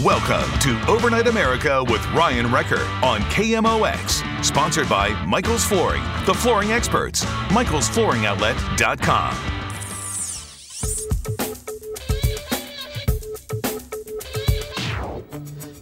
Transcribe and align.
Welcome 0.00 0.50
to 0.60 0.82
Overnight 0.88 1.26
America 1.28 1.84
with 1.84 2.02
Ryan 2.12 2.50
Wrecker 2.50 2.80
on 3.04 3.20
KMOX. 3.24 4.42
Sponsored 4.42 4.88
by 4.88 5.10
Michael's 5.26 5.66
Flooring, 5.66 6.02
the 6.24 6.32
flooring 6.32 6.72
experts. 6.72 7.26
Michael'sFlooringOutlet.com. 7.50 9.36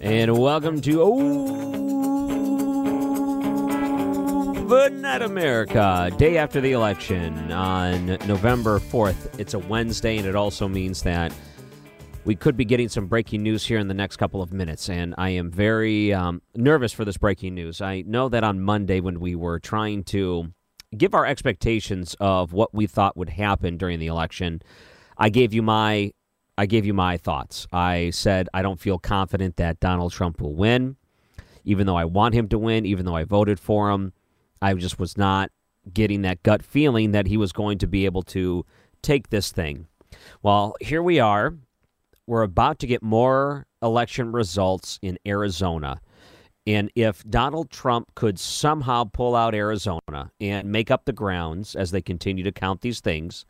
And 0.00 0.36
welcome 0.36 0.80
to 0.80 1.02
Overnight 4.64 5.22
America, 5.22 6.10
day 6.18 6.36
after 6.36 6.60
the 6.60 6.72
election 6.72 7.52
on 7.52 8.06
November 8.26 8.80
4th. 8.80 9.38
It's 9.38 9.54
a 9.54 9.60
Wednesday, 9.60 10.18
and 10.18 10.26
it 10.26 10.34
also 10.34 10.66
means 10.66 11.00
that 11.04 11.32
we 12.24 12.34
could 12.34 12.56
be 12.56 12.64
getting 12.64 12.88
some 12.88 13.06
breaking 13.06 13.42
news 13.42 13.66
here 13.66 13.78
in 13.78 13.88
the 13.88 13.94
next 13.94 14.16
couple 14.16 14.42
of 14.42 14.52
minutes. 14.52 14.88
And 14.90 15.14
I 15.16 15.30
am 15.30 15.50
very 15.50 16.12
um, 16.12 16.42
nervous 16.54 16.92
for 16.92 17.04
this 17.04 17.16
breaking 17.16 17.54
news. 17.54 17.80
I 17.80 18.02
know 18.02 18.28
that 18.28 18.44
on 18.44 18.60
Monday, 18.60 19.00
when 19.00 19.20
we 19.20 19.34
were 19.34 19.58
trying 19.58 20.04
to 20.04 20.52
give 20.96 21.14
our 21.14 21.24
expectations 21.24 22.14
of 22.20 22.52
what 22.52 22.74
we 22.74 22.86
thought 22.86 23.16
would 23.16 23.30
happen 23.30 23.76
during 23.76 23.98
the 23.98 24.06
election, 24.06 24.60
I 25.16 25.28
gave 25.30 25.54
you 25.54 25.62
my 25.62 26.12
I 26.58 26.66
gave 26.66 26.84
you 26.84 26.92
my 26.92 27.16
thoughts. 27.16 27.66
I 27.72 28.10
said 28.10 28.48
I 28.52 28.60
don't 28.60 28.80
feel 28.80 28.98
confident 28.98 29.56
that 29.56 29.80
Donald 29.80 30.12
Trump 30.12 30.42
will 30.42 30.54
win, 30.54 30.96
even 31.64 31.86
though 31.86 31.96
I 31.96 32.04
want 32.04 32.34
him 32.34 32.48
to 32.48 32.58
win, 32.58 32.84
even 32.84 33.06
though 33.06 33.16
I 33.16 33.24
voted 33.24 33.58
for 33.58 33.90
him. 33.90 34.12
I 34.60 34.74
just 34.74 34.98
was 34.98 35.16
not 35.16 35.50
getting 35.94 36.20
that 36.22 36.42
gut 36.42 36.62
feeling 36.62 37.12
that 37.12 37.26
he 37.26 37.38
was 37.38 37.52
going 37.52 37.78
to 37.78 37.86
be 37.86 38.04
able 38.04 38.22
to 38.24 38.66
take 39.00 39.30
this 39.30 39.50
thing. 39.50 39.86
Well, 40.42 40.74
here 40.82 41.02
we 41.02 41.18
are. 41.18 41.54
We're 42.30 42.42
about 42.42 42.78
to 42.78 42.86
get 42.86 43.02
more 43.02 43.66
election 43.82 44.30
results 44.30 45.00
in 45.02 45.18
Arizona. 45.26 46.00
And 46.64 46.88
if 46.94 47.24
Donald 47.28 47.70
Trump 47.70 48.14
could 48.14 48.38
somehow 48.38 49.02
pull 49.02 49.34
out 49.34 49.52
Arizona 49.52 50.30
and 50.40 50.70
make 50.70 50.92
up 50.92 51.06
the 51.06 51.12
grounds 51.12 51.74
as 51.74 51.90
they 51.90 52.00
continue 52.00 52.44
to 52.44 52.52
count 52.52 52.82
these 52.82 53.00
things, 53.00 53.46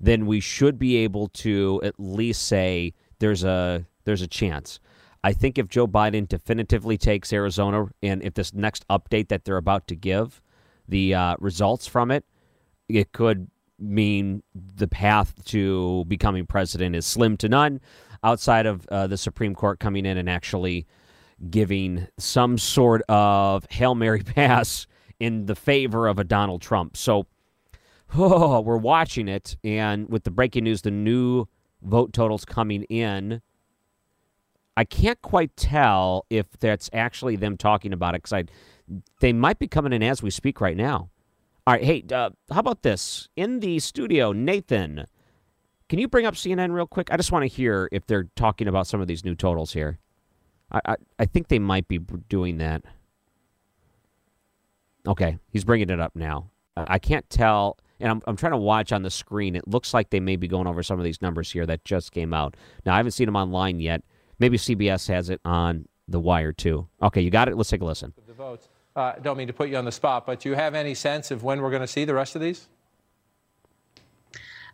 then 0.00 0.24
we 0.24 0.38
should 0.38 0.78
be 0.78 0.98
able 0.98 1.26
to 1.30 1.80
at 1.82 1.94
least 1.98 2.46
say 2.46 2.94
there's 3.18 3.42
a 3.42 3.84
there's 4.04 4.22
a 4.22 4.28
chance. 4.28 4.78
I 5.24 5.32
think 5.32 5.58
if 5.58 5.66
Joe 5.66 5.88
Biden 5.88 6.28
definitively 6.28 6.96
takes 6.96 7.32
Arizona, 7.32 7.88
and 8.04 8.22
if 8.22 8.34
this 8.34 8.54
next 8.54 8.86
update 8.86 9.26
that 9.30 9.44
they're 9.44 9.56
about 9.56 9.88
to 9.88 9.96
give, 9.96 10.40
the 10.86 11.12
uh, 11.12 11.34
results 11.40 11.88
from 11.88 12.12
it, 12.12 12.24
it 12.88 13.10
could 13.10 13.50
mean 13.78 14.42
the 14.54 14.88
path 14.88 15.44
to 15.44 16.04
becoming 16.06 16.46
president 16.46 16.96
is 16.96 17.06
slim 17.06 17.36
to 17.36 17.48
none 17.48 17.80
outside 18.24 18.66
of 18.66 18.86
uh, 18.88 19.06
the 19.06 19.16
Supreme 19.16 19.54
Court 19.54 19.78
coming 19.78 20.06
in 20.06 20.16
and 20.18 20.28
actually 20.28 20.86
giving 21.50 22.06
some 22.18 22.58
sort 22.58 23.02
of 23.08 23.66
Hail 23.70 23.94
Mary 23.94 24.22
pass 24.24 24.86
in 25.20 25.46
the 25.46 25.54
favor 25.54 26.06
of 26.06 26.18
a 26.18 26.24
Donald 26.24 26.62
Trump. 26.62 26.96
So 26.96 27.26
oh, 28.14 28.60
we're 28.64 28.76
watching 28.76 29.28
it, 29.28 29.56
and 29.64 30.08
with 30.08 30.24
the 30.24 30.30
breaking 30.30 30.64
news, 30.64 30.82
the 30.82 30.90
new 30.90 31.46
vote 31.82 32.12
totals 32.12 32.44
coming 32.44 32.82
in. 32.84 33.42
I 34.78 34.84
can't 34.84 35.20
quite 35.22 35.56
tell 35.56 36.26
if 36.28 36.46
that's 36.58 36.90
actually 36.92 37.36
them 37.36 37.56
talking 37.56 37.94
about 37.94 38.14
it 38.14 38.22
because 38.22 38.44
they 39.20 39.32
might 39.32 39.58
be 39.58 39.68
coming 39.68 39.94
in 39.94 40.02
as 40.02 40.22
we 40.22 40.30
speak 40.30 40.60
right 40.60 40.76
now. 40.76 41.08
All 41.66 41.74
right, 41.74 41.82
hey, 41.82 42.04
uh, 42.12 42.30
how 42.52 42.60
about 42.60 42.82
this? 42.82 43.28
In 43.34 43.58
the 43.58 43.80
studio, 43.80 44.30
Nathan, 44.30 45.06
can 45.88 45.98
you 45.98 46.06
bring 46.06 46.24
up 46.24 46.34
CNN 46.34 46.72
real 46.72 46.86
quick? 46.86 47.08
I 47.10 47.16
just 47.16 47.32
want 47.32 47.42
to 47.42 47.48
hear 47.48 47.88
if 47.90 48.06
they're 48.06 48.28
talking 48.36 48.68
about 48.68 48.86
some 48.86 49.00
of 49.00 49.08
these 49.08 49.24
new 49.24 49.34
totals 49.34 49.72
here. 49.72 49.98
I, 50.70 50.80
I, 50.86 50.96
I 51.18 51.24
think 51.24 51.48
they 51.48 51.58
might 51.58 51.88
be 51.88 51.98
doing 51.98 52.58
that. 52.58 52.82
Okay, 55.08 55.38
he's 55.50 55.64
bringing 55.64 55.90
it 55.90 55.98
up 55.98 56.14
now. 56.14 56.50
I 56.76 57.00
can't 57.00 57.28
tell, 57.30 57.78
and 57.98 58.12
I'm, 58.12 58.22
I'm 58.28 58.36
trying 58.36 58.52
to 58.52 58.58
watch 58.58 58.92
on 58.92 59.02
the 59.02 59.10
screen. 59.10 59.56
It 59.56 59.66
looks 59.66 59.92
like 59.92 60.10
they 60.10 60.20
may 60.20 60.36
be 60.36 60.46
going 60.46 60.68
over 60.68 60.84
some 60.84 61.00
of 61.00 61.04
these 61.04 61.20
numbers 61.20 61.50
here 61.50 61.66
that 61.66 61.84
just 61.84 62.12
came 62.12 62.32
out. 62.32 62.56
Now, 62.84 62.94
I 62.94 62.98
haven't 62.98 63.12
seen 63.12 63.26
them 63.26 63.36
online 63.36 63.80
yet. 63.80 64.04
Maybe 64.38 64.56
CBS 64.56 65.08
has 65.08 65.30
it 65.30 65.40
on 65.44 65.86
the 66.06 66.20
wire, 66.20 66.52
too. 66.52 66.86
Okay, 67.02 67.22
you 67.22 67.30
got 67.30 67.48
it? 67.48 67.56
Let's 67.56 67.70
take 67.70 67.80
a 67.80 67.84
listen. 67.84 68.12
The 68.24 68.34
votes. 68.34 68.68
Uh, 68.96 69.12
don't 69.22 69.36
mean 69.36 69.46
to 69.46 69.52
put 69.52 69.68
you 69.68 69.76
on 69.76 69.84
the 69.84 69.92
spot, 69.92 70.24
but 70.26 70.40
do 70.40 70.48
you 70.48 70.54
have 70.54 70.74
any 70.74 70.94
sense 70.94 71.30
of 71.30 71.44
when 71.44 71.60
we're 71.60 71.70
going 71.70 71.82
to 71.82 71.86
see 71.86 72.06
the 72.06 72.14
rest 72.14 72.34
of 72.34 72.40
these? 72.40 72.66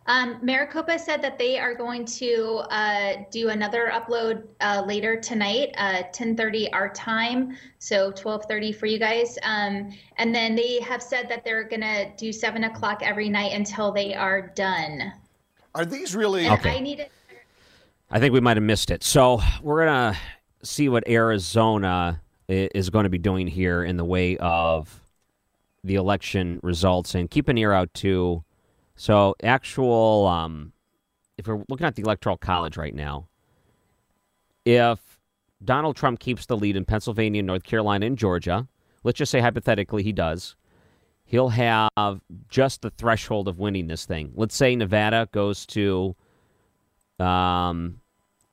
Um, 0.05 0.39
Maricopa 0.41 0.97
said 0.99 1.21
that 1.21 1.37
they 1.37 1.59
are 1.59 1.73
going 1.73 2.05
to 2.05 2.61
uh, 2.69 3.23
do 3.31 3.49
another 3.49 3.91
upload 3.93 4.43
uh, 4.59 4.83
later 4.85 5.19
tonight, 5.19 5.73
uh, 5.77 6.03
10:30 6.11 6.69
our 6.73 6.89
time, 6.89 7.55
so 7.79 8.11
12:30 8.11 8.75
for 8.75 8.85
you 8.85 8.99
guys. 8.99 9.37
Um, 9.43 9.93
and 10.17 10.35
then 10.35 10.55
they 10.55 10.81
have 10.81 11.01
said 11.01 11.29
that 11.29 11.45
they're 11.45 11.63
gonna 11.63 12.13
do 12.17 12.33
seven 12.33 12.65
o'clock 12.65 13.01
every 13.01 13.29
night 13.29 13.53
until 13.53 13.93
they 13.93 14.13
are 14.13 14.41
done. 14.41 15.13
Are 15.73 15.85
these 15.85 16.15
really? 16.15 16.47
And 16.47 16.65
I 16.65 16.79
need 16.79 16.99
it. 16.99 17.11
I 18.11 18.19
think 18.19 18.33
we 18.33 18.41
might 18.41 18.57
have 18.57 18.63
missed 18.63 18.91
it. 18.91 19.03
So 19.03 19.41
we're 19.61 19.85
gonna 19.85 20.17
see 20.63 20.89
what 20.89 21.07
Arizona 21.07 22.21
i- 22.21 22.22
is 22.53 22.89
going 22.89 23.03
to 23.03 23.09
be 23.09 23.17
doing 23.17 23.47
here 23.47 23.83
in 23.83 23.97
the 23.97 24.05
way 24.05 24.37
of 24.37 24.99
the 25.83 25.95
election 25.95 26.59
results, 26.63 27.13
and 27.15 27.29
keep 27.29 27.49
an 27.49 27.57
ear 27.57 27.73
out 27.73 27.93
too. 27.93 28.43
So 28.95 29.35
actual, 29.43 30.27
um, 30.27 30.71
if 31.37 31.47
we're 31.47 31.63
looking 31.67 31.85
at 31.85 31.95
the 31.95 32.03
electoral 32.03 32.37
college 32.37 32.77
right 32.77 32.95
now, 32.95 33.27
if 34.65 34.99
Donald 35.63 35.95
Trump 35.95 36.19
keeps 36.19 36.45
the 36.45 36.55
lead 36.55 36.77
in 36.77 36.85
Pennsylvania, 36.85 37.43
North 37.43 37.63
Carolina, 37.63 38.05
and 38.05 38.17
Georgia, 38.17 38.67
let's 39.03 39.17
just 39.17 39.31
say 39.31 39.39
hypothetically 39.41 40.03
he 40.03 40.13
does, 40.13 40.55
he'll 41.25 41.49
have 41.49 42.21
just 42.47 42.81
the 42.81 42.91
threshold 42.91 43.47
of 43.47 43.59
winning 43.59 43.87
this 43.87 44.05
thing. 44.05 44.31
Let's 44.35 44.55
say 44.55 44.75
Nevada 44.75 45.27
goes 45.31 45.65
to, 45.67 46.15
um, 47.19 47.99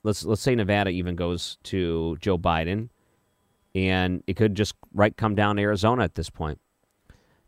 let's 0.03 0.25
let's 0.25 0.43
say 0.43 0.55
Nevada 0.55 0.91
even 0.91 1.15
goes 1.15 1.59
to 1.65 2.17
Joe 2.20 2.38
Biden, 2.38 2.88
and 3.75 4.22
it 4.26 4.34
could 4.34 4.55
just 4.55 4.75
right 4.94 5.17
come 5.17 5.34
down 5.34 5.56
to 5.56 5.62
Arizona 5.62 6.05
at 6.05 6.14
this 6.14 6.31
point. 6.31 6.58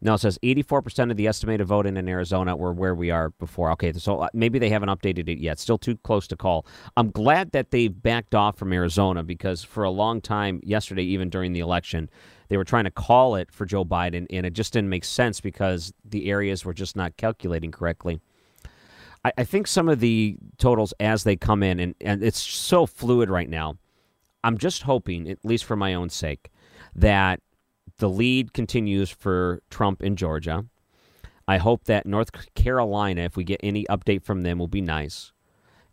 No, 0.04 0.14
it 0.14 0.18
says 0.18 0.36
84% 0.42 1.12
of 1.12 1.16
the 1.16 1.28
estimated 1.28 1.64
vote 1.64 1.86
in, 1.86 1.96
in 1.96 2.08
Arizona 2.08 2.56
were 2.56 2.72
where 2.72 2.94
we 2.94 3.12
are 3.12 3.30
before. 3.30 3.70
Okay, 3.70 3.92
so 3.92 4.22
uh, 4.22 4.28
maybe 4.34 4.58
they 4.58 4.68
haven't 4.68 4.88
updated 4.88 5.28
it 5.28 5.38
yet. 5.38 5.60
Still 5.60 5.78
too 5.78 5.96
close 5.98 6.26
to 6.26 6.36
call. 6.36 6.66
I'm 6.96 7.12
glad 7.12 7.52
that 7.52 7.70
they've 7.70 8.02
backed 8.02 8.34
off 8.34 8.58
from 8.58 8.72
Arizona 8.72 9.22
because 9.22 9.62
for 9.62 9.84
a 9.84 9.90
long 9.90 10.20
time, 10.20 10.60
yesterday, 10.64 11.04
even 11.04 11.30
during 11.30 11.52
the 11.52 11.60
election, 11.60 12.10
they 12.48 12.56
were 12.56 12.64
trying 12.64 12.82
to 12.84 12.90
call 12.90 13.36
it 13.36 13.52
for 13.52 13.64
Joe 13.64 13.84
Biden, 13.84 14.26
and 14.28 14.44
it 14.44 14.54
just 14.54 14.72
didn't 14.72 14.88
make 14.88 15.04
sense 15.04 15.40
because 15.40 15.92
the 16.04 16.28
areas 16.28 16.64
were 16.64 16.74
just 16.74 16.96
not 16.96 17.16
calculating 17.16 17.70
correctly. 17.70 18.20
I, 19.24 19.32
I 19.38 19.44
think 19.44 19.68
some 19.68 19.88
of 19.88 20.00
the 20.00 20.36
totals 20.58 20.92
as 20.98 21.22
they 21.22 21.36
come 21.36 21.62
in, 21.62 21.78
and, 21.78 21.94
and 22.00 22.24
it's 22.24 22.40
so 22.40 22.86
fluid 22.86 23.30
right 23.30 23.48
now, 23.48 23.76
I'm 24.44 24.58
just 24.58 24.82
hoping, 24.82 25.28
at 25.28 25.44
least 25.44 25.64
for 25.64 25.76
my 25.76 25.94
own 25.94 26.08
sake, 26.08 26.50
that 26.94 27.40
the 27.98 28.08
lead 28.08 28.52
continues 28.52 29.10
for 29.10 29.62
Trump 29.70 30.02
in 30.02 30.16
Georgia. 30.16 30.64
I 31.46 31.58
hope 31.58 31.84
that 31.84 32.06
North 32.06 32.30
Carolina, 32.54 33.22
if 33.22 33.36
we 33.36 33.44
get 33.44 33.60
any 33.62 33.84
update 33.84 34.24
from 34.24 34.42
them, 34.42 34.58
will 34.58 34.68
be 34.68 34.80
nice. 34.80 35.32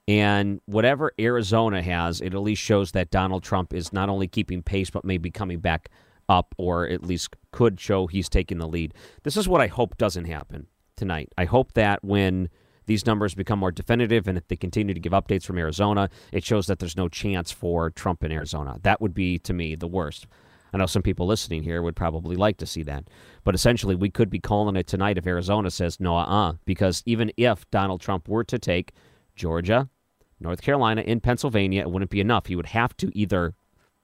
And 0.07 0.59
whatever 0.65 1.11
Arizona 1.19 1.81
has, 1.83 2.21
it 2.21 2.33
at 2.33 2.41
least 2.41 2.61
shows 2.61 2.93
that 2.93 3.11
Donald 3.11 3.43
Trump 3.43 3.73
is 3.73 3.93
not 3.93 4.09
only 4.09 4.27
keeping 4.27 4.63
pace, 4.63 4.89
but 4.89 5.05
maybe 5.05 5.29
coming 5.29 5.59
back 5.59 5.89
up, 6.27 6.55
or 6.57 6.87
at 6.87 7.03
least 7.03 7.35
could 7.51 7.79
show 7.79 8.07
he's 8.07 8.29
taking 8.29 8.57
the 8.57 8.67
lead. 8.67 8.93
This 9.23 9.37
is 9.37 9.47
what 9.47 9.61
I 9.61 9.67
hope 9.67 9.97
doesn't 9.97 10.25
happen 10.25 10.67
tonight. 10.95 11.31
I 11.37 11.45
hope 11.45 11.73
that 11.73 12.03
when 12.03 12.49
these 12.89 13.05
numbers 13.05 13.35
become 13.35 13.59
more 13.59 13.71
definitive 13.71 14.27
and 14.27 14.35
if 14.35 14.47
they 14.47 14.55
continue 14.55 14.95
to 14.95 14.99
give 14.99 15.11
updates 15.11 15.45
from 15.45 15.59
Arizona, 15.59 16.09
it 16.31 16.43
shows 16.43 16.65
that 16.65 16.79
there's 16.79 16.97
no 16.97 17.07
chance 17.07 17.51
for 17.51 17.91
Trump 17.91 18.23
in 18.23 18.31
Arizona. 18.31 18.79
That 18.81 18.99
would 18.99 19.13
be, 19.13 19.37
to 19.37 19.53
me, 19.53 19.75
the 19.75 19.87
worst. 19.87 20.25
I 20.73 20.77
know 20.79 20.87
some 20.87 21.03
people 21.03 21.27
listening 21.27 21.61
here 21.61 21.83
would 21.83 21.95
probably 21.95 22.35
like 22.35 22.57
to 22.57 22.65
see 22.65 22.81
that. 22.83 23.03
But 23.43 23.53
essentially, 23.53 23.93
we 23.93 24.09
could 24.09 24.31
be 24.31 24.39
calling 24.39 24.75
it 24.75 24.87
tonight 24.87 25.19
if 25.19 25.27
Arizona 25.27 25.69
says 25.69 25.99
no, 25.99 26.17
uh 26.17 26.23
uh 26.23 26.53
because 26.65 27.03
even 27.05 27.31
if 27.37 27.69
Donald 27.69 28.01
Trump 28.01 28.27
were 28.27 28.43
to 28.45 28.57
take 28.57 28.93
Georgia, 29.35 29.87
North 30.39 30.63
Carolina, 30.63 31.01
in 31.01 31.19
Pennsylvania, 31.19 31.81
it 31.81 31.91
wouldn't 31.91 32.09
be 32.09 32.19
enough. 32.19 32.47
He 32.47 32.55
would 32.55 32.65
have 32.65 32.97
to 32.97 33.11
either 33.13 33.53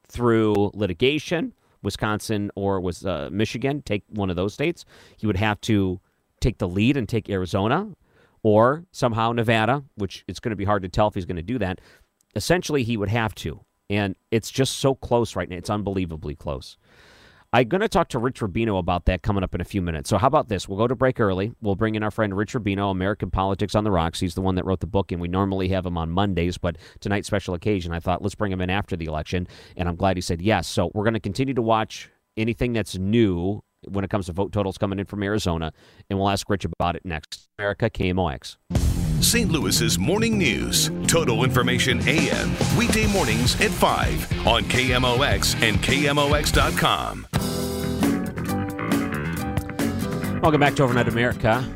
through 0.07 0.69
litigation, 0.75 1.53
Wisconsin 1.81 2.51
or 2.55 2.79
was 2.79 3.03
uh, 3.03 3.29
Michigan, 3.31 3.81
take 3.81 4.03
one 4.09 4.29
of 4.29 4.35
those 4.35 4.53
states. 4.53 4.85
He 5.17 5.25
would 5.25 5.37
have 5.37 5.59
to 5.61 5.99
take 6.39 6.59
the 6.59 6.67
lead 6.67 6.97
and 6.97 7.09
take 7.09 7.31
Arizona, 7.31 7.95
or 8.45 8.85
somehow 8.91 9.31
Nevada, 9.31 9.83
which 9.95 10.23
it's 10.27 10.39
going 10.39 10.51
to 10.51 10.55
be 10.55 10.65
hard 10.65 10.83
to 10.83 10.87
tell 10.87 11.07
if 11.07 11.15
he's 11.15 11.25
going 11.25 11.35
to 11.35 11.41
do 11.41 11.57
that. 11.57 11.81
Essentially, 12.35 12.83
he 12.83 12.95
would 12.95 13.09
have 13.09 13.33
to. 13.33 13.59
And 13.89 14.15
it's 14.29 14.51
just 14.51 14.77
so 14.77 14.93
close 14.93 15.35
right 15.35 15.49
now. 15.49 15.55
It's 15.55 15.71
unbelievably 15.71 16.35
close. 16.35 16.77
I'm 17.53 17.67
going 17.67 17.81
to 17.81 17.89
talk 17.89 18.09
to 18.09 18.19
Rich 18.19 18.41
Rubino 18.41 18.77
about 18.77 19.05
that 19.05 19.23
coming 19.23 19.43
up 19.43 19.55
in 19.55 19.61
a 19.61 19.65
few 19.65 19.81
minutes. 19.81 20.11
So, 20.11 20.19
how 20.19 20.27
about 20.27 20.47
this? 20.47 20.69
We'll 20.69 20.77
go 20.77 20.87
to 20.87 20.93
break 20.93 21.19
early. 21.19 21.53
We'll 21.59 21.75
bring 21.75 21.95
in 21.95 22.03
our 22.03 22.11
friend 22.11 22.37
Rich 22.37 22.53
Rubino, 22.53 22.91
American 22.91 23.31
Politics 23.31 23.73
on 23.73 23.83
the 23.83 23.89
Rocks. 23.89 24.19
He's 24.19 24.35
the 24.35 24.41
one 24.41 24.53
that 24.55 24.65
wrote 24.65 24.79
the 24.79 24.85
book, 24.85 25.11
and 25.11 25.19
we 25.19 25.27
normally 25.27 25.69
have 25.69 25.83
him 25.83 25.97
on 25.97 26.11
Mondays, 26.11 26.59
but 26.59 26.77
tonight's 26.99 27.25
special 27.25 27.55
occasion, 27.55 27.93
I 27.93 27.99
thought 27.99 28.21
let's 28.21 28.35
bring 28.35 28.51
him 28.51 28.61
in 28.61 28.69
after 28.69 28.95
the 28.95 29.05
election. 29.05 29.47
And 29.75 29.89
I'm 29.89 29.95
glad 29.95 30.17
he 30.17 30.21
said 30.21 30.39
yes. 30.39 30.67
So, 30.67 30.91
we're 30.93 31.03
going 31.03 31.15
to 31.15 31.19
continue 31.19 31.55
to 31.55 31.63
watch 31.63 32.11
anything 32.37 32.73
that's 32.73 32.95
new 32.95 33.63
when 33.89 34.03
it 34.03 34.09
comes 34.09 34.25
to 34.27 34.33
vote 34.33 34.51
totals 34.51 34.77
coming 34.77 34.99
in 34.99 35.05
from 35.05 35.23
Arizona, 35.23 35.71
and 36.09 36.19
we'll 36.19 36.29
ask 36.29 36.49
Rich 36.49 36.65
about 36.65 36.95
it 36.95 37.05
next. 37.05 37.47
America 37.57 37.89
KMOX. 37.89 38.57
St. 39.21 39.51
Louis's 39.51 39.97
morning 39.97 40.37
news. 40.37 40.91
Total 41.07 41.43
information 41.43 41.99
AM. 42.07 42.51
Weekday 42.77 43.07
mornings 43.07 43.59
at 43.59 43.71
5 43.71 44.47
on 44.47 44.63
KMOX 44.65 45.61
and 45.63 45.77
KMOX.com. 45.77 47.27
Welcome 50.41 50.59
back 50.59 50.75
to 50.75 50.83
Overnight 50.83 51.07
America. 51.07 51.67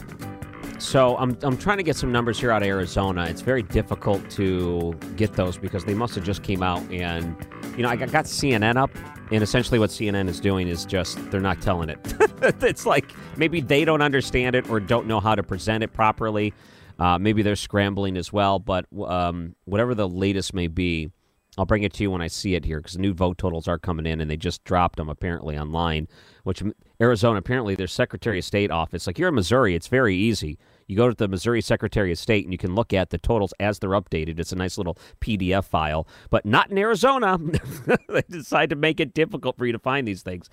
So 0.77 1.17
I'm, 1.17 1.37
I'm 1.41 1.57
trying 1.57 1.77
to 1.77 1.83
get 1.83 1.95
some 1.95 2.11
numbers 2.11 2.39
here 2.39 2.51
out 2.51 2.61
of 2.61 2.67
Arizona. 2.67 3.25
It's 3.25 3.41
very 3.41 3.63
difficult 3.63 4.29
to 4.31 4.93
get 5.15 5.33
those 5.33 5.57
because 5.57 5.85
they 5.85 5.93
must 5.93 6.15
have 6.15 6.23
just 6.23 6.43
came 6.43 6.61
out 6.61 6.81
and 6.91 7.35
you 7.75 7.83
know 7.83 7.89
I 7.89 7.95
got, 7.95 8.11
got 8.11 8.25
CNN 8.25 8.77
up 8.77 8.91
and 9.31 9.43
essentially 9.43 9.79
what 9.79 9.89
CNN 9.89 10.27
is 10.27 10.39
doing 10.39 10.67
is 10.67 10.85
just 10.85 11.17
they're 11.31 11.39
not 11.39 11.61
telling 11.61 11.89
it. 11.89 11.99
it's 12.61 12.85
like 12.85 13.13
maybe 13.37 13.61
they 13.61 13.85
don't 13.85 14.01
understand 14.01 14.55
it 14.55 14.69
or 14.69 14.79
don't 14.79 15.07
know 15.07 15.19
how 15.19 15.35
to 15.35 15.43
present 15.43 15.83
it 15.83 15.93
properly. 15.93 16.53
Uh, 16.97 17.17
maybe 17.17 17.41
they're 17.41 17.55
scrambling 17.55 18.17
as 18.17 18.33
well, 18.33 18.59
but 18.59 18.85
um, 19.07 19.55
whatever 19.65 19.95
the 19.95 20.07
latest 20.07 20.53
may 20.53 20.67
be, 20.67 21.09
I'll 21.57 21.65
bring 21.65 21.83
it 21.83 21.93
to 21.93 22.03
you 22.03 22.11
when 22.11 22.21
I 22.21 22.27
see 22.27 22.55
it 22.55 22.65
here 22.65 22.79
because 22.79 22.97
new 22.97 23.13
vote 23.13 23.37
totals 23.37 23.67
are 23.67 23.79
coming 23.79 24.05
in 24.05 24.21
and 24.21 24.29
they 24.29 24.37
just 24.37 24.63
dropped 24.63 24.97
them 24.97 25.09
apparently 25.09 25.57
online. 25.57 26.07
Which 26.43 26.63
Arizona 27.01 27.39
apparently 27.39 27.75
their 27.75 27.87
Secretary 27.87 28.39
of 28.39 28.45
State 28.45 28.71
office, 28.71 29.07
like 29.07 29.19
you're 29.19 29.29
in 29.29 29.35
Missouri, 29.35 29.75
it's 29.75 29.87
very 29.87 30.15
easy. 30.15 30.57
You 30.89 30.95
go 30.95 31.07
to 31.07 31.15
the 31.15 31.27
Missouri 31.27 31.61
Secretary 31.61 32.11
of 32.11 32.17
State 32.17 32.45
and 32.45 32.51
you 32.51 32.57
can 32.57 32.73
look 32.73 32.93
at 32.93 33.11
the 33.11 33.19
totals 33.19 33.53
as 33.59 33.77
they're 33.77 33.91
updated. 33.91 34.39
It's 34.39 34.51
a 34.51 34.55
nice 34.55 34.75
little 34.75 34.97
PDF 35.21 35.65
file, 35.65 36.07
but 36.31 36.47
not 36.47 36.71
in 36.71 36.79
Arizona. 36.79 37.37
they 38.09 38.23
decide 38.27 38.71
to 38.71 38.75
make 38.75 38.99
it 38.99 39.13
difficult 39.13 39.55
for 39.55 39.67
you 39.67 39.71
to 39.71 39.77
find 39.77 40.07
these 40.07 40.23
things. 40.23 40.49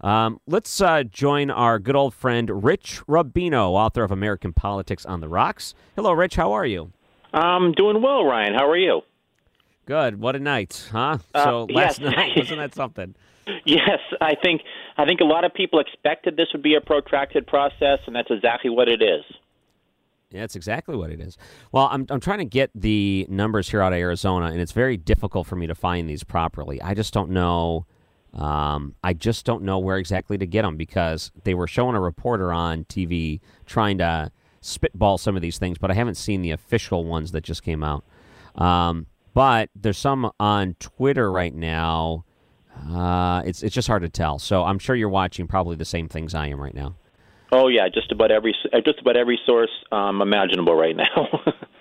Um, 0.00 0.40
let's 0.46 0.80
uh, 0.80 1.02
join 1.02 1.50
our 1.50 1.80
good 1.80 1.96
old 1.96 2.14
friend 2.14 2.62
Rich 2.62 3.02
Rubino, 3.08 3.70
author 3.70 4.04
of 4.04 4.12
American 4.12 4.52
Politics 4.52 5.04
on 5.04 5.20
the 5.20 5.28
Rocks. 5.28 5.74
Hello, 5.96 6.12
Rich. 6.12 6.36
How 6.36 6.52
are 6.52 6.64
you? 6.64 6.92
I'm 7.32 7.72
doing 7.72 8.00
well, 8.00 8.24
Ryan. 8.24 8.54
How 8.54 8.70
are 8.70 8.78
you? 8.78 9.02
Good. 9.86 10.20
What 10.20 10.36
a 10.36 10.38
night, 10.38 10.88
huh? 10.92 11.18
Uh, 11.34 11.44
so 11.44 11.66
last 11.68 12.00
yes. 12.00 12.14
night 12.16 12.36
wasn't 12.36 12.60
that 12.60 12.74
something? 12.76 13.16
Yes, 13.64 13.98
I 14.20 14.36
think 14.40 14.60
I 14.96 15.04
think 15.06 15.20
a 15.20 15.24
lot 15.24 15.44
of 15.44 15.52
people 15.52 15.80
expected 15.80 16.36
this 16.36 16.46
would 16.52 16.62
be 16.62 16.76
a 16.76 16.80
protracted 16.80 17.48
process, 17.48 17.98
and 18.06 18.14
that's 18.14 18.30
exactly 18.30 18.70
what 18.70 18.88
it 18.88 19.02
is. 19.02 19.24
Yeah, 20.30 20.40
that's 20.40 20.54
exactly 20.54 20.96
what 20.96 21.10
it 21.10 21.20
is. 21.20 21.36
Well, 21.72 21.88
I'm 21.90 22.06
I'm 22.08 22.20
trying 22.20 22.38
to 22.38 22.44
get 22.44 22.70
the 22.74 23.26
numbers 23.28 23.68
here 23.68 23.82
out 23.82 23.92
of 23.92 23.98
Arizona, 23.98 24.46
and 24.46 24.60
it's 24.60 24.72
very 24.72 24.96
difficult 24.96 25.46
for 25.46 25.56
me 25.56 25.66
to 25.66 25.74
find 25.74 26.08
these 26.08 26.22
properly. 26.22 26.80
I 26.80 26.94
just 26.94 27.12
don't 27.12 27.30
know. 27.30 27.86
Um, 28.32 28.94
I 29.02 29.12
just 29.12 29.44
don't 29.44 29.64
know 29.64 29.80
where 29.80 29.96
exactly 29.96 30.38
to 30.38 30.46
get 30.46 30.62
them 30.62 30.76
because 30.76 31.32
they 31.42 31.54
were 31.54 31.66
showing 31.66 31.96
a 31.96 32.00
reporter 32.00 32.52
on 32.52 32.84
TV 32.84 33.40
trying 33.66 33.98
to 33.98 34.30
spitball 34.60 35.18
some 35.18 35.34
of 35.34 35.42
these 35.42 35.58
things, 35.58 35.78
but 35.78 35.90
I 35.90 35.94
haven't 35.94 36.16
seen 36.16 36.42
the 36.42 36.52
official 36.52 37.04
ones 37.04 37.32
that 37.32 37.42
just 37.42 37.64
came 37.64 37.82
out. 37.82 38.04
Um, 38.54 39.06
but 39.34 39.70
there's 39.74 39.98
some 39.98 40.30
on 40.38 40.76
Twitter 40.78 41.32
right 41.32 41.54
now. 41.54 42.24
Uh, 42.88 43.42
it's 43.44 43.64
it's 43.64 43.74
just 43.74 43.88
hard 43.88 44.02
to 44.02 44.08
tell. 44.08 44.38
So 44.38 44.62
I'm 44.62 44.78
sure 44.78 44.94
you're 44.94 45.08
watching 45.08 45.48
probably 45.48 45.74
the 45.74 45.84
same 45.84 46.08
things 46.08 46.34
I 46.34 46.46
am 46.46 46.60
right 46.60 46.74
now. 46.74 46.94
Oh 47.52 47.68
yeah, 47.68 47.88
just 47.88 48.12
about 48.12 48.30
every 48.30 48.54
uh, 48.72 48.80
just 48.80 49.00
about 49.00 49.16
every 49.16 49.38
source 49.44 49.70
um, 49.90 50.22
imaginable 50.22 50.74
right 50.74 50.96
now. 50.96 51.28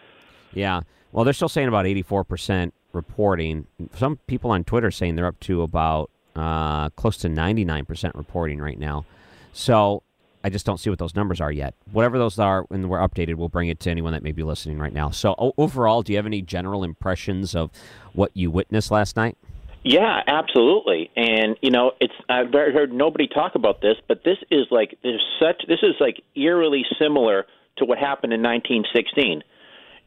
yeah. 0.53 0.81
Well, 1.11 1.23
they're 1.23 1.33
still 1.33 1.49
saying 1.49 1.67
about 1.67 1.85
84% 1.85 2.71
reporting. 2.93 3.65
Some 3.95 4.17
people 4.27 4.51
on 4.51 4.63
Twitter 4.63 4.91
saying 4.91 5.15
they're 5.15 5.25
up 5.25 5.39
to 5.41 5.63
about 5.63 6.11
uh, 6.35 6.89
close 6.91 7.17
to 7.17 7.29
99% 7.29 8.15
reporting 8.15 8.59
right 8.59 8.77
now. 8.77 9.05
So 9.51 10.03
I 10.43 10.49
just 10.49 10.65
don't 10.65 10.79
see 10.79 10.89
what 10.89 10.99
those 10.99 11.15
numbers 11.15 11.41
are 11.41 11.51
yet. 11.51 11.73
Whatever 11.91 12.17
those 12.17 12.37
are, 12.39 12.63
when 12.63 12.87
we're 12.87 12.99
updated, 12.99 13.35
we'll 13.35 13.49
bring 13.49 13.69
it 13.69 13.79
to 13.81 13.89
anyone 13.89 14.13
that 14.13 14.23
may 14.23 14.31
be 14.31 14.43
listening 14.43 14.79
right 14.79 14.93
now. 14.93 15.09
So 15.09 15.53
overall, 15.57 16.01
do 16.03 16.13
you 16.13 16.17
have 16.17 16.25
any 16.25 16.41
general 16.41 16.83
impressions 16.83 17.55
of 17.55 17.71
what 18.13 18.31
you 18.35 18.51
witnessed 18.51 18.91
last 18.91 19.15
night? 19.15 19.37
Yeah, 19.83 20.21
absolutely. 20.27 21.09
And 21.15 21.57
you 21.61 21.71
know, 21.71 21.93
it's 21.99 22.13
I've 22.27 22.51
heard 22.51 22.91
nobody 22.91 23.27
talk 23.27 23.55
about 23.55 23.81
this, 23.81 23.95
but 24.07 24.23
this 24.23 24.37
is 24.51 24.67
like 24.71 24.97
there's 25.03 25.25
such 25.39 25.63
this 25.67 25.79
is 25.81 25.95
like 25.99 26.21
eerily 26.35 26.83
similar 26.99 27.45
to 27.77 27.85
what 27.85 27.97
happened 27.97 28.33
in 28.33 28.41
1916. 28.41 29.43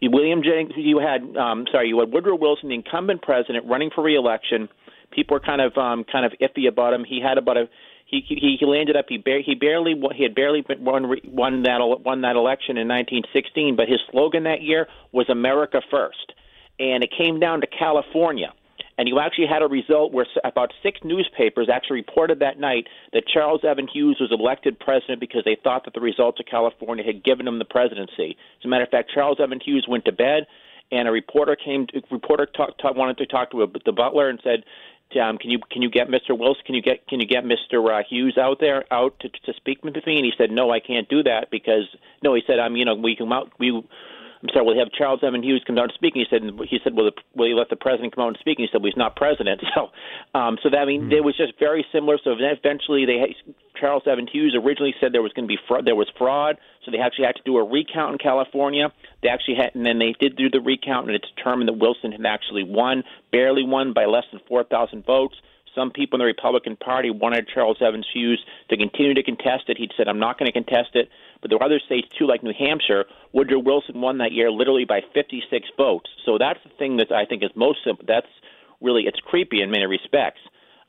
William 0.05 0.43
Jennings, 0.43 0.73
you 0.77 0.99
had 0.99 1.23
um, 1.37 1.67
sorry, 1.73 1.89
you 1.89 2.01
had 2.01 2.13
Woodrow 2.13 2.37
Wilson, 2.37 2.69
the 2.69 2.75
incumbent 2.75 3.23
president, 3.23 3.67
running 3.67 3.91
for 3.95 4.03
reelection. 4.03 4.69
People 5.11 5.37
were 5.37 5.41
kind 5.41 5.61
of 5.61 5.77
um, 5.79 6.05
kind 6.05 6.27
of 6.27 6.33
iffy 6.41 6.69
about 6.69 6.93
him. 6.93 7.05
He 7.05 7.21
had 7.27 7.39
about 7.39 7.57
a 7.57 7.69
he 8.05 8.21
he, 8.29 8.57
he 8.61 8.67
landed 8.67 8.97
up 8.97 9.07
he 9.09 9.17
bar- 9.17 9.41
he 9.41 9.55
barely 9.55 9.95
he 10.15 10.23
had 10.23 10.35
barely 10.35 10.67
won 10.81 11.15
won 11.25 11.63
that 11.63 11.79
won 12.05 12.21
that 12.23 12.37
election 12.37 12.77
in 12.77 12.89
1916, 12.89 13.77
but 13.77 13.89
his 13.89 14.01
slogan 14.11 14.45
that 14.45 14.61
year 14.61 14.87
was 15.13 15.31
America 15.31 15.81
First, 15.91 16.35
and 16.79 17.03
it 17.03 17.11
came 17.17 17.41
down 17.41 17.63
to 17.63 17.67
California 17.67 18.53
and 18.99 19.09
you 19.09 19.19
actually 19.19 19.47
had 19.47 19.63
a 19.63 19.67
result 19.67 20.13
where 20.13 20.27
about 20.45 20.73
six 20.83 21.01
newspapers 21.03 21.69
actually 21.73 21.97
reported 21.97 22.41
that 22.41 22.59
night 22.59 22.87
that 23.13 23.25
Charles 23.27 23.63
Evan 23.65 23.89
Hughes 23.89 24.19
was 24.21 24.31
elected 24.31 24.79
president 24.79 25.21
because 25.21 25.43
they 25.45 25.57
thought 25.63 25.85
that 25.85 25.95
the 25.95 26.01
results 26.01 26.41
of 26.41 26.47
California 26.47 27.05
had 27.05 27.25
given 27.25 27.49
him 27.49 27.59
the 27.59 27.65
presidency. 27.65 28.37
As 28.61 28.65
a 28.65 28.69
matter 28.69 28.85
of 28.85 28.91
fact, 28.91 29.11
Charles 29.13 29.39
Evan 29.41 29.61
Hughes 29.61 29.87
went 29.89 30.05
to 30.05 30.13
bed, 30.13 30.47
and 30.91 31.09
a 31.09 31.11
reporter 31.11 31.57
came. 31.57 31.87
Reporter 32.11 32.47
talk, 32.47 32.77
talk, 32.79 32.95
wanted 32.95 33.19
to 33.19 33.27
talk 33.27 33.51
to 33.53 33.63
a, 33.63 33.67
the 33.85 33.93
butler 33.93 34.29
and 34.29 34.39
said, 34.45 34.65
um, 35.21 35.39
"Can 35.39 35.51
you 35.51 35.59
can 35.71 35.81
you 35.81 35.91
get 35.91 36.09
Mr. 36.09 36.39
Wilson? 36.39 36.63
Can 36.67 36.75
you 36.75 36.83
get 36.83 37.07
can 37.09 37.19
you 37.19 37.27
get 37.27 37.45
Mr. 37.45 37.89
Uh, 37.89 38.03
Hughes 38.09 38.37
out 38.39 38.59
there 38.61 38.85
out 38.93 39.19
to, 39.21 39.29
to 39.31 39.55
speak 39.57 39.83
with 39.83 39.95
me?" 40.07 40.17
And 40.17 40.25
he 40.25 40.33
said, 40.37 40.51
"No, 40.51 40.71
I 40.71 40.81
can't 40.81 41.09
do 41.09 41.23
that 41.23 41.51
because 41.51 41.89
no." 42.23 42.35
He 42.35 42.43
said, 42.47 42.59
"I'm 42.59 42.77
you 42.77 42.85
know 42.85 42.95
we 42.95 43.17
can 43.17 43.31
we." 43.59 43.83
I'm 44.43 44.49
sorry, 44.53 44.67
we'll 44.67 44.79
have 44.79 44.91
Charles 44.91 45.21
Evan 45.23 45.43
Hughes 45.43 45.63
come 45.65 45.77
down 45.77 45.85
and 45.85 45.93
speak. 45.95 46.15
And 46.17 46.27
he 46.27 46.29
said, 46.29 46.43
he 46.69 46.79
said, 46.83 46.95
will, 46.95 47.05
the, 47.05 47.17
will 47.35 47.49
you 47.49 47.57
let 47.57 47.71
the 47.71 47.77
president 47.77 48.15
come 48.15 48.25
out 48.25 48.29
and 48.35 48.39
speak? 48.41 48.59
And 48.59 48.67
he 48.67 48.69
said, 48.73 48.83
well, 48.83 48.91
he's 48.91 48.99
not 48.99 49.17
president. 49.17 49.63
So, 49.75 49.89
um, 50.39 50.59
so 50.63 50.69
that 50.69 50.81
I 50.81 50.85
mean, 50.85 51.09
mm. 51.09 51.13
it 51.13 51.25
was 51.25 51.35
just 51.37 51.59
very 51.59 51.87
similar. 51.93 52.19
So 52.23 52.37
eventually, 52.37 53.07
they 53.07 53.17
had, 53.17 53.31
Charles 53.81 54.03
Evan 54.07 54.27
Hughes 54.27 54.55
originally 54.55 54.95
said 55.01 55.13
there 55.13 55.23
was 55.23 55.33
going 55.33 55.49
to 55.49 55.49
be 55.49 55.59
fraud, 55.67 55.87
there 55.87 55.97
was 55.97 56.11
fraud, 56.19 56.59
so 56.85 56.91
they 56.91 56.99
actually 56.99 57.25
had 57.25 57.37
to 57.37 57.43
do 57.47 57.57
a 57.57 57.65
recount 57.65 58.13
in 58.13 58.19
California. 58.19 58.93
They 59.23 59.29
actually 59.31 59.57
had, 59.57 59.75
and 59.75 59.87
then 59.87 59.99
they 59.99 60.15
did 60.21 60.37
do 60.37 60.51
the 60.51 60.61
recount, 60.61 61.07
and 61.07 61.17
it 61.17 61.25
determined 61.35 61.69
that 61.69 61.79
Wilson 61.79 62.13
had 62.13 62.27
actually 62.27 62.65
won, 62.65 63.05
barely 63.31 63.65
won 63.65 63.95
by 63.95 64.05
less 64.05 64.25
than 64.31 64.41
four 64.47 64.65
thousand 64.65 65.07
votes. 65.07 65.37
Some 65.75 65.91
people 65.91 66.17
in 66.17 66.21
the 66.21 66.27
Republican 66.27 66.77
Party 66.77 67.11
wanted 67.11 67.49
Charles 67.49 67.79
Evans 67.81 68.07
Hughes 68.13 68.45
to 68.69 68.77
continue 68.77 69.15
to 69.15 69.23
contest 69.23 69.65
it. 69.69 69.79
He 69.79 69.89
said, 69.97 70.07
I'm 70.07 70.19
not 70.19 70.39
going 70.39 70.47
to 70.47 70.53
contest 70.53 70.91
it. 70.95 71.09
But 71.43 71.51
there 71.51 71.59
were 71.59 71.65
other 71.65 71.81
states, 71.85 72.09
too, 72.17 72.27
like 72.27 72.43
New 72.43 72.55
Hampshire. 72.57 73.05
Woodrow 73.33 73.59
Wilson 73.59 74.01
won 74.01 74.19
that 74.19 74.33
year 74.33 74.51
literally 74.51 74.87
by 74.87 75.01
56 75.13 75.69
votes. 75.77 76.09
So 76.25 76.39
that's 76.39 76.61
the 76.65 76.71
thing 76.79 76.97
that 76.99 77.13
I 77.13 77.27
think 77.27 77.43
is 77.43 77.51
most 77.55 77.81
simple. 77.85 78.05
That's 78.09 78.31
really, 78.81 79.03
it's 79.03 79.19
creepy 79.21 79.61
in 79.61 79.71
many 79.71 79.87
respects. 79.87 80.41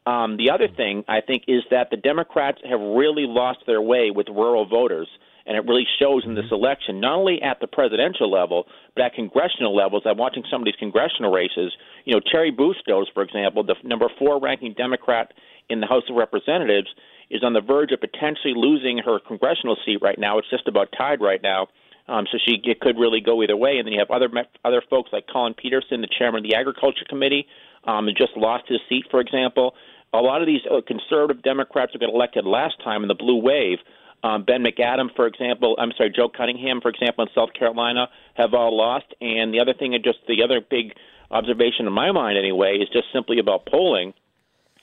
Um, 0.05 0.37
the 0.37 0.51
other 0.51 0.67
thing, 0.67 1.03
I 1.07 1.21
think, 1.21 1.43
is 1.47 1.63
that 1.71 1.89
the 1.89 1.97
Democrats 1.97 2.59
have 2.69 2.79
really 2.79 3.25
lost 3.25 3.59
their 3.65 3.81
way 3.81 4.11
with 4.11 4.27
rural 4.29 4.65
voters. 4.65 5.07
and 5.45 5.57
it 5.57 5.65
really 5.67 5.85
shows 5.99 6.23
in 6.25 6.35
this 6.35 6.49
election, 6.51 7.01
not 7.01 7.17
only 7.17 7.41
at 7.41 7.59
the 7.59 7.67
presidential 7.67 8.31
level, 8.31 8.65
but 8.95 9.03
at 9.03 9.13
congressional 9.13 9.75
levels. 9.75 10.03
I'm 10.05 10.17
watching 10.17 10.43
some 10.49 10.61
of 10.61 10.65
these 10.65 10.79
congressional 10.79 11.33
races. 11.33 11.75
You 12.05 12.13
know, 12.13 12.21
Cheri 12.21 12.49
Bustos, 12.49 13.07
for 13.13 13.23
example, 13.23 13.61
the 13.61 13.75
number 13.83 14.07
four 14.17 14.39
ranking 14.39 14.73
Democrat 14.73 15.33
in 15.67 15.81
the 15.81 15.87
House 15.87 16.03
of 16.09 16.15
Representatives, 16.15 16.87
is 17.29 17.43
on 17.43 17.53
the 17.53 17.61
verge 17.61 17.91
of 17.91 17.99
potentially 17.99 18.53
losing 18.55 18.99
her 18.99 19.19
congressional 19.19 19.77
seat 19.85 19.99
right 20.01 20.17
now. 20.17 20.37
It's 20.37 20.49
just 20.49 20.67
about 20.67 20.89
tied 20.97 21.21
right 21.21 21.41
now. 21.41 21.67
Um, 22.07 22.27
so 22.31 22.37
she 22.45 22.59
it 22.65 22.81
could 22.81 22.97
really 22.97 23.21
go 23.21 23.41
either 23.43 23.55
way. 23.55 23.77
And 23.77 23.87
then 23.87 23.93
you 23.93 23.99
have 23.99 24.11
other 24.11 24.27
other 24.65 24.83
folks 24.89 25.11
like 25.13 25.27
Collin 25.27 25.53
Peterson, 25.53 26.01
the 26.01 26.07
chairman 26.07 26.43
of 26.43 26.49
the 26.49 26.55
Agriculture 26.55 27.05
Committee, 27.07 27.47
um, 27.85 28.07
just 28.17 28.35
lost 28.35 28.65
his 28.67 28.79
seat, 28.89 29.05
for 29.09 29.21
example. 29.21 29.75
A 30.13 30.19
lot 30.19 30.41
of 30.41 30.47
these 30.47 30.61
uh, 30.69 30.81
conservative 30.85 31.41
Democrats 31.41 31.93
who 31.93 31.99
got 31.99 32.09
elected 32.09 32.45
last 32.45 32.75
time 32.83 33.01
in 33.03 33.07
the 33.07 33.15
blue 33.15 33.41
wave 33.41 33.79
um, 34.23 34.43
ben 34.43 34.63
McAdam, 34.63 35.13
for 35.15 35.27
example, 35.27 35.75
I'm 35.77 35.91
sorry, 35.97 36.11
Joe 36.15 36.29
Cunningham, 36.29 36.79
for 36.79 36.89
example, 36.89 37.25
in 37.25 37.29
South 37.35 37.53
Carolina, 37.53 38.07
have 38.35 38.53
all 38.53 38.75
lost. 38.75 39.05
And 39.19 39.53
the 39.53 39.59
other 39.59 39.73
thing, 39.73 39.93
and 39.93 40.03
just 40.03 40.19
the 40.27 40.43
other 40.43 40.61
big 40.61 40.93
observation 41.29 41.87
in 41.87 41.93
my 41.93 42.11
mind, 42.11 42.37
anyway, 42.37 42.77
is 42.77 42.87
just 42.89 43.07
simply 43.11 43.39
about 43.39 43.65
polling. 43.65 44.13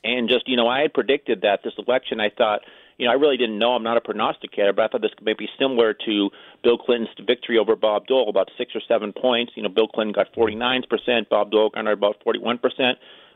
And 0.03 0.29
just, 0.29 0.49
you 0.49 0.57
know, 0.57 0.69
I 0.69 0.81
had 0.81 0.95
predicted 0.95 1.43
that 1.43 1.61
this 1.63 1.75
election, 1.79 2.21
I 2.21 2.31
thought, 2.31 2.61
you 2.97 3.07
know, 3.07 3.13
I 3.13 3.15
really 3.15 3.37
didn't 3.37 3.59
know. 3.59 3.73
I'm 3.73 3.83
not 3.83 3.97
a 3.97 4.01
prognosticator, 4.01 4.73
but 4.73 4.83
I 4.83 4.89
thought 4.89 5.03
this 5.03 5.11
may 5.23 5.35
be 5.35 5.49
similar 5.59 5.95
to 5.95 6.31
Bill 6.63 6.79
Clinton's 6.79 7.11
victory 7.27 7.59
over 7.59 7.77
Bob 7.77 8.07
Dole, 8.07 8.29
about 8.29 8.51
six 8.59 8.73
or 8.75 8.81
seven 8.87 9.13
points. 9.13 9.53
You 9.57 9.63
know, 9.63 9.69
Bill 9.69 9.89
Clinton 9.89 10.13
got 10.13 10.33
49%, 10.35 11.29
Bob 11.29 11.51
Dole 11.51 11.71
got 11.71 11.87
about 11.87 12.17
41%. 12.27 12.61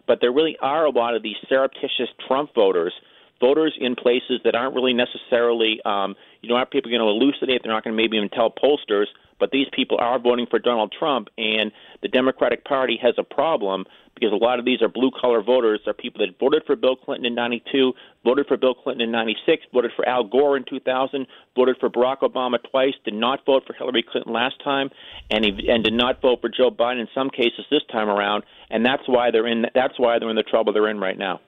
But 0.06 0.20
there 0.20 0.32
really 0.32 0.56
are 0.60 0.84
a 0.84 0.90
lot 0.90 1.14
of 1.14 1.22
these 1.22 1.36
surreptitious 1.48 2.08
Trump 2.26 2.54
voters– 2.54 2.92
voters 3.40 3.76
in 3.80 3.94
places 3.94 4.40
that 4.44 4.54
aren't 4.54 4.74
really 4.74 4.94
necessarily, 4.94 5.80
um, 5.84 6.14
you 6.44 6.50
know, 6.50 6.56
aren't 6.56 6.70
people 6.70 6.90
going 6.90 7.00
to 7.00 7.08
elucidate. 7.08 7.62
They're 7.62 7.72
not 7.72 7.84
going 7.84 7.96
to 7.96 8.02
maybe 8.02 8.16
even 8.16 8.28
tell 8.28 8.50
pollsters, 8.50 9.06
but 9.40 9.50
these 9.50 9.66
people 9.72 9.98
are 10.00 10.18
voting 10.18 10.46
for 10.48 10.58
Donald 10.58 10.94
Trump, 10.96 11.28
and 11.36 11.72
the 12.02 12.08
Democratic 12.08 12.64
Party 12.64 12.98
has 13.02 13.14
a 13.18 13.24
problem 13.24 13.84
because 14.14 14.32
a 14.32 14.36
lot 14.36 14.58
of 14.58 14.64
these 14.64 14.80
are 14.80 14.88
blue 14.88 15.10
collar 15.10 15.42
voters. 15.42 15.80
Are 15.86 15.92
people 15.92 16.24
that 16.24 16.38
voted 16.38 16.62
for 16.66 16.76
Bill 16.76 16.96
Clinton 16.96 17.26
in 17.26 17.34
'92, 17.34 17.92
voted 18.24 18.46
for 18.46 18.56
Bill 18.56 18.74
Clinton 18.74 19.02
in 19.02 19.10
'96, 19.10 19.64
voted 19.72 19.90
for 19.96 20.08
Al 20.08 20.24
Gore 20.24 20.56
in 20.56 20.64
2000, 20.64 21.26
voted 21.56 21.76
for 21.80 21.90
Barack 21.90 22.20
Obama 22.20 22.58
twice, 22.70 22.94
did 23.04 23.14
not 23.14 23.44
vote 23.44 23.64
for 23.66 23.72
Hillary 23.72 24.04
Clinton 24.08 24.32
last 24.32 24.62
time, 24.62 24.90
and 25.30 25.44
and 25.44 25.82
did 25.82 25.94
not 25.94 26.20
vote 26.22 26.40
for 26.40 26.48
Joe 26.48 26.70
Biden 26.70 27.00
in 27.00 27.08
some 27.14 27.30
cases 27.30 27.64
this 27.70 27.82
time 27.90 28.08
around. 28.08 28.44
And 28.70 28.84
that's 28.84 29.02
why 29.06 29.30
they're 29.30 29.46
in. 29.46 29.66
That's 29.74 29.98
why 29.98 30.18
they're 30.18 30.30
in 30.30 30.36
the 30.36 30.42
trouble 30.42 30.72
they're 30.72 30.88
in 30.88 31.00
right 31.00 31.18
now. 31.18 31.40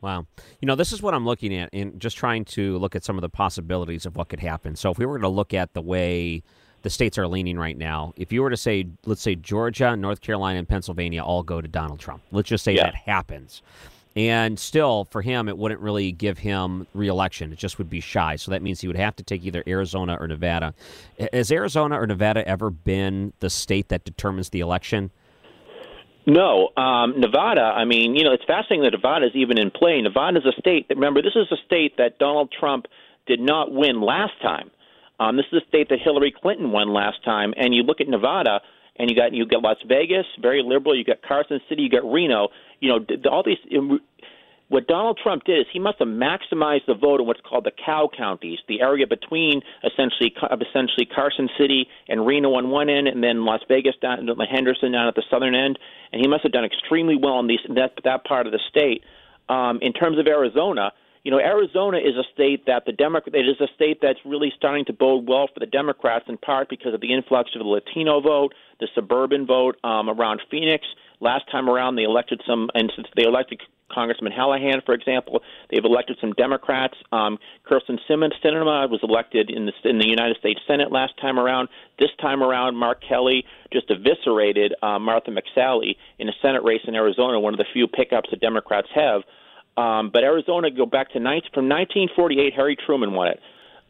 Wow. 0.00 0.26
You 0.60 0.66
know, 0.66 0.76
this 0.76 0.92
is 0.92 1.02
what 1.02 1.14
I'm 1.14 1.24
looking 1.24 1.54
at 1.54 1.70
and 1.72 1.98
just 2.00 2.16
trying 2.16 2.44
to 2.46 2.78
look 2.78 2.94
at 2.94 3.04
some 3.04 3.16
of 3.16 3.22
the 3.22 3.28
possibilities 3.28 4.06
of 4.06 4.16
what 4.16 4.28
could 4.28 4.40
happen. 4.40 4.76
So 4.76 4.90
if 4.90 4.98
we 4.98 5.06
were 5.06 5.14
going 5.14 5.22
to 5.22 5.28
look 5.28 5.54
at 5.54 5.74
the 5.74 5.82
way 5.82 6.42
the 6.82 6.90
states 6.90 7.18
are 7.18 7.26
leaning 7.26 7.58
right 7.58 7.76
now, 7.76 8.12
if 8.16 8.32
you 8.32 8.42
were 8.42 8.50
to 8.50 8.56
say, 8.56 8.86
let's 9.06 9.22
say 9.22 9.34
Georgia, 9.34 9.96
North 9.96 10.20
Carolina, 10.20 10.60
and 10.60 10.68
Pennsylvania 10.68 11.22
all 11.22 11.42
go 11.42 11.60
to 11.60 11.66
Donald 11.66 11.98
Trump, 11.98 12.22
let's 12.30 12.48
just 12.48 12.64
say 12.64 12.74
yeah. 12.74 12.84
that 12.84 12.94
happens. 12.94 13.62
And 14.16 14.58
still, 14.58 15.04
for 15.04 15.22
him, 15.22 15.48
it 15.48 15.56
wouldn't 15.56 15.80
really 15.80 16.10
give 16.10 16.38
him 16.38 16.86
reelection. 16.92 17.52
It 17.52 17.58
just 17.58 17.78
would 17.78 17.90
be 17.90 18.00
shy. 18.00 18.34
So 18.36 18.50
that 18.50 18.62
means 18.62 18.80
he 18.80 18.88
would 18.88 18.96
have 18.96 19.14
to 19.16 19.22
take 19.22 19.44
either 19.44 19.62
Arizona 19.66 20.16
or 20.18 20.26
Nevada. 20.26 20.74
Has 21.32 21.52
Arizona 21.52 22.00
or 22.00 22.06
Nevada 22.06 22.46
ever 22.48 22.70
been 22.70 23.32
the 23.38 23.50
state 23.50 23.88
that 23.90 24.04
determines 24.04 24.48
the 24.48 24.60
election? 24.60 25.10
No, 26.28 26.68
um, 26.76 27.18
Nevada. 27.18 27.62
I 27.62 27.86
mean, 27.86 28.14
you 28.14 28.22
know, 28.22 28.34
it's 28.34 28.44
fascinating 28.44 28.82
that 28.82 28.92
Nevada 28.92 29.24
is 29.24 29.32
even 29.34 29.56
in 29.56 29.70
play. 29.70 29.98
Nevada 30.02 30.38
is 30.38 30.44
a 30.44 30.60
state 30.60 30.86
that 30.88 30.96
remember 30.96 31.22
this 31.22 31.34
is 31.34 31.50
a 31.50 31.56
state 31.64 31.96
that 31.96 32.18
Donald 32.18 32.52
Trump 32.52 32.84
did 33.26 33.40
not 33.40 33.72
win 33.72 34.02
last 34.02 34.34
time. 34.42 34.70
Um, 35.18 35.38
this 35.38 35.46
is 35.50 35.62
a 35.62 35.68
state 35.68 35.88
that 35.88 36.00
Hillary 36.04 36.34
Clinton 36.38 36.70
won 36.70 36.92
last 36.92 37.24
time, 37.24 37.54
and 37.56 37.74
you 37.74 37.82
look 37.82 38.02
at 38.02 38.08
Nevada, 38.08 38.60
and 38.96 39.08
you 39.08 39.16
got 39.16 39.32
you 39.32 39.46
got 39.46 39.62
Las 39.62 39.78
Vegas, 39.88 40.26
very 40.38 40.62
liberal. 40.62 40.94
You 40.94 41.02
got 41.02 41.22
Carson 41.22 41.60
City, 41.66 41.80
you 41.80 41.88
got 41.88 42.04
Reno. 42.04 42.48
You 42.80 42.90
know, 42.90 43.30
all 43.30 43.42
these 43.42 43.56
what 44.68 44.86
Donald 44.86 45.18
Trump 45.22 45.44
did 45.44 45.60
is 45.60 45.66
he 45.72 45.78
must 45.78 45.98
have 45.98 46.08
maximized 46.08 46.86
the 46.86 46.94
vote 46.94 47.20
in 47.20 47.26
what's 47.26 47.40
called 47.40 47.64
the 47.64 47.72
cow 47.72 48.08
counties, 48.14 48.58
the 48.68 48.82
area 48.82 49.06
between 49.06 49.62
essentially 49.82 50.34
essentially 50.60 51.06
Carson 51.06 51.48
City 51.58 51.88
and 52.06 52.26
Reno 52.26 52.54
on 52.54 52.68
one 52.68 52.90
end, 52.90 53.08
and 53.08 53.24
then 53.24 53.44
Las 53.44 53.60
Vegas 53.68 53.94
down, 54.00 54.28
Henderson 54.50 54.92
down 54.92 55.08
at 55.08 55.14
the 55.14 55.22
southern 55.30 55.54
end. 55.54 55.78
And 56.12 56.20
he 56.20 56.28
must 56.28 56.42
have 56.42 56.52
done 56.52 56.64
extremely 56.64 57.16
well 57.16 57.40
in 57.40 57.46
these 57.46 57.60
that 57.74 57.92
that 58.04 58.24
part 58.24 58.46
of 58.46 58.52
the 58.52 58.60
state. 58.68 59.02
Um, 59.48 59.78
in 59.80 59.94
terms 59.94 60.18
of 60.18 60.26
Arizona, 60.26 60.92
you 61.24 61.30
know, 61.30 61.38
Arizona 61.38 61.96
is 61.96 62.16
a 62.16 62.24
state 62.34 62.66
that 62.66 62.84
the 62.84 62.92
Democrat 62.92 63.34
it 63.34 63.48
is 63.48 63.60
a 63.60 63.68
state 63.74 64.00
that's 64.02 64.18
really 64.26 64.52
starting 64.56 64.84
to 64.86 64.92
bode 64.92 65.26
well 65.26 65.48
for 65.52 65.60
the 65.60 65.66
Democrats 65.66 66.26
in 66.28 66.36
part 66.36 66.68
because 66.68 66.92
of 66.92 67.00
the 67.00 67.14
influx 67.14 67.50
of 67.54 67.60
the 67.60 67.68
Latino 67.68 68.20
vote, 68.20 68.54
the 68.80 68.88
suburban 68.94 69.46
vote 69.46 69.76
um, 69.82 70.10
around 70.10 70.42
Phoenix. 70.50 70.86
Last 71.20 71.50
time 71.50 71.68
around, 71.68 71.96
they 71.96 72.04
elected 72.04 72.40
some, 72.46 72.70
and 72.74 72.92
since 72.94 73.08
they 73.16 73.24
elected 73.24 73.60
Congressman 73.90 74.32
Hallahan, 74.32 74.84
for 74.84 74.94
example. 74.94 75.42
They've 75.70 75.84
elected 75.84 76.18
some 76.20 76.32
Democrats. 76.32 76.94
Um, 77.12 77.38
Kyrsten 77.68 77.98
Simmons 78.06 78.34
Sinema 78.44 78.88
was 78.88 79.00
elected 79.02 79.50
in 79.50 79.66
the 79.66 79.72
in 79.84 79.98
the 79.98 80.06
United 80.06 80.36
States 80.38 80.60
Senate 80.66 80.92
last 80.92 81.14
time 81.20 81.38
around. 81.38 81.68
This 81.98 82.10
time 82.20 82.42
around, 82.42 82.76
Mark 82.76 83.02
Kelly 83.06 83.44
just 83.72 83.90
eviscerated 83.90 84.74
uh, 84.82 84.98
Martha 84.98 85.30
McSally 85.30 85.96
in 86.18 86.28
a 86.28 86.32
Senate 86.42 86.62
race 86.64 86.82
in 86.86 86.94
Arizona, 86.94 87.40
one 87.40 87.54
of 87.54 87.58
the 87.58 87.66
few 87.72 87.86
pickups 87.86 88.30
that 88.30 88.40
Democrats 88.40 88.88
have. 88.94 89.22
Um, 89.76 90.10
but 90.12 90.24
Arizona, 90.24 90.70
go 90.70 90.86
back 90.86 91.12
to 91.12 91.20
19, 91.20 91.50
from 91.54 91.68
1948, 91.68 92.52
Harry 92.54 92.76
Truman 92.84 93.12
won 93.12 93.28
it. 93.28 93.40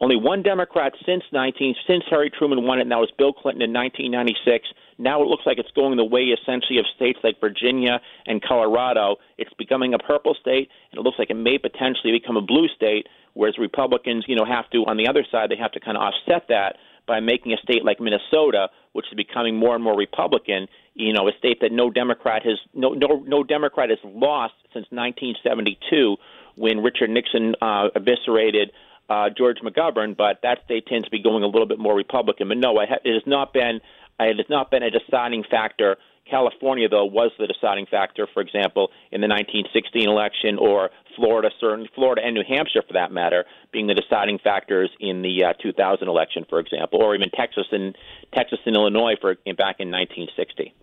Only 0.01 0.15
one 0.15 0.43
Democrat 0.43 0.93
since 1.05 1.23
19 1.33 1.75
since 1.85 2.03
Harry 2.09 2.29
Truman 2.29 2.63
won 2.63 2.79
it, 2.79 2.83
and 2.83 2.91
that 2.91 2.99
was 2.99 3.11
Bill 3.17 3.33
Clinton 3.33 3.61
in 3.61 3.73
1996. 3.73 4.69
Now 4.97 5.21
it 5.21 5.27
looks 5.27 5.43
like 5.45 5.57
it's 5.57 5.71
going 5.71 5.97
the 5.97 6.05
way 6.05 6.31
essentially 6.31 6.79
of 6.79 6.85
states 6.95 7.19
like 7.23 7.39
Virginia 7.41 7.99
and 8.25 8.41
Colorado. 8.41 9.17
It's 9.37 9.53
becoming 9.57 9.93
a 9.93 9.99
purple 9.99 10.35
state, 10.39 10.69
and 10.91 10.99
it 10.99 11.01
looks 11.01 11.19
like 11.19 11.29
it 11.29 11.35
may 11.35 11.57
potentially 11.57 12.11
become 12.11 12.37
a 12.37 12.41
blue 12.41 12.67
state. 12.75 13.07
Whereas 13.33 13.57
Republicans, 13.57 14.25
you 14.27 14.35
know, 14.35 14.45
have 14.45 14.69
to 14.71 14.85
on 14.87 14.95
the 14.95 15.07
other 15.07 15.25
side, 15.29 15.51
they 15.51 15.57
have 15.57 15.71
to 15.73 15.79
kind 15.79 15.97
of 15.97 16.03
offset 16.03 16.47
that 16.47 16.77
by 17.05 17.19
making 17.19 17.51
a 17.53 17.57
state 17.57 17.83
like 17.83 17.99
Minnesota, 17.99 18.69
which 18.93 19.05
is 19.11 19.15
becoming 19.15 19.55
more 19.55 19.75
and 19.75 19.83
more 19.83 19.97
Republican, 19.97 20.67
you 20.93 21.11
know, 21.11 21.27
a 21.27 21.31
state 21.37 21.59
that 21.61 21.71
no 21.71 21.89
Democrat 21.89 22.43
has 22.45 22.57
no 22.73 22.93
no 22.93 23.23
no 23.27 23.43
Democrat 23.43 23.89
has 23.89 23.99
lost 24.03 24.53
since 24.73 24.85
1972 24.91 26.15
when 26.55 26.83
Richard 26.83 27.09
Nixon 27.09 27.55
uh, 27.61 27.89
eviscerated 27.95 28.71
uh, 29.09 29.29
George 29.35 29.57
McGovern, 29.63 30.15
but 30.15 30.39
that 30.43 30.59
state 30.65 30.85
tends 30.87 31.05
to 31.05 31.11
be 31.11 31.21
going 31.21 31.43
a 31.43 31.47
little 31.47 31.65
bit 31.65 31.79
more 31.79 31.95
Republican. 31.95 32.47
But 32.47 32.57
no, 32.57 32.79
it 32.79 32.89
has 33.05 33.23
not 33.25 33.53
been 33.53 33.81
it 34.19 34.37
has 34.37 34.49
not 34.49 34.69
been 34.69 34.83
a 34.83 34.91
deciding 34.91 35.43
factor. 35.49 35.97
California, 36.29 36.87
though, 36.87 37.05
was 37.05 37.31
the 37.39 37.47
deciding 37.47 37.87
factor, 37.87 38.27
for 38.31 38.41
example, 38.41 38.89
in 39.11 39.21
the 39.21 39.27
1916 39.27 40.07
election, 40.07 40.59
or 40.59 40.91
Florida, 41.15 41.49
certainly 41.59 41.89
Florida 41.95 42.21
and 42.23 42.35
New 42.35 42.43
Hampshire, 42.47 42.83
for 42.85 42.93
that 42.93 43.11
matter, 43.11 43.45
being 43.71 43.87
the 43.87 43.95
deciding 43.95 44.37
factors 44.37 44.91
in 44.99 45.23
the 45.23 45.43
uh, 45.43 45.53
2000 45.53 46.07
election, 46.07 46.45
for 46.47 46.59
example, 46.59 47.01
or 47.01 47.15
even 47.15 47.31
Texas 47.31 47.65
and 47.71 47.97
Texas 48.33 48.59
and 48.65 48.75
Illinois 48.75 49.15
for 49.19 49.33
back 49.57 49.77
in 49.79 49.89
1960. 49.89 50.73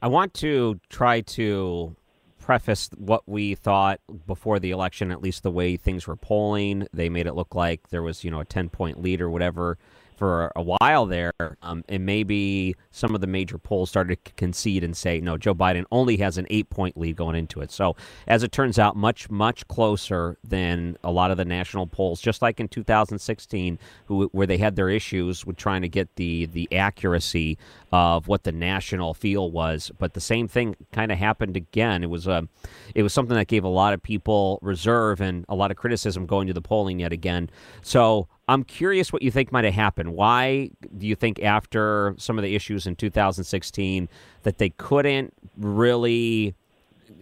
I 0.00 0.08
want 0.08 0.34
to 0.34 0.80
try 0.88 1.20
to 1.20 1.94
preface 2.42 2.90
what 2.96 3.26
we 3.28 3.54
thought 3.54 4.00
before 4.26 4.58
the 4.58 4.72
election, 4.72 5.10
at 5.10 5.22
least 5.22 5.42
the 5.42 5.50
way 5.50 5.76
things 5.76 6.06
were 6.06 6.16
polling. 6.16 6.86
They 6.92 7.08
made 7.08 7.26
it 7.26 7.34
look 7.34 7.54
like 7.54 7.88
there 7.88 8.02
was, 8.02 8.24
you 8.24 8.30
know, 8.30 8.40
a 8.40 8.44
10 8.44 8.68
point 8.68 9.00
lead 9.00 9.20
or 9.20 9.30
whatever 9.30 9.78
for 10.22 10.52
a 10.54 10.62
while 10.62 11.04
there, 11.04 11.32
um, 11.62 11.82
and 11.88 12.06
maybe 12.06 12.76
some 12.92 13.12
of 13.12 13.20
the 13.20 13.26
major 13.26 13.58
polls 13.58 13.90
started 13.90 14.24
to 14.24 14.32
concede 14.34 14.84
and 14.84 14.96
say, 14.96 15.18
no, 15.18 15.36
Joe 15.36 15.52
Biden 15.52 15.84
only 15.90 16.16
has 16.18 16.38
an 16.38 16.46
eight 16.48 16.70
point 16.70 16.96
lead 16.96 17.16
going 17.16 17.34
into 17.34 17.60
it. 17.60 17.72
So, 17.72 17.96
as 18.28 18.44
it 18.44 18.52
turns 18.52 18.78
out, 18.78 18.94
much, 18.94 19.28
much 19.30 19.66
closer 19.66 20.36
than 20.44 20.96
a 21.02 21.10
lot 21.10 21.32
of 21.32 21.38
the 21.38 21.44
national 21.44 21.88
polls, 21.88 22.20
just 22.20 22.40
like 22.40 22.60
in 22.60 22.68
2016, 22.68 23.80
who, 24.04 24.28
where 24.30 24.46
they 24.46 24.58
had 24.58 24.76
their 24.76 24.88
issues 24.88 25.44
with 25.44 25.56
trying 25.56 25.82
to 25.82 25.88
get 25.88 26.14
the, 26.14 26.46
the 26.46 26.72
accuracy 26.72 27.58
of 27.90 28.28
what 28.28 28.44
the 28.44 28.52
national 28.52 29.14
feel 29.14 29.50
was. 29.50 29.90
But 29.98 30.14
the 30.14 30.20
same 30.20 30.46
thing 30.46 30.76
kind 30.92 31.10
of 31.10 31.18
happened 31.18 31.56
again. 31.56 32.04
It 32.04 32.10
was, 32.10 32.28
a, 32.28 32.46
it 32.94 33.02
was 33.02 33.12
something 33.12 33.36
that 33.36 33.48
gave 33.48 33.64
a 33.64 33.68
lot 33.68 33.92
of 33.92 34.00
people 34.00 34.60
reserve 34.62 35.20
and 35.20 35.44
a 35.48 35.56
lot 35.56 35.72
of 35.72 35.76
criticism 35.76 36.26
going 36.26 36.46
to 36.46 36.54
the 36.54 36.62
polling 36.62 37.00
yet 37.00 37.12
again. 37.12 37.50
So, 37.82 38.28
I'm 38.52 38.64
curious 38.64 39.12
what 39.12 39.22
you 39.22 39.30
think 39.30 39.50
might 39.50 39.64
have 39.64 39.72
happened. 39.72 40.12
Why 40.12 40.70
do 40.98 41.06
you 41.06 41.14
think 41.14 41.42
after 41.42 42.14
some 42.18 42.38
of 42.38 42.44
the 42.44 42.54
issues 42.54 42.86
in 42.86 42.96
2016 42.96 44.08
that 44.42 44.58
they 44.58 44.70
couldn't 44.70 45.32
really 45.56 46.54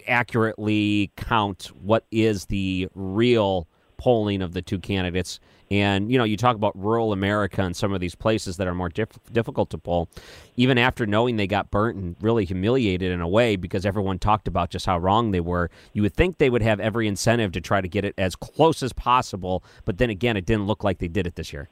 accurately 0.08 1.12
count 1.16 1.70
what 1.80 2.04
is 2.10 2.46
the 2.46 2.88
real 2.94 3.68
polling 3.96 4.42
of 4.42 4.54
the 4.54 4.62
two 4.62 4.80
candidates 4.80 5.38
and, 5.70 6.10
you 6.10 6.18
know, 6.18 6.24
you 6.24 6.36
talk 6.36 6.56
about 6.56 6.76
rural 6.76 7.12
America 7.12 7.62
and 7.62 7.76
some 7.76 7.92
of 7.92 8.00
these 8.00 8.16
places 8.16 8.56
that 8.56 8.66
are 8.66 8.74
more 8.74 8.88
diff- 8.88 9.20
difficult 9.32 9.70
to 9.70 9.78
pull. 9.78 10.08
Even 10.56 10.78
after 10.78 11.06
knowing 11.06 11.36
they 11.36 11.46
got 11.46 11.70
burnt 11.70 11.96
and 11.96 12.16
really 12.20 12.44
humiliated 12.44 13.12
in 13.12 13.20
a 13.20 13.28
way 13.28 13.54
because 13.54 13.86
everyone 13.86 14.18
talked 14.18 14.48
about 14.48 14.70
just 14.70 14.86
how 14.86 14.98
wrong 14.98 15.30
they 15.30 15.40
were, 15.40 15.70
you 15.92 16.02
would 16.02 16.14
think 16.14 16.38
they 16.38 16.50
would 16.50 16.62
have 16.62 16.80
every 16.80 17.06
incentive 17.06 17.52
to 17.52 17.60
try 17.60 17.80
to 17.80 17.88
get 17.88 18.04
it 18.04 18.14
as 18.18 18.34
close 18.34 18.82
as 18.82 18.92
possible. 18.92 19.62
But 19.84 19.98
then 19.98 20.10
again, 20.10 20.36
it 20.36 20.44
didn't 20.44 20.66
look 20.66 20.82
like 20.82 20.98
they 20.98 21.08
did 21.08 21.26
it 21.26 21.36
this 21.36 21.52
year. 21.52 21.68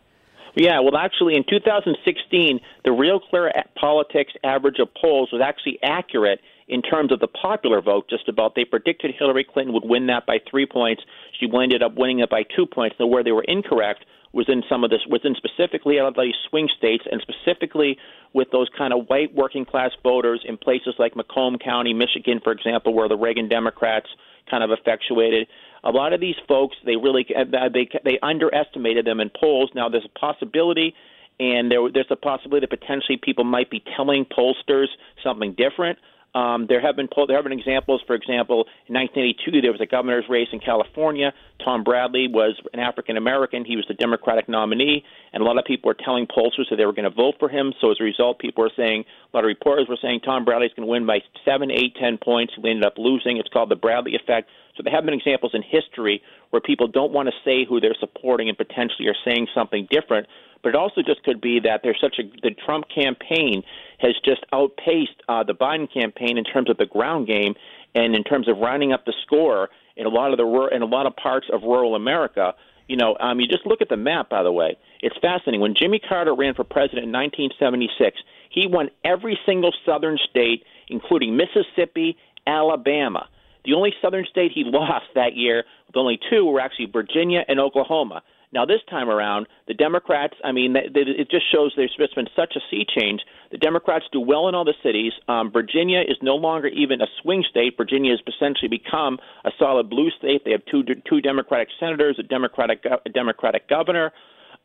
Yeah, 0.55 0.81
well, 0.81 0.97
actually, 0.97 1.37
in 1.37 1.45
2016, 1.49 2.61
the 2.85 2.93
Real 2.93 3.21
Clear 3.21 3.53
Politics 3.79 4.33
average 4.43 4.79
of 4.79 4.89
polls 5.01 5.31
was 5.33 5.43
actually 5.45 5.79
accurate 5.83 6.41
in 6.69 6.83
terms 6.83 7.13
of 7.13 7.21
the 7.21 7.29
popular 7.29 7.81
vote, 7.81 8.09
just 8.09 8.29
about. 8.29 8.55
They 8.55 8.65
predicted 8.65 9.15
Hillary 9.19 9.45
Clinton 9.45 9.75
would 9.75 9.85
win 9.85 10.07
that 10.07 10.27
by 10.27 10.39
three 10.51 10.67
points. 10.67 11.03
She 11.39 11.47
ended 11.47 11.83
up 11.83 11.95
winning 11.97 12.21
it 12.21 12.31
by 12.31 12.43
two 12.43 12.67
points. 12.67 12.97
Now, 13.01 13.07
where 13.07 13.25
they 13.25 13.33
were 13.33 13.45
incorrect 13.45 14.05
was 14.33 14.47
in 14.49 14.63
some 14.69 14.85
of 14.85 14.91
this, 14.91 15.01
within 15.09 15.35
specifically 15.35 15.99
out 15.99 16.07
of 16.07 16.15
these 16.15 16.35
swing 16.51 16.69
states, 16.77 17.05
and 17.11 17.23
specifically 17.23 17.97
with 18.35 18.49
those 18.53 18.69
kind 18.77 18.93
of 18.93 19.07
white 19.07 19.35
working 19.35 19.65
class 19.65 19.91
voters 20.03 20.45
in 20.47 20.59
places 20.59 20.95
like 20.99 21.17
Macomb 21.17 21.59
County, 21.59 21.95
Michigan, 21.95 22.41
for 22.45 22.53
example, 22.53 22.93
where 22.93 23.09
the 23.09 23.17
Reagan 23.17 23.49
Democrats 23.49 24.07
kind 24.51 24.63
of 24.63 24.71
effectuated. 24.71 25.49
A 25.85 25.91
lot 25.91 26.13
of 26.13 26.21
these 26.21 26.35
folks, 26.47 26.77
they 26.85 26.97
really 26.97 27.27
they 27.73 27.89
they 28.05 28.19
underestimated 28.23 29.07
them 29.07 29.21
in 29.21 29.31
polls. 29.31 29.71
Now, 29.75 29.89
there's 29.89 30.05
a 30.05 30.19
possibility 30.19 30.95
and 31.41 31.71
there, 31.71 31.81
there's 31.93 32.11
a 32.11 32.17
possibility 32.17 32.67
that 32.67 32.81
potentially 32.81 33.19
people 33.23 33.45
might 33.45 33.71
be 33.71 33.83
telling 33.97 34.25
pollsters 34.25 34.89
something 35.23 35.55
different. 35.57 35.99
Um, 36.35 36.67
there 36.69 36.81
have 36.81 36.95
been 36.95 37.09
there 37.27 37.37
have 37.37 37.45
been 37.45 37.59
examples. 37.59 38.03
For 38.07 38.15
example, 38.15 38.67
in 38.87 38.95
1982, 38.95 39.63
there 39.63 39.73
was 39.73 39.81
a 39.81 39.87
governor's 39.87 40.29
race 40.29 40.49
in 40.53 40.61
California. 40.61 41.33
Tom 41.65 41.83
Bradley 41.83 42.29
was 42.29 42.61
an 42.73 42.81
African 42.81 43.17
American. 43.17 43.65
He 43.65 43.77
was 43.77 43.87
the 43.89 43.95
Democratic 43.95 44.49
nominee, 44.49 45.05
and 45.33 45.43
a 45.43 45.47
lot 45.47 45.59
of 45.59 45.65
people 45.65 45.89
were 45.89 45.95
telling 45.95 46.27
pollsters 46.27 46.69
that 46.71 46.77
they 46.77 46.85
were 46.85 46.93
going 46.93 47.09
to 47.09 47.15
vote 47.15 47.37
for 47.39 47.49
him. 47.49 47.73
So 47.81 47.91
as 47.91 47.97
a 48.01 48.05
result, 48.05 48.39
people 48.39 48.63
were 48.63 48.73
saying 48.77 49.05
a 49.33 49.37
lot 49.37 49.45
of 49.45 49.49
reporters 49.49 49.87
were 49.89 49.99
saying 50.01 50.21
Tom 50.21 50.45
Bradley's 50.45 50.73
going 50.77 50.87
to 50.87 50.91
win 50.91 51.07
by 51.07 51.21
seven, 51.45 51.71
eight, 51.71 51.97
ten 51.97 52.19
points. 52.19 52.53
He 52.55 52.69
ended 52.69 52.85
up 52.85 52.99
losing. 52.99 53.39
It's 53.39 53.49
called 53.49 53.71
the 53.71 53.77
Bradley 53.77 54.15
effect. 54.15 54.51
So 54.77 54.83
there 54.85 54.93
have 54.93 55.05
been 55.05 55.15
examples 55.15 55.53
in 55.55 55.63
history 55.63 56.23
where 56.51 56.61
people 56.61 56.87
don't 56.87 57.13
want 57.13 57.29
to 57.29 57.35
say 57.45 57.65
who 57.65 57.81
they're 57.81 57.97
supporting 57.99 58.49
and 58.49 58.57
potentially 58.57 59.09
are 59.09 59.17
saying 59.25 59.49
something 59.55 59.89
different 59.91 60.29
but 60.63 60.71
it 60.71 60.75
also 60.75 61.03
just 61.03 61.23
could 61.23 61.41
be 61.41 61.61
that 61.61 61.81
there's 61.83 61.99
such 62.01 62.19
a 62.19 62.23
the 62.43 62.55
Trump 62.65 62.87
campaign 62.93 63.63
has 63.99 64.15
just 64.25 64.45
outpaced 64.53 65.23
uh, 65.29 65.43
the 65.45 65.55
Biden 65.55 65.93
campaign 65.93 66.39
in 66.39 66.45
terms 66.45 66.71
of 66.71 66.77
the 66.77 66.87
ground 66.87 67.27
game 67.27 67.55
and 67.95 68.15
in 68.15 68.25
terms 68.25 68.49
of 68.49 68.59
rounding 68.59 68.93
up 68.93 69.05
the 69.05 69.15
score 69.23 69.69
in 69.97 70.07
a 70.07 70.09
lot 70.09 70.33
of 70.33 70.39
the 70.39 70.69
in 70.73 70.83
a 70.83 70.87
lot 70.87 71.07
of 71.07 71.17
parts 71.17 71.47
of 71.53 71.63
rural 71.63 71.95
America. 71.95 72.55
You 72.87 72.97
know, 72.97 73.17
um, 73.21 73.39
you 73.39 73.47
just 73.47 73.67
look 73.67 73.83
at 73.83 73.91
the 73.91 73.99
map. 73.99 74.31
By 74.31 74.43
the 74.43 74.53
way, 74.53 74.79
it's 75.01 75.17
fascinating. 75.21 75.61
When 75.61 75.75
Jimmy 75.79 75.99
Carter 75.99 76.35
ran 76.35 76.55
for 76.55 76.65
president 76.65 77.05
in 77.05 77.13
1976, 77.13 78.17
he 78.51 78.67
won 78.67 78.89
every 79.05 79.39
single 79.45 79.73
southern 79.85 80.19
state, 80.31 80.65
including 80.89 81.37
Mississippi, 81.37 82.17
Alabama. 82.47 83.29
The 83.65 83.75
only 83.75 83.93
southern 84.01 84.25
state 84.31 84.53
he 84.55 84.65
lost 84.65 85.07
that 85.15 85.37
year, 85.37 85.65
with 85.87 85.97
only 85.97 86.19
two, 86.31 86.47
were 86.47 86.61
actually 86.61 86.87
Virginia 86.87 87.45
and 87.47 87.61
Oklahoma. 87.61 88.23
Now, 88.53 88.65
this 88.65 88.81
time 88.89 89.11
around, 89.11 89.47
the 89.67 89.75
Democrats, 89.75 90.35
I 90.43 90.53
mean, 90.53 90.75
it 90.75 91.31
just 91.31 91.51
shows 91.53 91.73
there's 91.77 91.95
been 92.15 92.29
such 92.35 92.57
a 92.57 92.61
sea 92.71 92.87
change. 92.89 93.21
The 93.51 93.59
Democrats 93.59 94.07
do 94.11 94.21
well 94.21 94.49
in 94.49 94.55
all 94.55 94.65
the 94.65 94.75
cities. 94.83 95.13
Um, 95.29 95.53
Virginia 95.53 96.01
is 96.01 96.17
no 96.23 96.35
longer 96.35 96.69
even 96.69 97.03
a 97.03 97.07
swing 97.21 97.45
state. 97.49 97.77
Virginia 97.77 98.13
has 98.13 98.21
essentially 98.27 98.69
become 98.69 99.19
a 99.45 99.51
solid 99.59 99.91
blue 99.91 100.11
state. 100.19 100.45
They 100.45 100.53
have 100.53 100.65
two 100.71 100.83
two 101.09 101.21
Democratic 101.21 101.69
senators, 101.79 102.17
a 102.19 102.23
Democratic 102.23 102.85
a 102.85 103.09
Democratic 103.11 103.69
governor. 103.69 104.13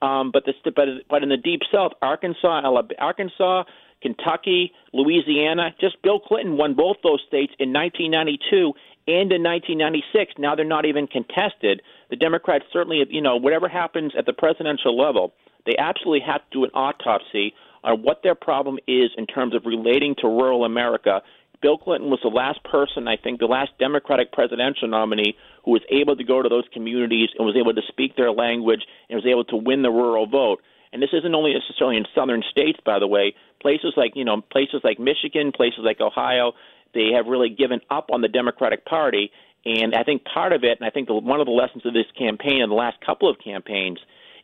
Um, 0.01 0.31
but, 0.31 0.43
the, 0.45 0.53
but 0.71 0.87
but 1.09 1.23
in 1.23 1.29
the 1.29 1.37
deep 1.37 1.61
South, 1.71 1.91
Arkansas, 2.01 2.61
Arkansas, 2.99 3.63
Kentucky, 4.01 4.73
Louisiana, 4.91 5.73
just 5.79 6.01
Bill 6.03 6.19
Clinton 6.19 6.57
won 6.57 6.73
both 6.73 6.97
those 7.03 7.21
states 7.27 7.53
in 7.57 7.73
1992 7.73 8.73
and 9.07 9.31
in 9.31 9.41
1996. 9.43 10.33
Now 10.37 10.55
they're 10.55 10.65
not 10.65 10.85
even 10.85 11.07
contested. 11.07 11.81
The 12.13 12.17
Democrats 12.17 12.65
certainly, 12.71 13.03
you 13.09 13.21
know, 13.21 13.37
whatever 13.37 13.67
happens 13.67 14.13
at 14.15 14.27
the 14.27 14.33
presidential 14.33 14.95
level, 14.95 15.33
they 15.65 15.75
absolutely 15.79 16.19
have 16.19 16.41
to 16.41 16.47
do 16.51 16.63
an 16.63 16.69
autopsy 16.75 17.55
on 17.83 18.03
what 18.03 18.21
their 18.21 18.35
problem 18.35 18.77
is 18.85 19.09
in 19.17 19.25
terms 19.25 19.55
of 19.55 19.65
relating 19.65 20.13
to 20.19 20.27
rural 20.27 20.63
America. 20.63 21.23
Bill 21.59 21.79
Clinton 21.79 22.11
was 22.11 22.19
the 22.21 22.29
last 22.29 22.63
person, 22.65 23.07
I 23.07 23.17
think, 23.17 23.39
the 23.39 23.47
last 23.47 23.71
Democratic 23.79 24.31
presidential 24.31 24.87
nominee 24.87 25.35
who 25.65 25.71
was 25.71 25.81
able 25.89 26.15
to 26.15 26.23
go 26.23 26.43
to 26.43 26.49
those 26.49 26.65
communities 26.71 27.29
and 27.35 27.47
was 27.47 27.55
able 27.57 27.73
to 27.73 27.81
speak 27.87 28.15
their 28.15 28.31
language 28.31 28.85
and 29.09 29.15
was 29.15 29.25
able 29.25 29.45
to 29.45 29.57
win 29.57 29.81
the 29.81 29.89
rural 29.89 30.27
vote. 30.27 30.61
And 30.91 31.01
this 31.01 31.09
isn't 31.13 31.33
only 31.33 31.55
necessarily 31.55 31.97
in 31.97 32.05
southern 32.13 32.43
states, 32.51 32.77
by 32.85 32.99
the 32.99 33.07
way. 33.07 33.33
Places 33.59 33.93
like, 33.97 34.11
you 34.13 34.23
know, 34.23 34.39
places 34.51 34.81
like 34.83 34.99
Michigan, 34.99 35.51
places 35.51 35.79
like 35.81 35.99
Ohio, 35.99 36.53
they 36.93 37.09
have 37.15 37.25
really 37.25 37.49
given 37.49 37.81
up 37.89 38.09
on 38.13 38.21
the 38.21 38.27
Democratic 38.27 38.85
Party. 38.85 39.31
And 39.65 39.95
I 39.95 40.03
think 40.03 40.23
part 40.25 40.51
of 40.51 40.63
it, 40.63 40.77
and 40.79 40.85
I 40.85 40.89
think 40.89 41.07
the, 41.07 41.13
one 41.13 41.39
of 41.39 41.45
the 41.45 41.53
lessons 41.53 41.85
of 41.85 41.93
this 41.93 42.05
campaign 42.17 42.61
and 42.61 42.71
the 42.71 42.75
last 42.75 42.97
couple 43.05 43.29
of 43.29 43.37
campaigns, 43.43 43.99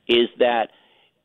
is 0.08 0.28
that 0.40 0.70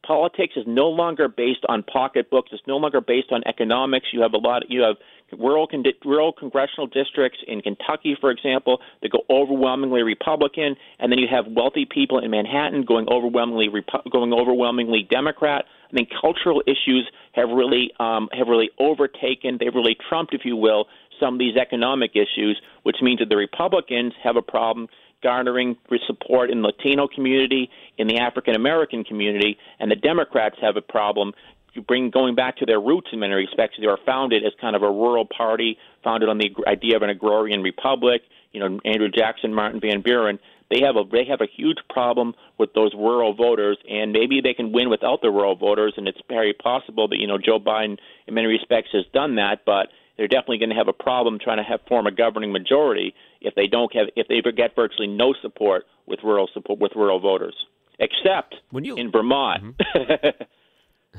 politics 0.06 0.54
is 0.56 0.64
no 0.66 0.88
longer 0.88 1.28
based 1.28 1.64
on 1.68 1.82
pocketbooks. 1.82 2.50
It's 2.52 2.62
no 2.66 2.76
longer 2.76 3.00
based 3.00 3.32
on 3.32 3.42
economics. 3.46 4.06
You 4.12 4.22
have 4.22 4.34
a 4.34 4.38
lot. 4.38 4.64
You 4.68 4.82
have 4.82 4.96
rural 5.38 5.66
con- 5.66 5.84
rural 6.04 6.32
congressional 6.32 6.86
districts 6.86 7.38
in 7.46 7.60
Kentucky, 7.60 8.16
for 8.20 8.30
example, 8.30 8.80
that 9.02 9.10
go 9.10 9.24
overwhelmingly 9.30 10.02
Republican, 10.02 10.76
and 10.98 11.10
then 11.10 11.18
you 11.18 11.26
have 11.30 11.46
wealthy 11.48 11.86
people 11.86 12.18
in 12.18 12.30
Manhattan 12.30 12.84
going 12.84 13.08
overwhelmingly 13.08 13.68
going 14.10 14.32
overwhelmingly 14.32 15.06
Democrat. 15.10 15.64
I 15.90 15.96
think 15.96 16.10
cultural 16.20 16.62
issues 16.66 17.08
have 17.32 17.48
really 17.48 17.90
um, 17.98 18.28
have 18.32 18.48
really 18.48 18.70
overtaken. 18.78 19.58
They've 19.58 19.74
really 19.74 19.96
trumped, 20.08 20.34
if 20.34 20.42
you 20.44 20.56
will, 20.56 20.86
some 21.20 21.34
of 21.34 21.38
these 21.38 21.56
economic 21.56 22.12
issues, 22.14 22.60
which 22.82 22.96
means 23.02 23.20
that 23.20 23.28
the 23.28 23.36
Republicans 23.36 24.12
have 24.22 24.36
a 24.36 24.42
problem 24.42 24.88
garnering 25.22 25.76
support 26.06 26.50
in 26.50 26.60
the 26.60 26.68
Latino 26.68 27.08
community, 27.08 27.70
in 27.96 28.06
the 28.06 28.18
African 28.18 28.54
American 28.54 29.04
community, 29.04 29.56
and 29.80 29.90
the 29.90 29.96
Democrats 29.96 30.56
have 30.60 30.76
a 30.76 30.82
problem 30.82 31.32
bring 31.80 32.10
going 32.10 32.34
back 32.34 32.56
to 32.58 32.66
their 32.66 32.80
roots 32.80 33.08
in 33.12 33.18
many 33.18 33.34
respects. 33.34 33.76
They 33.80 33.86
were 33.86 33.98
founded 34.06 34.44
as 34.44 34.52
kind 34.60 34.76
of 34.76 34.82
a 34.82 34.90
rural 34.90 35.26
party, 35.26 35.78
founded 36.02 36.28
on 36.28 36.38
the 36.38 36.54
idea 36.66 36.96
of 36.96 37.02
an 37.02 37.10
agrarian 37.10 37.62
republic. 37.62 38.22
You 38.52 38.60
know, 38.60 38.80
Andrew 38.84 39.08
Jackson, 39.08 39.52
Martin 39.52 39.80
Van 39.80 40.00
Buren. 40.00 40.38
They 40.70 40.80
have 40.86 40.96
a 40.96 41.04
they 41.10 41.24
have 41.28 41.40
a 41.40 41.46
huge 41.46 41.78
problem 41.90 42.34
with 42.58 42.72
those 42.74 42.94
rural 42.94 43.34
voters, 43.34 43.78
and 43.88 44.12
maybe 44.12 44.40
they 44.40 44.54
can 44.54 44.72
win 44.72 44.88
without 44.88 45.20
the 45.20 45.30
rural 45.30 45.56
voters. 45.56 45.94
And 45.96 46.08
it's 46.08 46.20
very 46.28 46.52
possible 46.52 47.08
that 47.08 47.18
you 47.18 47.26
know 47.26 47.38
Joe 47.38 47.58
Biden, 47.58 47.98
in 48.26 48.34
many 48.34 48.46
respects, 48.46 48.90
has 48.92 49.04
done 49.12 49.36
that, 49.36 49.64
but 49.66 49.88
they're 50.16 50.28
definitely 50.28 50.58
going 50.58 50.70
to 50.70 50.76
have 50.76 50.88
a 50.88 50.92
problem 50.92 51.38
trying 51.38 51.58
to 51.58 51.64
have 51.64 51.80
form 51.88 52.06
a 52.06 52.12
governing 52.12 52.52
majority 52.52 53.14
if 53.40 53.54
they 53.54 53.66
don't 53.66 53.94
have 53.94 54.06
if 54.16 54.28
they 54.28 54.40
get 54.52 54.74
virtually 54.74 55.06
no 55.06 55.34
support 55.42 55.86
with 56.06 56.20
rural 56.22 56.48
support 56.52 56.78
with 56.78 56.92
rural 56.94 57.20
voters, 57.20 57.54
except 57.98 58.56
when 58.70 58.84
you, 58.84 58.96
in 58.96 59.10
Vermont. 59.10 59.76
Mm-hmm. 59.78 60.42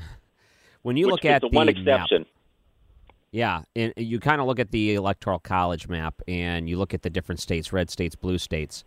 when 0.82 0.96
you 0.96 1.08
look 1.08 1.24
at 1.24 1.42
the, 1.42 1.48
the 1.48 1.56
one 1.56 1.68
exception. 1.68 2.20
Map, 2.20 2.28
yeah, 3.32 3.62
and 3.74 3.92
you 3.96 4.18
kind 4.18 4.40
of 4.40 4.46
look 4.46 4.58
at 4.58 4.70
the 4.70 4.94
electoral 4.94 5.38
college 5.38 5.88
map, 5.88 6.14
and 6.26 6.70
you 6.70 6.78
look 6.78 6.94
at 6.94 7.02
the 7.02 7.10
different 7.10 7.40
states, 7.40 7.72
red 7.72 7.90
states, 7.90 8.14
blue 8.16 8.38
states. 8.38 8.82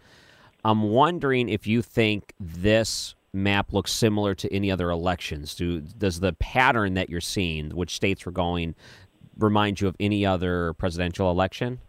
I'm 0.66 0.90
wondering 0.90 1.50
if 1.50 1.68
you 1.68 1.82
think 1.82 2.34
this 2.40 3.16
map 3.32 3.74
looks 3.74 3.92
similar 3.92 4.34
to 4.36 4.52
any 4.52 4.72
other 4.72 4.90
elections. 4.90 5.54
Do 5.56 5.82
does 5.82 6.20
the 6.20 6.34
pattern 6.34 6.96
that 6.96 7.10
you're 7.10 7.22
seeing, 7.22 7.72
which 7.72 7.96
states 7.96 8.26
were 8.26 8.32
going, 8.32 8.76
remind 9.42 9.82
you 9.82 9.88
of 9.88 9.96
any 10.00 10.26
other 10.26 10.74
presidential 10.74 11.30
election? 11.30 11.80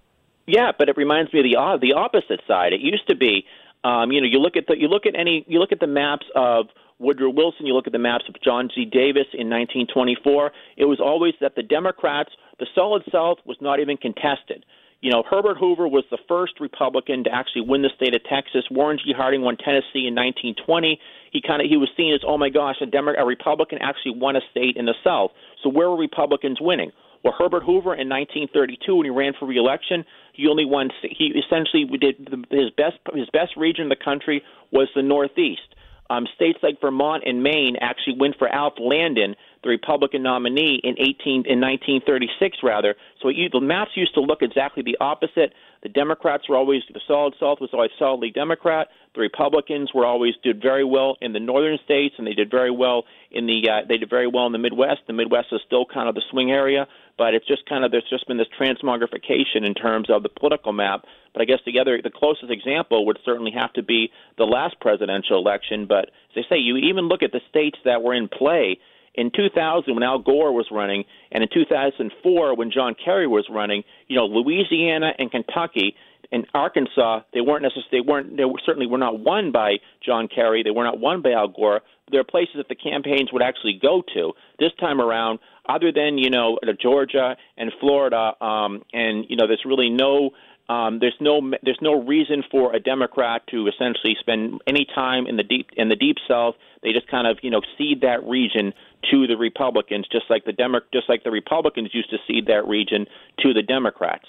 Yeah, 0.46 0.72
but 0.76 0.88
it 0.88 0.96
reminds 0.96 1.32
me 1.32 1.40
of 1.40 1.44
the 1.44 1.56
uh, 1.56 1.76
the 1.76 1.92
opposite 1.92 2.40
side. 2.46 2.72
It 2.72 2.80
used 2.80 3.08
to 3.08 3.16
be, 3.16 3.44
um, 3.84 4.10
you 4.10 4.20
know, 4.20 4.26
you 4.26 4.38
look 4.38 4.56
at 4.56 4.66
the 4.66 4.76
you 4.76 4.88
look 4.88 5.06
at 5.06 5.14
any 5.14 5.44
you 5.46 5.58
look 5.58 5.72
at 5.72 5.80
the 5.80 5.86
maps 5.86 6.26
of 6.34 6.66
Woodrow 6.98 7.30
Wilson, 7.30 7.66
you 7.66 7.74
look 7.74 7.86
at 7.86 7.92
the 7.92 7.98
maps 7.98 8.24
of 8.28 8.34
John 8.42 8.68
G. 8.72 8.84
Davis 8.84 9.26
in 9.32 9.48
1924. 9.48 10.52
It 10.76 10.84
was 10.84 11.00
always 11.00 11.34
that 11.40 11.54
the 11.56 11.62
Democrats, 11.62 12.30
the 12.58 12.66
solid 12.74 13.02
South, 13.10 13.38
was 13.46 13.56
not 13.60 13.80
even 13.80 13.96
contested. 13.96 14.64
You 15.00 15.10
know, 15.10 15.22
Herbert 15.28 15.56
Hoover 15.56 15.88
was 15.88 16.04
the 16.10 16.18
first 16.28 16.60
Republican 16.60 17.24
to 17.24 17.32
actually 17.32 17.62
win 17.62 17.80
the 17.80 17.88
state 17.96 18.14
of 18.14 18.22
Texas. 18.24 18.64
Warren 18.70 18.98
G. 18.98 19.14
Harding 19.16 19.40
won 19.40 19.56
Tennessee 19.56 20.04
in 20.04 20.14
1920. 20.14 21.00
He 21.32 21.40
kind 21.40 21.62
of 21.62 21.68
he 21.70 21.78
was 21.78 21.88
seen 21.96 22.12
as, 22.12 22.20
oh 22.26 22.36
my 22.36 22.50
gosh, 22.50 22.76
a, 22.82 22.86
Demo- 22.86 23.16
a 23.16 23.24
Republican 23.24 23.78
actually 23.80 24.12
won 24.16 24.36
a 24.36 24.40
state 24.50 24.76
in 24.76 24.84
the 24.84 24.94
South. 25.02 25.30
So 25.62 25.70
where 25.70 25.88
were 25.88 25.96
Republicans 25.96 26.58
winning? 26.60 26.92
Well, 27.22 27.34
Herbert 27.38 27.64
Hoover 27.64 27.94
in 27.94 28.08
1932, 28.08 28.96
when 28.96 29.04
he 29.04 29.10
ran 29.10 29.34
for 29.38 29.46
reelection, 29.46 30.04
he 30.32 30.48
only 30.48 30.64
won. 30.64 30.90
He 31.02 31.26
essentially 31.26 31.84
did 31.98 32.28
his 32.50 32.70
best. 32.76 32.96
His 33.14 33.28
best 33.30 33.56
region 33.56 33.84
in 33.84 33.88
the 33.90 33.96
country 33.96 34.42
was 34.72 34.88
the 34.94 35.02
Northeast. 35.02 35.74
Um, 36.08 36.26
states 36.34 36.58
like 36.62 36.80
Vermont 36.80 37.22
and 37.26 37.42
Maine 37.42 37.76
actually 37.80 38.16
went 38.18 38.36
for 38.36 38.48
Alf 38.48 38.74
Landon, 38.80 39.36
the 39.62 39.68
Republican 39.68 40.22
nominee, 40.22 40.80
in 40.82 40.94
18 40.98 41.44
in 41.46 41.60
1936, 41.60 42.58
rather. 42.62 42.94
So 43.20 43.28
it, 43.28 43.52
the 43.52 43.60
maps 43.60 43.90
used 43.94 44.14
to 44.14 44.20
look 44.20 44.42
exactly 44.42 44.82
the 44.82 44.96
opposite. 45.00 45.52
The 45.82 45.88
Democrats 45.88 46.48
were 46.48 46.56
always 46.56 46.82
the 46.92 47.00
solid 47.06 47.34
South 47.38 47.60
was 47.60 47.70
always 47.72 47.90
solidly 47.98 48.30
Democrat. 48.30 48.88
The 49.14 49.20
Republicans 49.20 49.90
were 49.94 50.06
always 50.06 50.34
did 50.42 50.62
very 50.62 50.84
well 50.84 51.16
in 51.20 51.32
the 51.32 51.40
northern 51.40 51.78
states, 51.84 52.14
and 52.18 52.26
they 52.26 52.32
did 52.32 52.50
very 52.50 52.70
well 52.70 53.04
in 53.30 53.46
the 53.46 53.68
uh, 53.68 53.86
they 53.86 53.98
did 53.98 54.08
very 54.08 54.26
well 54.26 54.46
in 54.46 54.52
the 54.52 54.58
Midwest. 54.58 55.00
The 55.06 55.12
Midwest 55.12 55.48
is 55.52 55.60
still 55.66 55.84
kind 55.84 56.08
of 56.08 56.14
the 56.14 56.22
swing 56.30 56.50
area, 56.50 56.86
but 57.18 57.34
it's 57.34 57.46
just 57.46 57.68
kind 57.68 57.84
of 57.84 57.90
there's 57.90 58.08
just 58.08 58.26
been 58.28 58.38
this 58.38 58.48
transmogrification 58.58 59.64
in 59.64 59.74
terms 59.74 60.08
of 60.08 60.22
the 60.22 60.28
political 60.28 60.72
map. 60.72 61.04
But 61.32 61.42
I 61.42 61.44
guess 61.44 61.60
the 61.64 61.78
other, 61.78 62.00
the 62.02 62.10
closest 62.10 62.50
example 62.50 63.06
would 63.06 63.18
certainly 63.24 63.52
have 63.52 63.72
to 63.74 63.82
be 63.82 64.10
the 64.36 64.44
last 64.44 64.80
presidential 64.80 65.38
election. 65.38 65.86
But 65.86 66.10
as 66.36 66.44
I 66.44 66.54
say, 66.54 66.58
you 66.58 66.76
even 66.76 67.08
look 67.08 67.22
at 67.22 67.32
the 67.32 67.40
states 67.48 67.78
that 67.84 68.02
were 68.02 68.14
in 68.14 68.28
play 68.28 68.78
in 69.14 69.30
2000 69.34 69.94
when 69.94 70.02
Al 70.02 70.18
Gore 70.18 70.52
was 70.52 70.66
running, 70.70 71.04
and 71.32 71.42
in 71.42 71.48
2004 71.52 72.56
when 72.56 72.70
John 72.70 72.94
Kerry 73.02 73.26
was 73.26 73.46
running. 73.50 73.82
You 74.08 74.16
know, 74.16 74.26
Louisiana 74.26 75.12
and 75.18 75.30
Kentucky 75.30 75.94
and 76.32 76.46
Arkansas, 76.54 77.20
they 77.32 77.40
weren't 77.40 77.62
necessarily 77.62 77.88
they 77.92 78.00
weren't 78.00 78.36
they 78.36 78.44
were, 78.44 78.60
certainly 78.64 78.86
were 78.86 78.98
not 78.98 79.18
won 79.20 79.52
by 79.52 79.76
John 80.04 80.28
Kerry. 80.28 80.62
They 80.62 80.70
were 80.70 80.84
not 80.84 81.00
won 81.00 81.22
by 81.22 81.32
Al 81.32 81.48
Gore. 81.48 81.80
There 82.10 82.20
are 82.20 82.24
places 82.24 82.54
that 82.56 82.68
the 82.68 82.74
campaigns 82.74 83.32
would 83.32 83.42
actually 83.42 83.78
go 83.80 84.02
to. 84.14 84.32
This 84.58 84.70
time 84.80 85.00
around, 85.00 85.38
other 85.68 85.92
than 85.92 86.18
you 86.18 86.30
know 86.30 86.58
Georgia 86.80 87.36
and 87.56 87.72
Florida, 87.80 88.32
um, 88.44 88.82
and 88.92 89.26
you 89.28 89.36
know 89.36 89.46
there's 89.46 89.64
really 89.64 89.90
no 89.90 90.30
um, 90.70 91.00
there's 91.00 91.16
no 91.18 91.40
there's 91.64 91.80
no 91.82 92.00
reason 92.04 92.44
for 92.48 92.72
a 92.72 92.78
Democrat 92.78 93.42
to 93.50 93.66
essentially 93.66 94.14
spend 94.20 94.62
any 94.68 94.86
time 94.94 95.26
in 95.26 95.36
the 95.36 95.42
deep 95.42 95.70
in 95.76 95.88
the 95.88 95.96
deep 95.96 96.16
South. 96.28 96.54
They 96.84 96.92
just 96.92 97.08
kind 97.08 97.26
of 97.26 97.38
you 97.42 97.50
know 97.50 97.60
cede 97.76 98.02
that 98.02 98.22
region 98.22 98.72
to 99.10 99.26
the 99.26 99.36
Republicans, 99.36 100.06
just 100.12 100.26
like 100.30 100.44
the 100.44 100.52
Demo- 100.52 100.86
just 100.92 101.08
like 101.08 101.24
the 101.24 101.32
Republicans 101.32 101.90
used 101.92 102.10
to 102.10 102.18
cede 102.28 102.46
that 102.46 102.68
region 102.68 103.06
to 103.40 103.52
the 103.52 103.62
Democrats. 103.62 104.26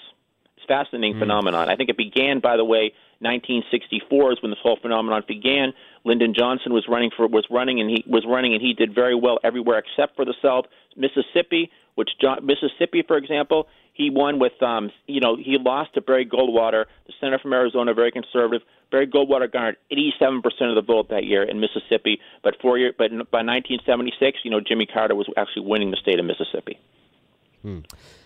It's 0.56 0.64
a 0.64 0.66
fascinating 0.66 1.14
mm. 1.14 1.20
phenomenon. 1.20 1.68
I 1.68 1.76
think 1.76 1.90
it 1.90 1.96
began, 1.96 2.40
by 2.40 2.56
the 2.56 2.64
way, 2.64 2.92
1964 3.20 4.32
is 4.32 4.42
when 4.42 4.50
this 4.50 4.58
whole 4.60 4.78
phenomenon 4.82 5.22
began. 5.28 5.72
Lyndon 6.04 6.34
Johnson 6.36 6.72
was 6.72 6.86
running 6.88 7.12
for 7.16 7.28
was 7.28 7.46
running 7.50 7.80
and 7.80 7.88
he 7.88 8.02
was 8.04 8.24
running 8.26 8.52
and 8.52 8.60
he 8.60 8.74
did 8.74 8.96
very 8.96 9.14
well 9.14 9.38
everywhere 9.44 9.78
except 9.78 10.16
for 10.16 10.24
the 10.24 10.34
South. 10.42 10.64
Mississippi, 10.96 11.70
which 11.94 12.10
John, 12.20 12.44
Mississippi, 12.44 13.04
for 13.06 13.16
example, 13.16 13.68
he 13.92 14.10
won 14.10 14.38
with 14.38 14.60
um, 14.62 14.90
you 15.06 15.20
know 15.20 15.36
he 15.36 15.58
lost 15.58 15.94
to 15.94 16.00
Barry 16.00 16.26
Goldwater, 16.26 16.84
the 17.06 17.12
senator 17.20 17.38
from 17.38 17.52
Arizona, 17.52 17.94
very 17.94 18.10
conservative. 18.10 18.62
Barry 18.90 19.06
Goldwater 19.06 19.50
garnered 19.50 19.76
87 19.90 20.42
percent 20.42 20.70
of 20.70 20.76
the 20.76 20.82
vote 20.82 21.08
that 21.10 21.24
year 21.24 21.42
in 21.42 21.60
Mississippi, 21.60 22.20
but 22.42 22.56
four 22.60 22.78
year 22.78 22.92
but 22.96 23.10
by 23.10 23.42
1976, 23.42 24.38
you 24.44 24.50
know 24.50 24.60
Jimmy 24.60 24.86
Carter 24.86 25.14
was 25.14 25.28
actually 25.36 25.66
winning 25.66 25.90
the 25.90 25.96
state 25.98 26.18
of 26.18 26.24
Mississippi. 26.24 26.78
Hmm. 27.62 27.80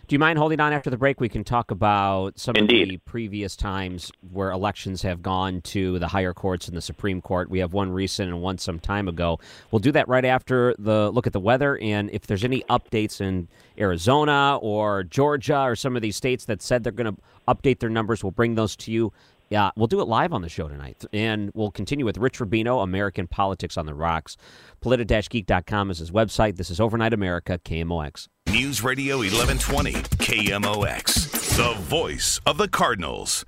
Do 0.09 0.15
you 0.15 0.21
mind 0.21 0.39
holding 0.39 0.61
on 0.61 0.73
after 0.73 0.89
the 0.89 0.97
break? 0.97 1.21
We 1.21 1.29
can 1.29 1.43
talk 1.43 1.73
about 1.73 2.39
some 2.39 2.55
Indeed. 2.55 2.83
of 2.83 2.89
the 2.91 2.99
previous 2.99 3.57
times 3.57 4.13
where 4.31 4.53
elections 4.53 5.03
have 5.03 5.21
gone 5.21 5.63
to 5.63 5.99
the 5.99 6.07
higher 6.07 6.33
courts 6.33 6.69
and 6.69 6.77
the 6.77 6.81
Supreme 6.81 7.21
Court. 7.21 7.51
We 7.51 7.59
have 7.59 7.73
one 7.73 7.91
recent 7.91 8.29
and 8.29 8.41
one 8.41 8.59
some 8.59 8.79
time 8.79 9.09
ago. 9.09 9.41
We'll 9.73 9.81
do 9.81 9.91
that 9.91 10.07
right 10.07 10.25
after 10.25 10.77
the 10.79 11.11
look 11.11 11.27
at 11.27 11.33
the 11.33 11.41
weather 11.41 11.77
and 11.79 12.09
if 12.13 12.29
there's 12.29 12.45
any 12.45 12.63
updates 12.71 13.21
in 13.21 13.49
Arizona 13.81 14.59
or 14.63 15.03
Georgia 15.03 15.63
or 15.63 15.75
some 15.75 15.97
of 15.97 16.03
these 16.03 16.15
states 16.15 16.45
that 16.45 16.63
said 16.63 16.85
they're 16.85 16.93
going 16.93 17.13
to 17.13 17.21
update 17.49 17.81
their 17.81 17.91
numbers, 17.91 18.23
we'll 18.23 18.31
bring 18.31 18.55
those 18.55 18.77
to 18.77 18.93
you. 18.93 19.13
Yeah, 19.49 19.71
we'll 19.77 19.87
do 19.87 20.01
it 20.01 20.09
live 20.09 20.33
on 20.33 20.43
the 20.43 20.49
show 20.49 20.69
tonight. 20.69 21.05
And 21.13 21.51
we'll 21.55 21.71
continue 21.71 22.05
with 22.05 22.19
Rich 22.19 22.39
Rubino, 22.39 22.83
American 22.83 23.29
Politics 23.29 23.77
on 23.77 23.87
the 23.87 23.95
Rocks. 23.95 24.37
Politi-geek.com 24.83 25.91
is 25.91 25.99
his 25.99 26.11
website. 26.11 26.57
This 26.57 26.71
is 26.71 26.81
Overnight 26.81 27.13
America, 27.13 27.61
KMOX. 27.65 28.29
News 28.51 28.83
Radio 28.83 29.19
1120, 29.19 29.93
KMOX, 29.93 31.57
the 31.57 31.79
voice 31.81 32.41
of 32.47 32.59
the 32.59 32.69
Cardinals. 32.69 33.45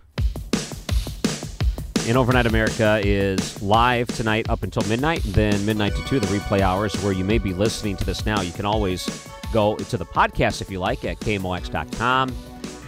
And 2.07 2.17
Overnight 2.17 2.47
America 2.47 3.01
is 3.05 3.61
live 3.61 4.09
tonight 4.09 4.49
up 4.49 4.63
until 4.63 4.83
midnight, 4.89 5.23
then 5.25 5.65
midnight 5.67 5.95
to 5.95 6.05
2, 6.05 6.21
the 6.21 6.27
replay 6.29 6.61
hours, 6.61 6.95
where 7.03 7.13
you 7.13 7.25
may 7.25 7.39
be 7.39 7.53
listening 7.53 7.97
to 7.97 8.05
this 8.05 8.25
now. 8.25 8.41
You 8.41 8.53
can 8.53 8.65
always 8.65 9.29
go 9.53 9.77
to 9.77 9.97
the 9.97 10.07
podcast 10.07 10.63
if 10.63 10.71
you 10.71 10.79
like 10.79 11.05
at 11.05 11.19
KMOX.com 11.21 12.35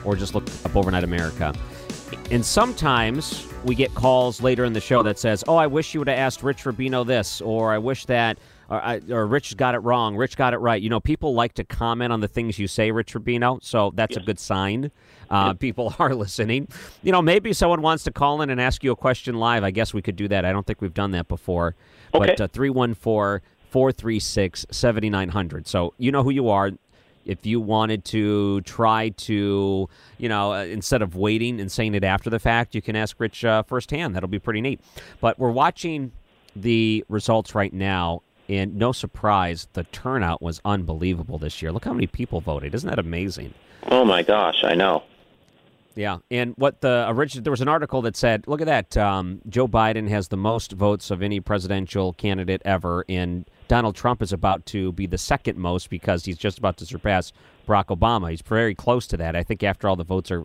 or 0.04 0.16
just 0.16 0.34
look 0.34 0.44
up 0.64 0.74
Overnight 0.74 1.04
America. 1.04 1.54
And 2.30 2.44
sometimes 2.44 3.46
we 3.64 3.74
get 3.74 3.94
calls 3.94 4.40
later 4.40 4.64
in 4.64 4.72
the 4.72 4.80
show 4.80 5.02
that 5.02 5.18
says, 5.18 5.44
"Oh, 5.46 5.56
I 5.56 5.66
wish 5.66 5.94
you 5.94 6.00
would 6.00 6.08
have 6.08 6.18
asked 6.18 6.42
Rich 6.42 6.64
Rubino 6.64 7.06
this," 7.06 7.40
or 7.40 7.72
"I 7.72 7.78
wish 7.78 8.06
that," 8.06 8.38
or, 8.68 8.80
I, 8.80 9.00
or 9.10 9.26
"Rich 9.26 9.56
got 9.56 9.74
it 9.74 9.78
wrong," 9.78 10.16
"Rich 10.16 10.36
got 10.36 10.54
it 10.54 10.58
right." 10.58 10.80
You 10.80 10.90
know, 10.90 11.00
people 11.00 11.34
like 11.34 11.54
to 11.54 11.64
comment 11.64 12.12
on 12.12 12.20
the 12.20 12.28
things 12.28 12.58
you 12.58 12.68
say, 12.68 12.90
Rich 12.90 13.14
Rubino, 13.14 13.62
so 13.62 13.92
that's 13.94 14.16
yes. 14.16 14.22
a 14.22 14.26
good 14.26 14.38
sign. 14.38 14.90
Uh, 15.28 15.54
People 15.54 15.94
are 15.98 16.14
listening. 16.14 16.68
You 17.02 17.12
know, 17.12 17.22
maybe 17.22 17.52
someone 17.52 17.82
wants 17.82 18.04
to 18.04 18.10
call 18.10 18.42
in 18.42 18.50
and 18.50 18.60
ask 18.60 18.82
you 18.82 18.92
a 18.92 18.96
question 18.96 19.36
live. 19.36 19.64
I 19.64 19.70
guess 19.70 19.92
we 19.94 20.02
could 20.02 20.16
do 20.16 20.28
that. 20.28 20.44
I 20.44 20.52
don't 20.52 20.66
think 20.66 20.80
we've 20.80 20.94
done 20.94 21.12
that 21.12 21.28
before. 21.28 21.74
Okay. 22.14 22.26
But 22.26 22.40
uh, 22.40 22.48
three 22.48 22.70
one 22.70 22.94
four. 22.94 23.42
436 23.70 24.66
7900. 24.68 25.68
So 25.68 25.94
you 25.96 26.10
know 26.10 26.24
who 26.24 26.30
you 26.30 26.48
are 26.48 26.72
if 27.24 27.44
you 27.46 27.60
wanted 27.60 28.04
to 28.06 28.60
try 28.62 29.10
to, 29.10 29.88
you 30.18 30.28
know, 30.28 30.52
uh, 30.52 30.64
instead 30.64 31.02
of 31.02 31.16
waiting 31.16 31.60
and 31.60 31.70
saying 31.70 31.94
it 31.94 32.04
after 32.04 32.30
the 32.30 32.38
fact, 32.38 32.74
you 32.74 32.82
can 32.82 32.96
ask 32.96 33.18
Rich 33.18 33.44
uh, 33.44 33.62
firsthand. 33.62 34.14
That'll 34.14 34.28
be 34.28 34.38
pretty 34.38 34.60
neat. 34.60 34.80
But 35.20 35.38
we're 35.38 35.50
watching 35.50 36.12
the 36.56 37.04
results 37.08 37.54
right 37.54 37.72
now, 37.72 38.22
and 38.48 38.76
no 38.76 38.92
surprise, 38.92 39.68
the 39.74 39.84
turnout 39.84 40.42
was 40.42 40.60
unbelievable 40.64 41.38
this 41.38 41.62
year. 41.62 41.72
Look 41.72 41.84
how 41.84 41.92
many 41.92 42.06
people 42.06 42.40
voted. 42.40 42.74
Isn't 42.74 42.88
that 42.88 42.98
amazing? 42.98 43.54
Oh 43.86 44.04
my 44.04 44.22
gosh, 44.22 44.64
I 44.64 44.74
know. 44.74 45.04
Yeah, 45.96 46.18
and 46.30 46.54
what 46.56 46.80
the 46.80 47.06
original 47.08 47.42
there 47.42 47.50
was 47.50 47.60
an 47.60 47.68
article 47.68 48.00
that 48.02 48.16
said, 48.16 48.46
"Look 48.46 48.60
at 48.60 48.66
that, 48.66 48.96
um, 48.96 49.40
Joe 49.48 49.66
Biden 49.66 50.08
has 50.08 50.28
the 50.28 50.36
most 50.36 50.72
votes 50.72 51.10
of 51.10 51.20
any 51.20 51.40
presidential 51.40 52.12
candidate 52.12 52.62
ever, 52.64 53.04
and 53.08 53.44
Donald 53.70 53.94
Trump 53.94 54.20
is 54.20 54.32
about 54.32 54.66
to 54.66 54.90
be 54.90 55.06
the 55.06 55.16
second 55.16 55.56
most 55.56 55.90
because 55.90 56.24
he's 56.24 56.36
just 56.36 56.58
about 56.58 56.76
to 56.76 56.84
surpass 56.84 57.32
Barack 57.68 57.96
Obama. 57.96 58.28
He's 58.28 58.40
very 58.40 58.74
close 58.74 59.06
to 59.06 59.16
that. 59.18 59.36
I 59.36 59.44
think 59.44 59.62
after 59.62 59.88
all 59.88 59.94
the 59.94 60.02
votes 60.02 60.32
are 60.32 60.44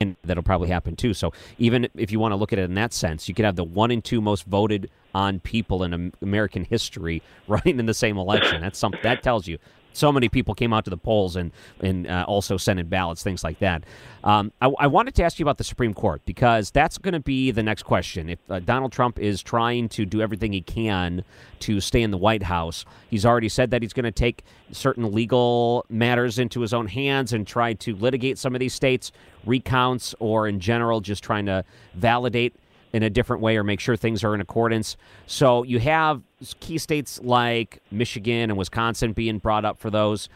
in, 0.00 0.16
that'll 0.24 0.42
probably 0.42 0.70
happen 0.70 0.96
too. 0.96 1.14
So 1.14 1.32
even 1.56 1.86
if 1.94 2.10
you 2.10 2.18
want 2.18 2.32
to 2.32 2.36
look 2.36 2.52
at 2.52 2.58
it 2.58 2.64
in 2.64 2.74
that 2.74 2.92
sense, 2.92 3.28
you 3.28 3.34
could 3.36 3.44
have 3.44 3.54
the 3.54 3.62
one 3.62 3.92
and 3.92 4.02
two 4.02 4.20
most 4.20 4.44
voted 4.46 4.90
on 5.14 5.38
people 5.38 5.84
in 5.84 6.12
American 6.20 6.64
history 6.64 7.22
running 7.46 7.78
in 7.78 7.86
the 7.86 7.94
same 7.94 8.18
election. 8.18 8.60
That's 8.60 8.76
some 8.76 8.92
that 9.04 9.22
tells 9.22 9.46
you 9.46 9.58
so 9.94 10.12
many 10.12 10.28
people 10.28 10.54
came 10.54 10.72
out 10.72 10.84
to 10.84 10.90
the 10.90 10.98
polls 10.98 11.36
and 11.36 11.52
and 11.80 12.06
uh, 12.06 12.24
also 12.28 12.56
sent 12.56 12.78
in 12.78 12.88
ballots, 12.88 13.22
things 13.22 13.42
like 13.42 13.58
that. 13.60 13.84
Um, 14.22 14.52
I, 14.60 14.70
I, 14.78 14.86
wanted 14.86 15.14
to 15.16 15.22
ask 15.22 15.38
you 15.38 15.44
about 15.44 15.58
the 15.58 15.64
Supreme 15.64 15.94
Court 15.94 16.22
because 16.24 16.70
that's 16.70 16.98
going 16.98 17.12
to 17.12 17.20
be 17.20 17.50
the 17.50 17.62
next 17.62 17.82
question. 17.84 18.30
If 18.30 18.38
uh, 18.48 18.60
Donald 18.60 18.92
Trump 18.92 19.18
is 19.18 19.42
trying 19.42 19.88
to 19.90 20.04
do 20.04 20.20
everything 20.20 20.52
he 20.52 20.62
can 20.62 21.24
to 21.60 21.80
stay 21.80 22.02
in 22.02 22.10
the 22.10 22.18
White 22.18 22.42
House, 22.42 22.84
he's 23.08 23.24
already 23.24 23.48
said 23.48 23.70
that 23.70 23.82
he's 23.82 23.92
going 23.92 24.04
to 24.04 24.12
take 24.12 24.44
certain 24.72 25.12
legal 25.12 25.84
matters 25.88 26.38
into 26.38 26.60
his 26.60 26.72
own 26.74 26.86
hands 26.86 27.32
and 27.32 27.46
try 27.46 27.74
to 27.74 27.94
litigate 27.96 28.38
some 28.38 28.54
of 28.54 28.60
these 28.60 28.74
states 28.74 29.12
recounts 29.44 30.14
or 30.18 30.48
in 30.48 30.58
general 30.58 31.00
just 31.00 31.22
trying 31.22 31.46
to 31.46 31.64
validate 31.94 32.56
in 32.94 33.02
a 33.02 33.10
different 33.10 33.42
way 33.42 33.56
or 33.56 33.64
make 33.64 33.80
sure 33.80 33.96
things 33.96 34.22
are 34.22 34.34
in 34.34 34.40
accordance. 34.40 34.96
So 35.26 35.64
you 35.64 35.80
have 35.80 36.22
key 36.60 36.76
states 36.76 37.20
like 37.22 37.80
Michigan 37.90 38.50
and 38.50 38.56
Wisconsin 38.58 39.12
being 39.12 39.38
brought 39.38 39.64
up 39.64 39.78
for 39.78 39.88
those. 39.88 40.28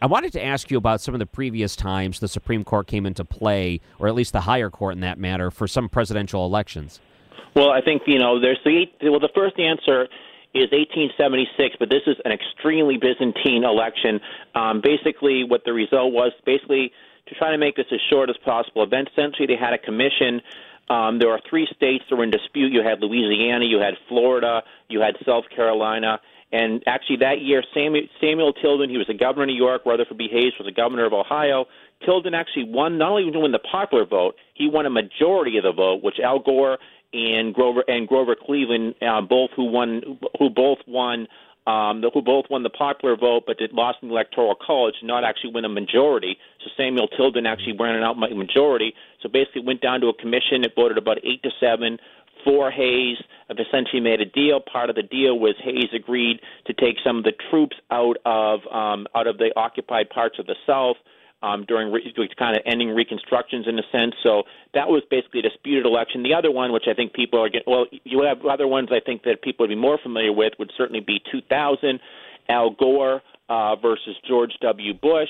I 0.00 0.06
wanted 0.06 0.32
to 0.34 0.44
ask 0.44 0.70
you 0.70 0.76
about 0.76 1.00
some 1.00 1.14
of 1.14 1.18
the 1.18 1.26
previous 1.26 1.74
times 1.74 2.20
the 2.20 2.28
Supreme 2.28 2.64
Court 2.64 2.86
came 2.86 3.06
into 3.06 3.24
play, 3.24 3.80
or 3.98 4.08
at 4.08 4.14
least 4.14 4.32
the 4.32 4.42
higher 4.42 4.68
court 4.68 4.94
in 4.94 5.00
that 5.00 5.18
matter, 5.18 5.50
for 5.50 5.66
some 5.66 5.88
presidential 5.88 6.44
elections. 6.44 7.00
Well, 7.54 7.70
I 7.70 7.80
think 7.80 8.02
you 8.06 8.18
know 8.18 8.38
there's 8.38 8.60
the 8.64 8.86
well. 9.04 9.18
The 9.18 9.32
first 9.34 9.58
answer 9.58 10.06
is 10.52 10.68
1876, 10.72 11.76
but 11.78 11.88
this 11.88 12.02
is 12.06 12.16
an 12.24 12.32
extremely 12.32 12.98
Byzantine 12.98 13.64
election. 13.64 14.20
Um, 14.54 14.82
basically, 14.84 15.44
what 15.44 15.64
the 15.64 15.72
result 15.72 16.12
was, 16.12 16.32
basically, 16.44 16.92
to 17.28 17.34
try 17.34 17.50
to 17.50 17.58
make 17.58 17.76
this 17.76 17.86
as 17.90 18.00
short 18.10 18.28
as 18.28 18.36
possible. 18.44 18.84
Essentially, 18.84 19.46
they 19.46 19.56
had 19.56 19.72
a 19.72 19.78
commission 19.78 20.42
um, 20.88 21.18
there 21.18 21.30
are 21.30 21.40
three 21.48 21.66
states 21.74 22.04
that 22.08 22.16
were 22.16 22.24
in 22.24 22.30
dispute. 22.30 22.72
You 22.72 22.82
had 22.82 23.00
Louisiana, 23.00 23.64
you 23.64 23.78
had 23.78 23.94
Florida, 24.08 24.62
you 24.88 25.00
had 25.00 25.16
South 25.24 25.44
Carolina. 25.54 26.20
And 26.52 26.82
actually, 26.86 27.16
that 27.16 27.40
year, 27.40 27.64
Samuel, 27.74 28.06
Samuel 28.20 28.52
Tilden, 28.52 28.88
he 28.88 28.96
was 28.96 29.08
the 29.08 29.14
governor 29.14 29.44
of 29.44 29.48
New 29.48 29.56
York. 29.56 29.82
Rutherford 29.84 30.16
B. 30.16 30.28
Hayes 30.30 30.52
was 30.58 30.66
the 30.66 30.72
governor 30.72 31.04
of 31.04 31.12
Ohio. 31.12 31.66
Tilden 32.04 32.34
actually 32.34 32.64
won, 32.64 32.98
not 32.98 33.10
only 33.10 33.24
did 33.24 33.34
he 33.34 33.40
win 33.40 33.52
the 33.52 33.58
popular 33.58 34.06
vote, 34.06 34.36
he 34.54 34.68
won 34.68 34.86
a 34.86 34.90
majority 34.90 35.58
of 35.58 35.64
the 35.64 35.72
vote, 35.72 36.04
which 36.04 36.20
Al 36.22 36.38
Gore 36.38 36.78
and 37.12 37.52
Grover 37.52 37.82
and 37.88 38.06
Grover 38.06 38.36
Cleveland, 38.36 38.94
uh, 39.02 39.22
both 39.22 39.50
who 39.56 39.64
won, 39.64 40.18
who 40.38 40.50
both 40.50 40.78
won 40.86 41.26
um, 41.66 42.02
who 42.14 42.22
both 42.22 42.46
won 42.48 42.62
the 42.62 42.70
popular 42.70 43.16
vote 43.16 43.44
but 43.46 43.58
did 43.58 43.72
lost 43.72 43.98
in 44.02 44.08
the 44.08 44.14
electoral 44.14 44.54
college, 44.54 44.94
did 45.00 45.06
not 45.06 45.24
actually 45.24 45.52
win 45.52 45.64
a 45.64 45.68
majority. 45.68 46.38
So 46.62 46.70
Samuel 46.76 47.08
Tilden 47.08 47.46
actually 47.46 47.76
ran 47.78 47.96
an 47.96 48.02
out 48.02 48.18
majority. 48.18 48.94
So 49.22 49.28
basically, 49.28 49.62
went 49.62 49.80
down 49.80 50.00
to 50.00 50.08
a 50.08 50.14
commission. 50.14 50.64
It 50.64 50.72
voted 50.76 50.98
about 50.98 51.18
eight 51.24 51.42
to 51.42 51.50
seven 51.58 51.98
for 52.44 52.70
Hayes. 52.70 53.18
Have 53.48 53.58
essentially 53.58 54.00
made 54.00 54.20
a 54.20 54.24
deal. 54.24 54.60
Part 54.60 54.90
of 54.90 54.96
the 54.96 55.02
deal 55.02 55.38
was 55.38 55.54
Hayes 55.62 55.90
agreed 55.94 56.40
to 56.66 56.72
take 56.72 56.96
some 57.04 57.18
of 57.18 57.24
the 57.24 57.32
troops 57.50 57.76
out 57.90 58.16
of 58.24 58.60
um, 58.72 59.06
out 59.14 59.26
of 59.26 59.38
the 59.38 59.50
occupied 59.56 60.10
parts 60.10 60.38
of 60.38 60.46
the 60.46 60.56
South 60.66 60.96
um, 61.46 61.64
during 61.64 61.92
re- 61.92 62.12
kind 62.38 62.56
of 62.56 62.62
ending 62.66 62.88
reconstructions 62.90 63.66
in 63.68 63.78
a 63.78 63.82
sense. 63.92 64.14
So 64.22 64.42
that 64.74 64.88
was 64.88 65.02
basically 65.10 65.40
a 65.40 65.42
disputed 65.42 65.86
election. 65.86 66.22
The 66.22 66.34
other 66.34 66.50
one, 66.50 66.72
which 66.72 66.86
I 66.90 66.94
think 66.94 67.12
people 67.12 67.40
are 67.42 67.48
getting, 67.48 67.70
well, 67.72 67.86
you 68.04 68.22
have 68.22 68.44
other 68.44 68.66
ones 68.66 68.88
I 68.90 69.00
think 69.00 69.22
that 69.22 69.42
people 69.42 69.64
would 69.64 69.74
be 69.74 69.80
more 69.80 69.98
familiar 70.02 70.32
with, 70.32 70.54
would 70.58 70.72
certainly 70.76 71.00
be 71.00 71.20
2000, 71.30 72.00
Al 72.48 72.70
Gore 72.70 73.22
uh, 73.48 73.76
versus 73.76 74.16
George 74.26 74.52
W. 74.60 74.94
Bush. 74.94 75.28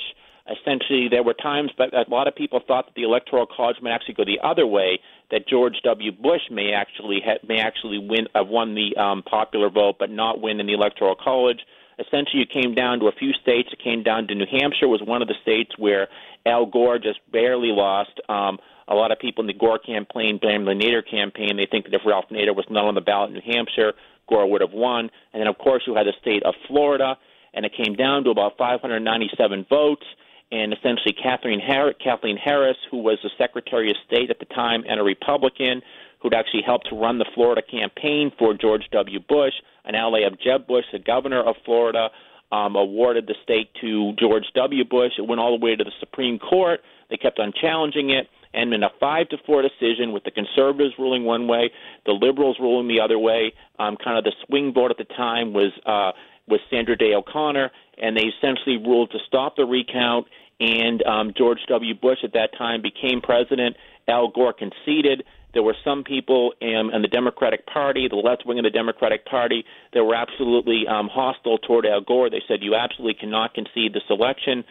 essentially 0.50 1.08
there 1.10 1.22
were 1.22 1.34
times, 1.34 1.70
but 1.76 1.92
a 1.94 2.04
lot 2.08 2.28
of 2.28 2.34
people 2.34 2.60
thought 2.66 2.86
that 2.86 2.94
the 2.94 3.02
electoral 3.02 3.46
college 3.46 3.76
might 3.82 3.92
actually 3.92 4.14
go 4.14 4.24
the 4.24 4.40
other 4.42 4.66
way. 4.66 5.00
That 5.30 5.48
George 5.48 5.74
W. 5.82 6.12
Bush 6.12 6.42
may 6.50 6.72
actually 6.72 7.20
ha- 7.24 7.42
may 7.46 7.58
actually 7.58 7.98
win 7.98 8.28
have 8.34 8.48
won 8.48 8.74
the 8.74 8.96
um, 8.96 9.22
popular 9.22 9.70
vote, 9.70 9.96
but 9.98 10.10
not 10.10 10.40
win 10.40 10.60
in 10.60 10.66
the 10.66 10.72
electoral 10.74 11.16
college. 11.16 11.60
Essentially, 11.98 12.42
it 12.42 12.50
came 12.50 12.74
down 12.74 13.00
to 13.00 13.06
a 13.06 13.12
few 13.12 13.32
states. 13.32 13.70
It 13.72 13.82
came 13.82 14.02
down 14.02 14.26
to 14.28 14.34
New 14.34 14.46
Hampshire 14.50 14.88
was 14.88 15.00
one 15.02 15.22
of 15.22 15.28
the 15.28 15.34
states 15.42 15.72
where 15.78 16.08
Al 16.44 16.66
Gore 16.66 16.98
just 16.98 17.20
barely 17.32 17.68
lost. 17.72 18.20
Um, 18.28 18.58
a 18.88 18.94
lot 18.94 19.10
of 19.10 19.18
people 19.18 19.42
in 19.42 19.46
the 19.46 19.54
Gore 19.54 19.78
campaign 19.78 20.38
blame 20.40 20.64
the 20.64 20.72
Nader 20.72 21.02
campaign. 21.08 21.56
They 21.56 21.66
think 21.66 21.86
that 21.86 21.94
if 21.94 22.02
Ralph 22.06 22.26
Nader 22.30 22.54
was 22.54 22.66
not 22.70 22.84
on 22.84 22.94
the 22.94 23.00
ballot 23.00 23.30
in 23.30 23.34
New 23.34 23.52
Hampshire, 23.52 23.94
Gore 24.28 24.50
would 24.50 24.60
have 24.60 24.72
won. 24.72 25.10
And 25.32 25.40
then, 25.40 25.46
of 25.46 25.58
course, 25.58 25.82
you 25.86 25.94
had 25.94 26.06
the 26.06 26.12
state 26.20 26.42
of 26.42 26.54
Florida, 26.68 27.16
and 27.54 27.64
it 27.64 27.72
came 27.72 27.94
down 27.94 28.24
to 28.24 28.30
about 28.30 28.58
597 28.58 29.66
votes. 29.68 30.04
And 30.52 30.72
essentially, 30.72 31.12
Kathleen 31.12 31.58
Harris, 31.58 31.96
Kathleen 32.02 32.36
Harris, 32.36 32.76
who 32.90 32.98
was 32.98 33.18
the 33.22 33.30
Secretary 33.36 33.90
of 33.90 33.96
State 34.06 34.30
at 34.30 34.38
the 34.38 34.44
time 34.44 34.84
and 34.88 35.00
a 35.00 35.02
Republican, 35.02 35.82
who'd 36.20 36.34
actually 36.34 36.62
helped 36.64 36.88
to 36.88 36.96
run 36.96 37.18
the 37.18 37.26
Florida 37.34 37.62
campaign 37.62 38.32
for 38.38 38.54
George 38.54 38.84
W. 38.92 39.20
Bush, 39.20 39.54
an 39.84 39.94
ally 39.94 40.20
of 40.20 40.40
Jeb 40.40 40.66
Bush, 40.66 40.84
the 40.92 40.98
governor 40.98 41.42
of 41.42 41.56
Florida, 41.64 42.08
um, 42.52 42.76
awarded 42.76 43.26
the 43.26 43.34
state 43.42 43.70
to 43.80 44.12
George 44.18 44.44
W. 44.54 44.84
Bush. 44.84 45.12
It 45.18 45.26
went 45.26 45.40
all 45.40 45.58
the 45.58 45.64
way 45.64 45.76
to 45.76 45.84
the 45.84 45.92
Supreme 46.00 46.38
Court. 46.38 46.80
They 47.10 47.16
kept 47.16 47.38
on 47.38 47.52
challenging 47.60 48.10
it 48.10 48.28
and 48.56 48.72
in 48.72 48.82
a 48.82 48.90
five 48.98 49.28
to 49.28 49.36
four 49.46 49.62
decision 49.62 50.12
with 50.12 50.24
the 50.24 50.30
conservatives 50.30 50.94
ruling 50.98 51.24
one 51.24 51.46
way, 51.46 51.70
the 52.06 52.12
liberals 52.12 52.56
ruling 52.58 52.88
the 52.88 53.00
other 53.00 53.18
way. 53.18 53.52
Um, 53.78 53.96
kind 54.02 54.18
of 54.18 54.24
the 54.24 54.32
swing 54.46 54.72
vote 54.72 54.90
at 54.90 54.96
the 54.96 55.04
time 55.04 55.52
was 55.52 55.72
uh, 55.84 56.12
was 56.48 56.60
Sandra 56.70 56.96
Day 56.96 57.12
O'Connor, 57.14 57.70
and 57.98 58.16
they 58.16 58.22
essentially 58.22 58.78
ruled 58.78 59.10
to 59.10 59.18
stop 59.26 59.56
the 59.56 59.64
recount. 59.64 60.26
And 60.58 61.02
um, 61.06 61.32
George 61.36 61.58
W. 61.68 61.94
Bush 61.94 62.18
at 62.24 62.32
that 62.32 62.56
time 62.56 62.80
became 62.80 63.20
president. 63.20 63.76
Al 64.08 64.28
Gore 64.28 64.54
conceded. 64.54 65.24
There 65.56 65.62
were 65.62 65.76
some 65.86 66.04
people 66.04 66.52
in, 66.60 66.90
in 66.92 67.00
the 67.00 67.08
Democratic 67.08 67.64
Party, 67.64 68.08
the 68.10 68.16
left 68.16 68.44
wing 68.44 68.58
of 68.58 68.64
the 68.64 68.70
Democratic 68.70 69.24
Party, 69.24 69.64
that 69.94 70.04
were 70.04 70.14
absolutely 70.14 70.84
um, 70.86 71.08
hostile 71.08 71.56
toward 71.56 71.86
Al 71.86 72.02
Gore. 72.02 72.28
They 72.28 72.42
said 72.46 72.58
you 72.60 72.74
absolutely 72.74 73.14
cannot 73.14 73.54
concede 73.54 73.94
this 73.94 74.02
election 74.10 74.64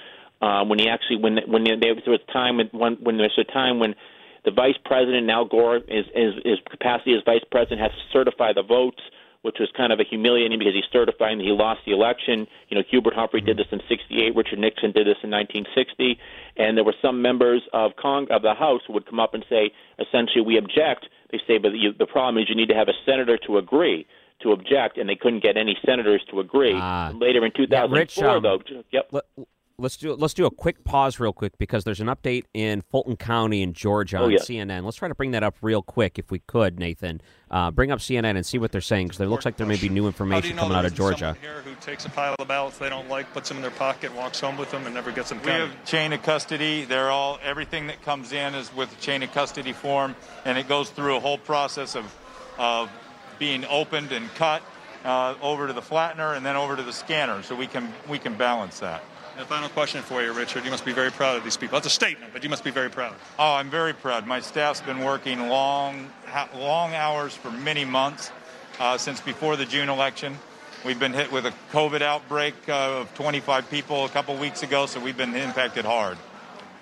um, 0.44 0.70
when 0.70 0.78
he 0.78 0.88
actually 0.88 1.18
when 1.18 1.40
when 1.48 1.64
there 1.64 1.96
was 1.96 2.22
a 2.22 2.32
time 2.32 2.58
when 2.72 2.98
when 3.02 3.18
there's 3.18 3.40
a 3.40 3.52
time 3.52 3.80
when 3.80 3.96
the 4.46 4.52
vice 4.52 4.78
president 4.86 5.28
Al 5.28 5.46
Gore 5.46 5.78
is 5.78 6.06
his, 6.14 6.36
his 6.46 6.60
capacity 6.70 7.16
as 7.16 7.24
vice 7.26 7.42
president 7.50 7.82
has 7.82 7.90
to 7.90 8.06
certify 8.14 8.54
the 8.54 8.62
votes, 8.62 9.02
which 9.46 9.58
was 9.60 9.70
kind 9.78 9.94
of 9.94 10.00
a 10.00 10.04
humiliating 10.04 10.58
because 10.58 10.74
he's 10.74 10.90
certifying 10.92 11.38
that 11.38 11.44
he 11.44 11.52
lost 11.52 11.82
the 11.86 11.92
election. 11.92 12.48
You 12.70 12.78
know, 12.78 12.84
Hubert 12.90 13.14
Humphrey 13.14 13.42
did 13.42 13.58
this 13.58 13.68
in 13.72 13.80
'68, 13.88 14.36
Richard 14.36 14.58
Nixon 14.58 14.92
did 14.92 15.06
this 15.06 15.22
in 15.22 15.30
1960, 15.30 16.18
and 16.58 16.76
there 16.76 16.84
were 16.84 16.96
some 17.00 17.22
members 17.22 17.62
of 17.72 17.92
Cong 18.02 18.26
of 18.32 18.42
the 18.42 18.56
House 18.56 18.82
who 18.88 18.94
would 18.94 19.06
come 19.06 19.20
up 19.20 19.36
and 19.36 19.46
say, 19.48 19.72
essentially, 20.00 20.42
we 20.42 20.58
object. 20.58 21.06
They 21.32 21.40
say, 21.46 21.60
but 21.60 21.74
the, 21.74 21.94
the 21.96 22.08
problem 22.08 22.42
is 22.42 22.50
you 22.50 22.56
need 22.56 22.70
to 22.70 22.76
have 22.76 22.88
a 22.88 22.98
senator 23.06 23.38
to 23.46 23.60
agree 23.60 24.08
to 24.42 24.52
object, 24.52 24.98
and 24.98 25.08
they 25.08 25.16
couldn't 25.16 25.44
get 25.44 25.58
any 25.58 25.78
senators 25.86 26.24
to 26.32 26.40
agree. 26.40 26.74
Ah. 26.74 27.12
Later 27.14 27.46
in 27.46 27.52
2004, 27.56 27.70
Yeah, 27.70 28.00
Rich, 28.00 28.18
um, 28.18 28.44
though, 28.44 28.82
yep. 28.92 29.12
Let's 29.78 29.98
do 29.98 30.14
let's 30.14 30.34
do 30.34 30.46
a 30.46 30.52
quick 30.52 30.84
pause 30.84 31.20
real 31.20 31.34
quick 31.34 31.58
because 31.58 31.84
there's 31.84 32.00
an 32.00 32.08
update 32.08 32.44
in 32.54 32.82
Fulton 32.82 33.18
County 33.18 33.62
in 33.62 33.74
Georgia 33.74 34.20
Oh, 34.20 34.26
on 34.26 34.32
yeah. 34.32 34.38
CNN. 34.40 34.84
Let's 34.86 34.98
try 34.98 35.08
to 35.08 35.16
bring 35.16 35.32
that 35.32 35.44
up 35.44 35.56
real 35.62 35.82
quick 35.82 36.18
if 36.18 36.32
we 36.32 36.40
could, 36.40 36.80
Nathan. 36.80 37.22
Uh, 37.52 37.72
bring 37.72 37.92
up 37.92 38.00
CNN 38.00 38.36
and 38.36 38.46
see 38.46 38.58
what 38.58 38.72
they're 38.72 38.82
saying 38.82 39.08
because 39.08 39.18
there 39.18 39.28
looks 39.28 39.46
like 39.46 39.58
there 39.58 39.68
may 39.68 39.78
be 39.78 39.90
new 39.90 40.08
information 40.08 40.52
you 40.52 40.56
know 40.56 40.64
coming 40.64 40.78
out 40.78 40.86
of 40.86 40.94
Georgia. 40.94 41.36
here 41.42 41.62
who 41.64 41.74
takes 41.82 42.06
a 42.06 42.10
pile 42.10 42.36
of 42.40 42.48
ballots 42.48 42.78
they 42.78 42.90
don't 42.90 43.10
like, 43.10 43.32
puts 43.34 43.50
them 43.50 43.58
in 43.58 43.62
their 43.62 43.72
pocket, 43.72 44.14
walks 44.16 44.40
home 44.40 44.58
with 44.58 44.72
them, 44.72 44.86
and 44.86 44.96
never 44.96 45.12
gets 45.12 45.30
them 45.30 45.40
We 45.40 45.46
counted? 45.48 45.68
have 45.70 45.86
chain 45.86 46.14
of 46.14 46.24
custody. 46.24 46.86
They're 46.86 47.10
all 47.12 47.40
everything 47.44 47.88
that 47.88 48.02
comes 48.04 48.32
in 48.34 48.56
is 48.56 48.74
with 48.76 48.92
a 48.98 49.02
chain 49.02 49.24
of 49.24 49.32
custody 49.34 49.74
form, 49.74 50.16
and 50.46 50.58
it 50.58 50.68
goes 50.68 50.90
through 50.90 51.18
a 51.18 51.20
whole 51.20 51.38
process 51.38 51.96
of 51.96 52.06
of 52.58 52.90
being 53.40 53.66
opened 53.66 54.14
and 54.14 54.34
cut 54.36 54.64
uh, 55.04 55.36
over 55.42 55.68
to 55.68 55.74
the 55.74 55.82
flattener 55.82 56.38
and 56.38 56.46
then 56.46 56.56
over 56.56 56.76
to 56.78 56.84
the 56.84 56.94
scanner, 56.94 57.44
so 57.44 57.56
we 57.56 57.68
can 57.68 57.94
we 58.10 58.18
can 58.18 58.34
balance 58.36 58.80
that. 58.80 59.04
And 59.36 59.44
a 59.44 59.48
final 59.48 59.68
question 59.68 60.02
for 60.02 60.24
you, 60.24 60.32
Richard. 60.32 60.64
You 60.64 60.72
must 60.72 60.86
be 60.86 60.94
very 60.94 61.12
proud 61.12 61.36
of 61.36 61.44
these 61.44 61.58
people. 61.58 61.76
That's 61.76 61.88
a 61.88 61.90
statement, 61.90 62.32
but 62.32 62.42
you 62.42 62.50
must 62.50 62.64
be 62.64 62.72
very 62.72 62.90
proud. 62.90 63.14
Oh, 63.38 63.56
I'm 63.56 63.70
very 63.70 63.94
proud. 63.94 64.26
My 64.26 64.40
staff's 64.40 64.80
been 64.80 65.00
working 65.00 65.50
long, 65.50 66.10
long 66.56 66.94
hours 66.94 67.36
for 67.36 67.52
many 67.52 67.84
months 67.84 68.32
uh, 68.80 68.98
since 68.98 69.20
before 69.20 69.58
the 69.58 69.66
June 69.66 69.90
election. 69.90 70.38
We've 70.86 71.00
been 71.00 71.12
hit 71.12 71.34
with 71.34 71.46
a 71.46 71.54
COVID 71.74 72.02
outbreak 72.02 72.54
uh, 72.70 73.02
of 73.02 73.14
25 73.16 73.70
people 73.70 74.06
a 74.06 74.10
couple 74.10 74.38
weeks 74.38 74.64
ago, 74.64 74.86
so 74.86 75.02
we've 75.02 75.18
been 75.18 75.36
impacted 75.36 75.84
hard. 75.84 76.18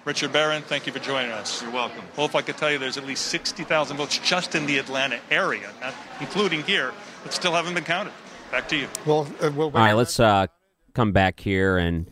Richard 0.06 0.32
Barron, 0.32 0.62
thank 0.62 0.86
you 0.86 0.94
for 0.94 1.00
joining 1.00 1.32
us. 1.32 1.60
You're 1.64 1.72
welcome. 1.72 2.04
Well, 2.16 2.28
if 2.28 2.36
I 2.36 2.44
could 2.44 2.58
tell 2.58 2.70
you, 2.70 2.78
there's 2.78 2.98
at 2.98 3.08
least 3.08 3.28
60,000 3.28 3.98
votes 3.98 4.20
just 4.20 4.54
in 4.54 4.68
the 4.68 4.78
Atlanta 4.78 5.20
area, 5.32 5.72
not 5.82 5.96
including 6.20 6.62
here, 6.64 6.94
that 7.24 7.34
still 7.34 7.54
haven't 7.54 7.74
been 7.74 7.84
counted. 7.84 8.14
Back 8.52 8.68
to 8.68 8.76
you. 8.76 8.90
Well, 9.08 9.28
uh, 9.42 9.50
we'll 9.56 9.68
All 9.68 9.72
right, 9.72 9.94
let's 9.94 10.20
uh, 10.20 10.46
come 10.94 11.14
back 11.14 11.40
here, 11.40 11.78
and 11.78 12.06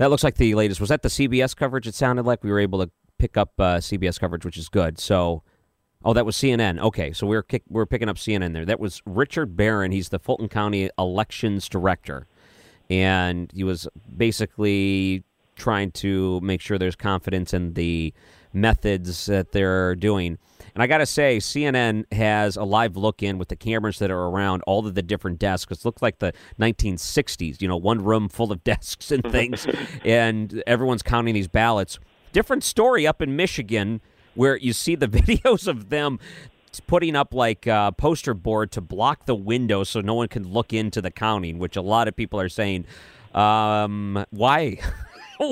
that 0.00 0.08
looks 0.08 0.24
like 0.24 0.36
the 0.36 0.54
latest. 0.54 0.80
Was 0.80 0.88
that 0.88 1.02
the 1.02 1.10
CBS 1.10 1.54
coverage? 1.54 1.86
It 1.86 1.94
sounded 1.94 2.24
like 2.24 2.42
we 2.42 2.50
were 2.50 2.58
able 2.58 2.78
to 2.82 2.90
pick 3.18 3.36
up 3.36 3.52
uh, 3.58 3.76
CBS 3.76 4.18
coverage, 4.18 4.46
which 4.46 4.56
is 4.56 4.70
good. 4.70 4.98
So, 4.98 5.42
oh, 6.02 6.14
that 6.14 6.24
was 6.24 6.36
CNN. 6.36 6.80
Okay, 6.80 7.12
so 7.12 7.26
we're 7.26 7.42
kick, 7.42 7.64
we're 7.68 7.84
picking 7.84 8.08
up 8.08 8.16
CNN 8.16 8.54
there. 8.54 8.64
That 8.64 8.80
was 8.80 9.02
Richard 9.04 9.58
Barron. 9.58 9.92
He's 9.92 10.08
the 10.08 10.18
Fulton 10.18 10.48
County 10.48 10.88
Elections 10.98 11.68
Director, 11.68 12.26
and 12.88 13.52
he 13.54 13.62
was 13.62 13.86
basically 14.16 15.22
trying 15.56 15.90
to 15.90 16.40
make 16.40 16.62
sure 16.62 16.78
there's 16.78 16.96
confidence 16.96 17.52
in 17.52 17.74
the 17.74 18.14
methods 18.52 19.26
that 19.26 19.52
they're 19.52 19.94
doing. 19.94 20.38
And 20.74 20.82
I 20.82 20.86
got 20.86 20.98
to 20.98 21.06
say, 21.06 21.38
CNN 21.38 22.10
has 22.12 22.56
a 22.56 22.64
live 22.64 22.96
look 22.96 23.22
in 23.22 23.38
with 23.38 23.48
the 23.48 23.56
cameras 23.56 23.98
that 23.98 24.10
are 24.10 24.26
around 24.28 24.62
all 24.62 24.86
of 24.86 24.94
the 24.94 25.02
different 25.02 25.38
desks. 25.38 25.72
It 25.72 25.84
looked 25.84 26.02
like 26.02 26.18
the 26.18 26.32
1960s, 26.60 27.60
you 27.60 27.68
know, 27.68 27.76
one 27.76 28.02
room 28.04 28.28
full 28.28 28.52
of 28.52 28.62
desks 28.64 29.10
and 29.10 29.22
things, 29.24 29.66
and 30.04 30.62
everyone's 30.66 31.02
counting 31.02 31.34
these 31.34 31.48
ballots. 31.48 31.98
Different 32.32 32.62
story 32.62 33.06
up 33.06 33.20
in 33.20 33.36
Michigan 33.36 34.00
where 34.34 34.56
you 34.56 34.72
see 34.72 34.94
the 34.94 35.08
videos 35.08 35.66
of 35.66 35.90
them 35.90 36.18
putting 36.86 37.16
up 37.16 37.34
like 37.34 37.66
a 37.66 37.92
poster 37.96 38.32
board 38.32 38.70
to 38.70 38.80
block 38.80 39.26
the 39.26 39.34
window 39.34 39.82
so 39.82 40.00
no 40.00 40.14
one 40.14 40.28
can 40.28 40.46
look 40.46 40.72
into 40.72 41.02
the 41.02 41.10
counting, 41.10 41.58
which 41.58 41.76
a 41.76 41.82
lot 41.82 42.06
of 42.06 42.14
people 42.14 42.40
are 42.40 42.48
saying, 42.48 42.84
um, 43.34 44.24
why? 44.30 44.78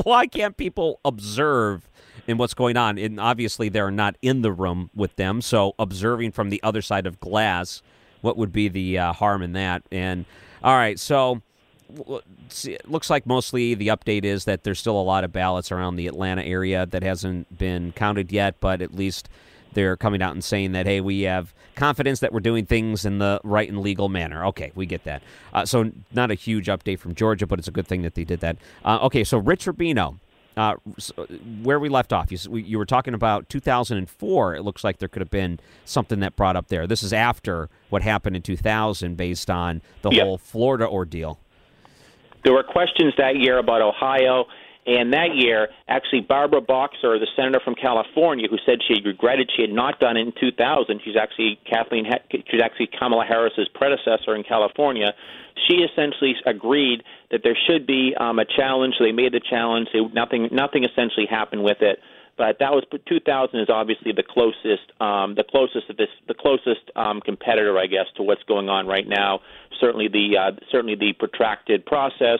why 0.05 0.27
can't 0.27 0.57
people 0.57 1.01
observe 1.05 1.89
in 2.27 2.39
what's 2.39 2.55
going 2.55 2.77
on? 2.77 2.99
And 2.99 3.21
obviously, 3.21 3.69
they're 3.69 3.91
not 3.91 4.17
in 4.23 4.43
the 4.43 4.53
room 4.53 4.91
with 4.95 5.17
them, 5.17 5.41
so 5.41 5.75
observing 5.79 6.33
from 6.33 6.51
the 6.51 6.61
other 6.63 6.83
side 6.83 7.07
of 7.07 7.21
glass, 7.21 7.83
what 8.21 8.37
would 8.37 8.53
be 8.53 8.69
the 8.69 8.99
uh, 8.99 9.13
harm 9.13 9.43
in 9.43 9.53
that? 9.53 9.83
And 9.93 10.25
all 10.63 10.75
right, 10.75 10.99
so 10.99 11.43
it 12.65 12.89
looks 12.89 13.09
like 13.09 13.27
mostly 13.27 13.75
the 13.75 13.89
update 13.89 14.25
is 14.25 14.45
that 14.45 14.65
there's 14.65 14.79
still 14.79 14.99
a 14.99 15.03
lot 15.03 15.25
of 15.25 15.33
ballots 15.33 15.73
around 15.73 15.97
the 15.97 16.07
Atlanta 16.07 16.43
area 16.43 16.87
that 16.87 17.03
hasn't 17.03 17.57
been 17.57 17.93
counted 17.93 18.31
yet, 18.33 18.57
but 18.61 18.83
at 18.83 18.95
least 18.95 19.29
they're 19.73 19.97
coming 19.97 20.23
out 20.23 20.33
and 20.33 20.43
saying 20.43 20.73
that 20.73 20.87
hey, 20.87 21.01
we 21.01 21.23
have 21.23 21.55
confidence 21.75 22.21
that 22.21 22.33
we're 22.33 22.41
doing 22.41 22.67
things 22.67 23.05
in 23.05 23.19
the 23.19 23.41
right 23.45 23.69
and 23.69 23.81
legal 23.81 24.09
manner. 24.09 24.45
Okay, 24.47 24.73
we 24.75 24.87
get 24.87 25.05
that. 25.05 25.23
Uh, 25.53 25.65
so 25.65 25.91
not 26.13 26.31
a 26.31 26.35
huge 26.35 26.67
update 26.67 26.99
from 26.99 27.15
Georgia, 27.15 27.47
but 27.47 27.59
it's 27.59 27.69
a 27.69 27.73
good 27.73 27.87
thing 27.87 28.03
that 28.03 28.15
they 28.15 28.25
did 28.25 28.41
that. 28.41 28.57
Uh, 28.85 28.99
okay, 29.03 29.25
so 29.25 29.39
Rich 29.39 29.67
Rubino. 29.67 30.19
Uh, 30.59 30.75
where 31.63 31.79
we 31.79 31.89
left 31.89 32.13
off, 32.13 32.33
you, 32.33 32.39
you 32.57 32.79
were 32.79 32.85
talking 32.85 33.15
about 33.15 33.49
2004. 33.49 34.57
It 34.57 34.63
looks 34.63 34.83
like 34.83 34.99
there 34.99 35.09
could 35.09 35.23
have 35.23 35.31
been 35.31 35.61
something 35.85 36.19
that 36.19 36.35
brought 36.35 36.57
up 36.57 36.67
there. 36.67 36.89
This 36.89 37.05
is 37.05 37.13
after 37.13 37.69
what 37.91 38.03
happened 38.03 38.35
in 38.35 38.43
2000, 38.43 39.17
based 39.17 39.51
on 39.51 39.83
the 40.03 40.11
Yep. 40.11 40.25
whole 40.25 40.37
Florida 40.39 40.89
ordeal. 40.89 41.39
There 42.43 42.53
were 42.53 42.65
questions 42.65 43.15
that 43.19 43.37
year 43.37 43.59
about 43.59 43.83
Ohio, 43.83 44.47
and 44.89 45.13
that 45.13 45.37
year, 45.37 45.69
actually, 45.87 46.23
Barbara 46.23 46.63
Boxer, 46.63 47.19
the 47.19 47.27
senator 47.37 47.61
from 47.63 47.75
California, 47.75 48.49
who 48.49 48.57
said 48.65 48.79
she 48.89 49.03
regretted 49.05 49.51
she 49.55 49.61
had 49.61 49.71
not 49.71 50.01
done 50.01 50.17
it 50.17 50.27
in 50.27 50.33
2000. 50.41 51.03
She's 51.05 51.15
actually 51.15 51.61
Kathleen. 51.71 52.07
She's 52.33 52.63
actually 52.63 52.89
Kamala 52.99 53.27
Harris's 53.27 53.69
predecessor 53.75 54.35
in 54.35 54.45
California. 54.45 55.13
She 55.69 55.85
essentially 55.85 56.35
agreed 56.47 57.03
that 57.31 57.43
there 57.45 57.57
should 57.69 57.87
be 57.87 58.15
um, 58.19 58.39
a 58.39 58.47
challenge. 58.47 58.95
They 58.99 59.13
made 59.13 59.35
the 59.35 59.41
challenge. 59.41 59.89
They, 59.93 60.01
nothing, 60.01 60.49
nothing 60.53 60.85
essentially 60.85 61.27
happened 61.29 61.65
with 61.65 61.83
it. 61.83 61.99
But 62.39 62.57
that 62.61 62.73
was 62.73 62.85
2000 63.07 63.61
is 63.61 63.69
obviously 63.69 64.13
the 64.13 64.23
closest, 64.23 64.89
um, 65.03 65.35
the 65.35 65.45
closest 65.45 65.91
of 65.91 65.99
this, 65.99 66.09
the 66.29 66.35
closest 66.35 66.89
um, 66.97 67.21
competitor, 67.21 67.77
I 67.77 67.89
guess, 67.89 68.07
to 68.17 68.23
what's 68.23 68.45
going 68.45 68.71
on 68.71 68.87
right 68.87 69.07
now. 69.07 69.41
Certainly 69.81 70.09
the, 70.09 70.39
uh, 70.39 70.51
certainly 70.73 70.95
the 70.95 71.13
protracted 71.13 71.85
process. 71.85 72.39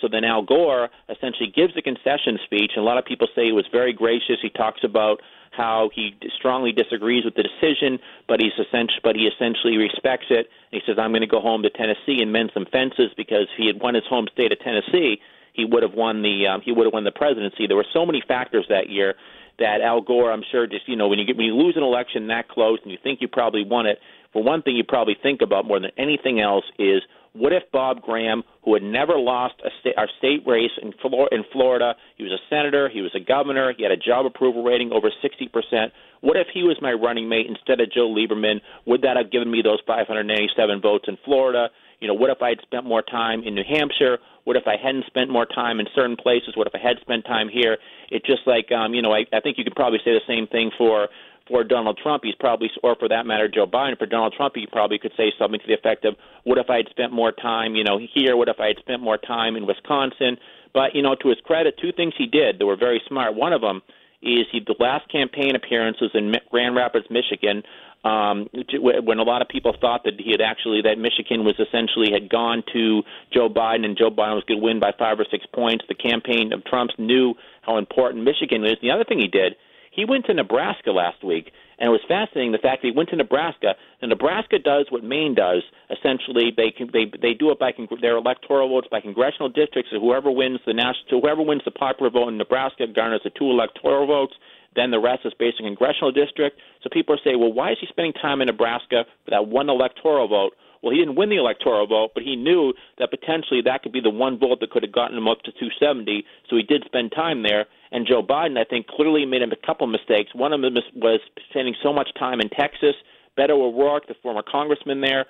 So 0.00 0.08
then 0.10 0.24
Al 0.24 0.42
Gore 0.42 0.90
essentially 1.08 1.52
gives 1.54 1.76
a 1.76 1.82
concession 1.82 2.38
speech, 2.44 2.72
and 2.76 2.82
a 2.82 2.86
lot 2.86 2.98
of 2.98 3.04
people 3.04 3.28
say 3.34 3.46
he 3.46 3.52
was 3.52 3.66
very 3.72 3.92
gracious. 3.92 4.36
He 4.42 4.50
talks 4.50 4.84
about 4.84 5.20
how 5.52 5.90
he 5.94 6.14
strongly 6.36 6.70
disagrees 6.70 7.24
with 7.24 7.34
the 7.34 7.42
decision, 7.42 7.98
but 8.28 8.40
he's 8.40 8.52
essentially, 8.58 9.00
but 9.02 9.16
he 9.16 9.26
essentially 9.26 9.78
respects 9.78 10.26
it. 10.28 10.50
And 10.70 10.80
he 10.80 10.82
says, 10.84 10.98
"I'm 10.98 11.12
going 11.12 11.22
to 11.22 11.26
go 11.26 11.40
home 11.40 11.62
to 11.62 11.70
Tennessee 11.70 12.20
and 12.20 12.30
mend 12.30 12.50
some 12.52 12.66
fences 12.70 13.12
because 13.16 13.48
if 13.52 13.56
he 13.56 13.66
had 13.66 13.80
won 13.80 13.94
his 13.94 14.04
home 14.04 14.28
state 14.32 14.52
of 14.52 14.60
Tennessee, 14.60 15.20
he 15.54 15.64
would 15.64 15.82
have 15.82 15.94
won 15.94 16.22
the 16.22 16.46
um, 16.46 16.60
he 16.60 16.72
would 16.72 16.84
have 16.84 16.92
won 16.92 17.04
the 17.04 17.12
presidency. 17.12 17.66
There 17.66 17.76
were 17.76 17.86
so 17.92 18.04
many 18.04 18.22
factors 18.26 18.66
that 18.68 18.90
year 18.90 19.14
that 19.58 19.80
Al 19.80 20.02
Gore, 20.02 20.30
I'm 20.30 20.44
sure, 20.52 20.66
just 20.66 20.86
you 20.86 20.96
know 20.96 21.08
when 21.08 21.18
you 21.18 21.24
get 21.24 21.36
when 21.36 21.46
you 21.46 21.56
lose 21.56 21.76
an 21.76 21.82
election 21.82 22.28
that 22.28 22.48
close 22.48 22.78
and 22.82 22.92
you 22.92 22.98
think 23.02 23.22
you 23.22 23.28
probably 23.28 23.64
won 23.64 23.86
it, 23.86 23.98
for 24.32 24.42
one 24.42 24.60
thing 24.60 24.76
you 24.76 24.84
probably 24.84 25.16
think 25.20 25.40
about 25.40 25.64
more 25.64 25.80
than 25.80 25.90
anything 25.96 26.40
else 26.40 26.64
is 26.78 27.00
what 27.38 27.52
if 27.52 27.62
Bob 27.72 28.02
Graham, 28.02 28.42
who 28.64 28.74
had 28.74 28.82
never 28.82 29.18
lost 29.18 29.54
a 29.64 29.70
state, 29.80 29.94
our 29.96 30.08
state 30.18 30.42
race 30.46 30.70
in, 30.80 30.92
Flor- 31.00 31.28
in 31.30 31.44
Florida, 31.52 31.94
he 32.16 32.24
was 32.24 32.32
a 32.32 32.42
senator, 32.48 32.88
he 32.88 33.00
was 33.00 33.12
a 33.14 33.20
governor, 33.20 33.72
he 33.76 33.82
had 33.82 33.92
a 33.92 33.96
job 33.96 34.26
approval 34.26 34.62
rating 34.64 34.92
over 34.92 35.10
60%. 35.10 35.92
What 36.20 36.36
if 36.36 36.48
he 36.52 36.62
was 36.62 36.76
my 36.80 36.92
running 36.92 37.28
mate 37.28 37.46
instead 37.46 37.80
of 37.80 37.92
Joe 37.92 38.08
Lieberman? 38.08 38.60
Would 38.86 39.02
that 39.02 39.16
have 39.16 39.30
given 39.30 39.50
me 39.50 39.62
those 39.62 39.80
587 39.86 40.80
votes 40.80 41.04
in 41.08 41.18
Florida? 41.24 41.68
You 42.00 42.08
know, 42.08 42.14
what 42.14 42.30
if 42.30 42.42
I 42.42 42.50
had 42.50 42.60
spent 42.62 42.84
more 42.84 43.02
time 43.02 43.42
in 43.42 43.54
New 43.54 43.64
Hampshire? 43.68 44.18
What 44.44 44.56
if 44.56 44.66
I 44.66 44.76
hadn't 44.76 45.06
spent 45.06 45.30
more 45.30 45.46
time 45.46 45.80
in 45.80 45.86
certain 45.94 46.16
places? 46.16 46.54
What 46.54 46.66
if 46.66 46.74
I 46.74 46.78
had 46.78 46.98
spent 47.00 47.24
time 47.24 47.48
here? 47.48 47.78
It's 48.10 48.26
just 48.26 48.42
like, 48.46 48.70
um, 48.70 48.94
you 48.94 49.02
know, 49.02 49.12
I, 49.12 49.24
I 49.32 49.40
think 49.40 49.58
you 49.58 49.64
could 49.64 49.74
probably 49.74 49.98
say 50.04 50.12
the 50.12 50.26
same 50.26 50.46
thing 50.46 50.70
for 50.76 51.08
for 51.48 51.64
Donald 51.64 51.98
Trump, 52.02 52.24
he's 52.24 52.34
probably, 52.34 52.70
or 52.82 52.96
for 52.96 53.08
that 53.08 53.26
matter, 53.26 53.48
Joe 53.48 53.66
Biden. 53.66 53.98
For 53.98 54.06
Donald 54.06 54.34
Trump, 54.36 54.54
he 54.56 54.66
probably 54.66 54.98
could 54.98 55.12
say 55.16 55.32
something 55.38 55.60
to 55.60 55.66
the 55.66 55.74
effect 55.74 56.04
of, 56.04 56.16
"What 56.44 56.58
if 56.58 56.68
I 56.70 56.76
had 56.76 56.88
spent 56.90 57.12
more 57.12 57.32
time, 57.32 57.76
you 57.76 57.84
know, 57.84 57.98
here? 57.98 58.36
What 58.36 58.48
if 58.48 58.60
I 58.60 58.68
had 58.68 58.78
spent 58.78 59.02
more 59.02 59.18
time 59.18 59.56
in 59.56 59.66
Wisconsin?" 59.66 60.38
But 60.72 60.94
you 60.94 61.02
know, 61.02 61.14
to 61.14 61.28
his 61.28 61.38
credit, 61.44 61.78
two 61.78 61.92
things 61.92 62.14
he 62.18 62.26
did 62.26 62.58
that 62.58 62.66
were 62.66 62.76
very 62.76 63.00
smart. 63.06 63.34
One 63.34 63.52
of 63.52 63.60
them 63.60 63.82
is 64.22 64.46
he 64.50 64.60
the 64.60 64.74
last 64.78 65.08
campaign 65.08 65.54
appearance 65.54 66.00
was 66.00 66.10
in 66.14 66.34
Grand 66.50 66.74
Rapids, 66.74 67.06
Michigan, 67.10 67.62
um, 68.04 68.48
when 68.80 69.18
a 69.18 69.22
lot 69.22 69.42
of 69.42 69.48
people 69.48 69.74
thought 69.80 70.04
that 70.04 70.14
he 70.18 70.30
had 70.30 70.40
actually 70.40 70.82
that 70.82 70.98
Michigan 70.98 71.44
was 71.44 71.58
essentially 71.58 72.12
had 72.12 72.28
gone 72.28 72.62
to 72.72 73.02
Joe 73.32 73.48
Biden 73.48 73.84
and 73.84 73.96
Joe 73.96 74.10
Biden 74.10 74.34
was 74.34 74.44
going 74.44 74.60
to 74.60 74.64
win 74.64 74.80
by 74.80 74.92
five 74.98 75.18
or 75.18 75.26
six 75.30 75.44
points. 75.46 75.84
The 75.88 75.94
campaign 75.94 76.52
of 76.52 76.64
Trump's 76.64 76.94
knew 76.98 77.34
how 77.62 77.78
important 77.78 78.24
Michigan 78.24 78.64
is. 78.64 78.76
The 78.80 78.90
other 78.90 79.04
thing 79.04 79.18
he 79.18 79.28
did 79.28 79.56
he 79.96 80.04
went 80.04 80.26
to 80.26 80.34
Nebraska 80.34 80.90
last 80.92 81.24
week, 81.24 81.50
and 81.78 81.88
it 81.88 81.90
was 81.90 82.02
fascinating 82.06 82.52
the 82.52 82.58
fact 82.58 82.82
that 82.82 82.88
he 82.88 82.94
went 82.94 83.08
to 83.08 83.16
Nebraska. 83.16 83.74
And 84.02 84.10
Nebraska 84.10 84.58
does 84.58 84.86
what 84.90 85.02
Maine 85.02 85.34
does. 85.34 85.62
Essentially, 85.90 86.52
they 86.54 86.70
can, 86.70 86.90
they 86.92 87.10
they 87.20 87.32
do 87.32 87.50
it 87.50 87.58
by 87.58 87.72
con- 87.72 87.88
their 88.02 88.16
electoral 88.16 88.68
votes 88.68 88.88
by 88.90 89.00
congressional 89.00 89.48
districts. 89.48 89.90
So 89.90 89.98
whoever 89.98 90.30
wins 90.30 90.60
the 90.66 90.74
national, 90.74 91.20
whoever 91.20 91.42
wins 91.42 91.62
the 91.64 91.70
popular 91.70 92.10
vote 92.10 92.28
in 92.28 92.36
Nebraska 92.36 92.86
garners 92.86 93.22
the 93.24 93.30
two 93.30 93.50
electoral 93.50 94.06
votes. 94.06 94.34
Then 94.76 94.90
the 94.90 95.00
rest 95.00 95.24
is 95.24 95.32
based 95.38 95.56
on 95.60 95.66
congressional 95.66 96.12
district. 96.12 96.60
So 96.82 96.90
people 96.92 97.16
say, 97.24 97.34
well, 97.34 97.52
why 97.52 97.72
is 97.72 97.78
he 97.80 97.86
spending 97.86 98.12
time 98.12 98.42
in 98.42 98.46
Nebraska 98.46 99.06
for 99.24 99.30
that 99.30 99.48
one 99.48 99.70
electoral 99.70 100.28
vote? 100.28 100.52
Well, 100.86 100.94
he 100.94 101.00
didn't 101.00 101.16
win 101.16 101.30
the 101.30 101.36
electoral 101.36 101.84
vote, 101.88 102.12
but 102.14 102.22
he 102.22 102.36
knew 102.36 102.72
that 103.00 103.10
potentially 103.10 103.60
that 103.64 103.82
could 103.82 103.90
be 103.90 104.00
the 104.00 104.08
one 104.08 104.38
vote 104.38 104.60
that 104.60 104.70
could 104.70 104.84
have 104.84 104.92
gotten 104.92 105.18
him 105.18 105.26
up 105.26 105.42
to 105.42 105.50
270. 105.50 106.24
So 106.48 106.54
he 106.54 106.62
did 106.62 106.84
spend 106.86 107.10
time 107.10 107.42
there. 107.42 107.66
And 107.90 108.06
Joe 108.06 108.22
Biden, 108.22 108.56
I 108.56 108.62
think, 108.62 108.86
clearly 108.86 109.26
made 109.26 109.42
a 109.42 109.66
couple 109.66 109.88
mistakes. 109.88 110.32
One 110.32 110.52
of 110.52 110.60
them 110.62 110.76
was 110.94 111.18
spending 111.50 111.74
so 111.82 111.92
much 111.92 112.10
time 112.16 112.40
in 112.40 112.48
Texas. 112.50 112.94
Beto 113.36 113.58
O'Rourke, 113.58 114.06
the 114.06 114.14
former 114.22 114.44
congressman 114.48 115.00
there, 115.00 115.26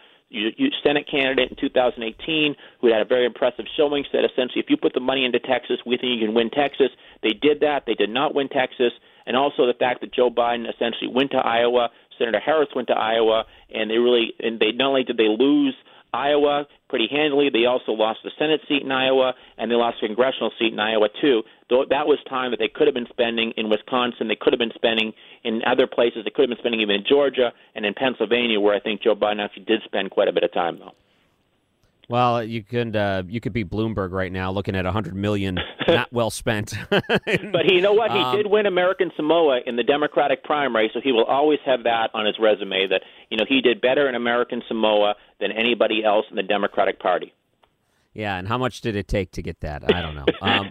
Senate 0.84 1.08
candidate 1.10 1.52
in 1.52 1.56
2018 1.56 2.54
who 2.82 2.92
had 2.92 3.00
a 3.00 3.06
very 3.06 3.24
impressive 3.24 3.64
showing, 3.78 4.04
said 4.12 4.26
essentially, 4.26 4.60
if 4.60 4.68
you 4.68 4.76
put 4.76 4.92
the 4.92 5.00
money 5.00 5.24
into 5.24 5.38
Texas, 5.38 5.78
we 5.86 5.96
think 5.96 6.20
you 6.20 6.26
can 6.26 6.34
win 6.34 6.50
Texas. 6.50 6.90
They 7.22 7.32
did 7.32 7.60
that. 7.60 7.84
They 7.86 7.94
did 7.94 8.10
not 8.10 8.34
win 8.34 8.50
Texas. 8.50 8.92
And 9.24 9.36
also 9.36 9.66
the 9.66 9.74
fact 9.74 10.02
that 10.02 10.12
Joe 10.12 10.28
Biden 10.30 10.68
essentially 10.68 11.08
went 11.08 11.30
to 11.30 11.38
Iowa, 11.38 11.88
Senator 12.18 12.40
Harris 12.40 12.68
went 12.74 12.88
to 12.88 12.94
Iowa, 12.94 13.44
and 13.72 13.90
they 13.90 13.98
really, 13.98 14.34
and 14.40 14.58
they 14.60 14.72
not 14.72 14.88
only 14.88 15.04
did 15.04 15.16
they 15.16 15.28
lose 15.28 15.74
Iowa 16.12 16.66
pretty 16.88 17.08
handily. 17.10 17.50
They 17.50 17.66
also 17.66 17.92
lost 17.92 18.20
the 18.24 18.30
Senate 18.38 18.60
seat 18.68 18.82
in 18.82 18.90
Iowa, 18.90 19.34
and 19.58 19.70
they 19.70 19.74
lost 19.74 19.98
a 20.02 20.06
congressional 20.06 20.50
seat 20.58 20.72
in 20.72 20.80
Iowa 20.80 21.08
too. 21.20 21.42
Though 21.68 21.84
that 21.90 22.06
was 22.06 22.18
time 22.28 22.52
that 22.52 22.58
they 22.58 22.68
could 22.68 22.86
have 22.86 22.94
been 22.94 23.08
spending 23.10 23.52
in 23.56 23.68
Wisconsin. 23.68 24.28
They 24.28 24.36
could 24.36 24.52
have 24.52 24.58
been 24.58 24.72
spending 24.74 25.12
in 25.44 25.62
other 25.66 25.86
places. 25.86 26.24
They 26.24 26.30
could 26.30 26.48
have 26.48 26.50
been 26.50 26.58
spending 26.58 26.80
even 26.80 26.96
in 26.96 27.04
Georgia 27.08 27.52
and 27.74 27.84
in 27.84 27.94
Pennsylvania, 27.94 28.60
where 28.60 28.74
I 28.74 28.80
think 28.80 29.02
Joe 29.02 29.14
Biden 29.14 29.44
actually 29.44 29.64
did 29.64 29.82
spend 29.84 30.10
quite 30.10 30.28
a 30.28 30.32
bit 30.32 30.44
of 30.44 30.52
time, 30.52 30.78
though. 30.78 30.94
Well, 32.08 32.44
you 32.44 32.62
could 32.62 32.94
uh, 32.94 33.24
you 33.26 33.40
could 33.40 33.52
be 33.52 33.64
Bloomberg 33.64 34.12
right 34.12 34.30
now, 34.30 34.52
looking 34.52 34.76
at 34.76 34.86
a 34.86 34.92
hundred 34.92 35.16
million 35.16 35.58
not 35.88 36.12
well 36.12 36.30
spent. 36.30 36.74
but 36.90 37.64
you 37.66 37.80
know 37.80 37.94
what? 37.94 38.12
He 38.12 38.18
um, 38.18 38.36
did 38.36 38.46
win 38.46 38.66
American 38.66 39.10
Samoa 39.16 39.60
in 39.66 39.74
the 39.74 39.82
Democratic 39.82 40.44
primary, 40.44 40.88
so 40.94 41.00
he 41.00 41.10
will 41.10 41.24
always 41.24 41.58
have 41.66 41.82
that 41.82 42.10
on 42.14 42.24
his 42.24 42.36
resume. 42.38 42.86
That 42.86 43.02
you 43.28 43.36
know 43.36 43.44
he 43.48 43.60
did 43.60 43.80
better 43.80 44.08
in 44.08 44.14
American 44.14 44.62
Samoa 44.68 45.16
than 45.40 45.50
anybody 45.50 46.04
else 46.04 46.26
in 46.30 46.36
the 46.36 46.44
Democratic 46.44 47.00
Party. 47.00 47.32
Yeah, 48.14 48.36
and 48.36 48.46
how 48.46 48.56
much 48.56 48.82
did 48.82 48.94
it 48.94 49.08
take 49.08 49.32
to 49.32 49.42
get 49.42 49.60
that? 49.60 49.92
I 49.92 50.00
don't 50.00 50.14
know. 50.14 50.24
Um, 50.40 50.70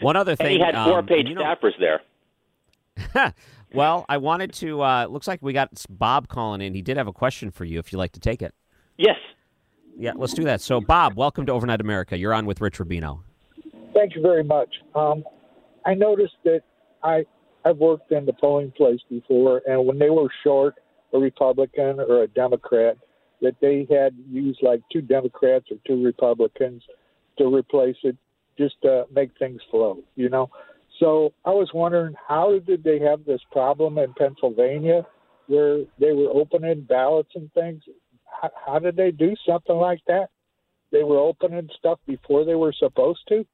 one 0.00 0.14
other 0.14 0.36
thing, 0.36 0.46
and 0.46 0.56
he 0.56 0.60
had 0.60 0.74
four 0.84 0.98
um, 0.98 1.06
page 1.06 1.26
you 1.26 1.34
know, 1.34 1.42
staffers 1.42 1.72
there. 1.80 2.00
well, 3.72 4.04
I 4.08 4.18
wanted 4.18 4.52
to. 4.54 4.82
Uh, 4.82 5.06
looks 5.06 5.26
like 5.26 5.42
we 5.42 5.52
got 5.52 5.70
Bob 5.90 6.28
calling 6.28 6.60
in. 6.60 6.74
He 6.74 6.82
did 6.82 6.96
have 6.96 7.08
a 7.08 7.12
question 7.12 7.50
for 7.50 7.64
you. 7.64 7.78
If 7.78 7.92
you'd 7.92 7.98
like 7.98 8.12
to 8.12 8.20
take 8.20 8.40
it. 8.40 8.54
Yes. 8.98 9.16
Yeah, 9.98 10.12
let's 10.14 10.34
do 10.34 10.44
that. 10.44 10.60
So, 10.60 10.80
Bob, 10.80 11.16
welcome 11.16 11.46
to 11.46 11.52
Overnight 11.52 11.80
America. 11.80 12.18
You're 12.18 12.34
on 12.34 12.44
with 12.44 12.60
Rich 12.60 12.78
Rubino. 12.78 13.20
Thank 13.94 14.14
you 14.14 14.20
very 14.20 14.44
much. 14.44 14.68
Um, 14.94 15.24
I 15.86 15.94
noticed 15.94 16.34
that 16.44 16.60
I 17.02 17.24
I've 17.64 17.78
worked 17.78 18.12
in 18.12 18.26
the 18.26 18.34
polling 18.34 18.72
place 18.72 19.00
before, 19.08 19.62
and 19.66 19.86
when 19.86 19.98
they 19.98 20.10
were 20.10 20.28
short 20.44 20.74
a 21.14 21.18
Republican 21.18 21.98
or 21.98 22.22
a 22.22 22.28
Democrat, 22.28 22.98
that 23.40 23.54
they 23.60 23.86
had 23.90 24.14
used 24.30 24.60
like 24.62 24.82
two 24.92 25.00
Democrats 25.00 25.66
or 25.70 25.78
two 25.86 26.04
Republicans 26.04 26.82
to 27.38 27.52
replace 27.52 27.96
it, 28.02 28.16
just 28.58 28.74
to 28.82 29.06
make 29.14 29.30
things 29.38 29.60
flow. 29.70 29.98
You 30.14 30.28
know. 30.28 30.50
So 31.00 31.32
I 31.44 31.50
was 31.50 31.70
wondering 31.72 32.14
how 32.28 32.58
did 32.58 32.84
they 32.84 32.98
have 32.98 33.24
this 33.24 33.40
problem 33.50 33.96
in 33.96 34.12
Pennsylvania, 34.12 35.06
where 35.46 35.84
they 35.98 36.12
were 36.12 36.28
opening 36.28 36.82
ballots 36.82 37.30
and 37.34 37.50
things 37.54 37.82
how, 38.40 38.50
how 38.66 38.78
did 38.78 38.96
they 38.96 39.10
do 39.10 39.34
something 39.48 39.76
like 39.76 40.00
that? 40.06 40.28
They 40.92 41.02
were 41.02 41.18
opening 41.18 41.68
stuff 41.78 41.98
before 42.06 42.44
they 42.44 42.54
were 42.54 42.72
supposed 42.72 43.20
to. 43.28 43.46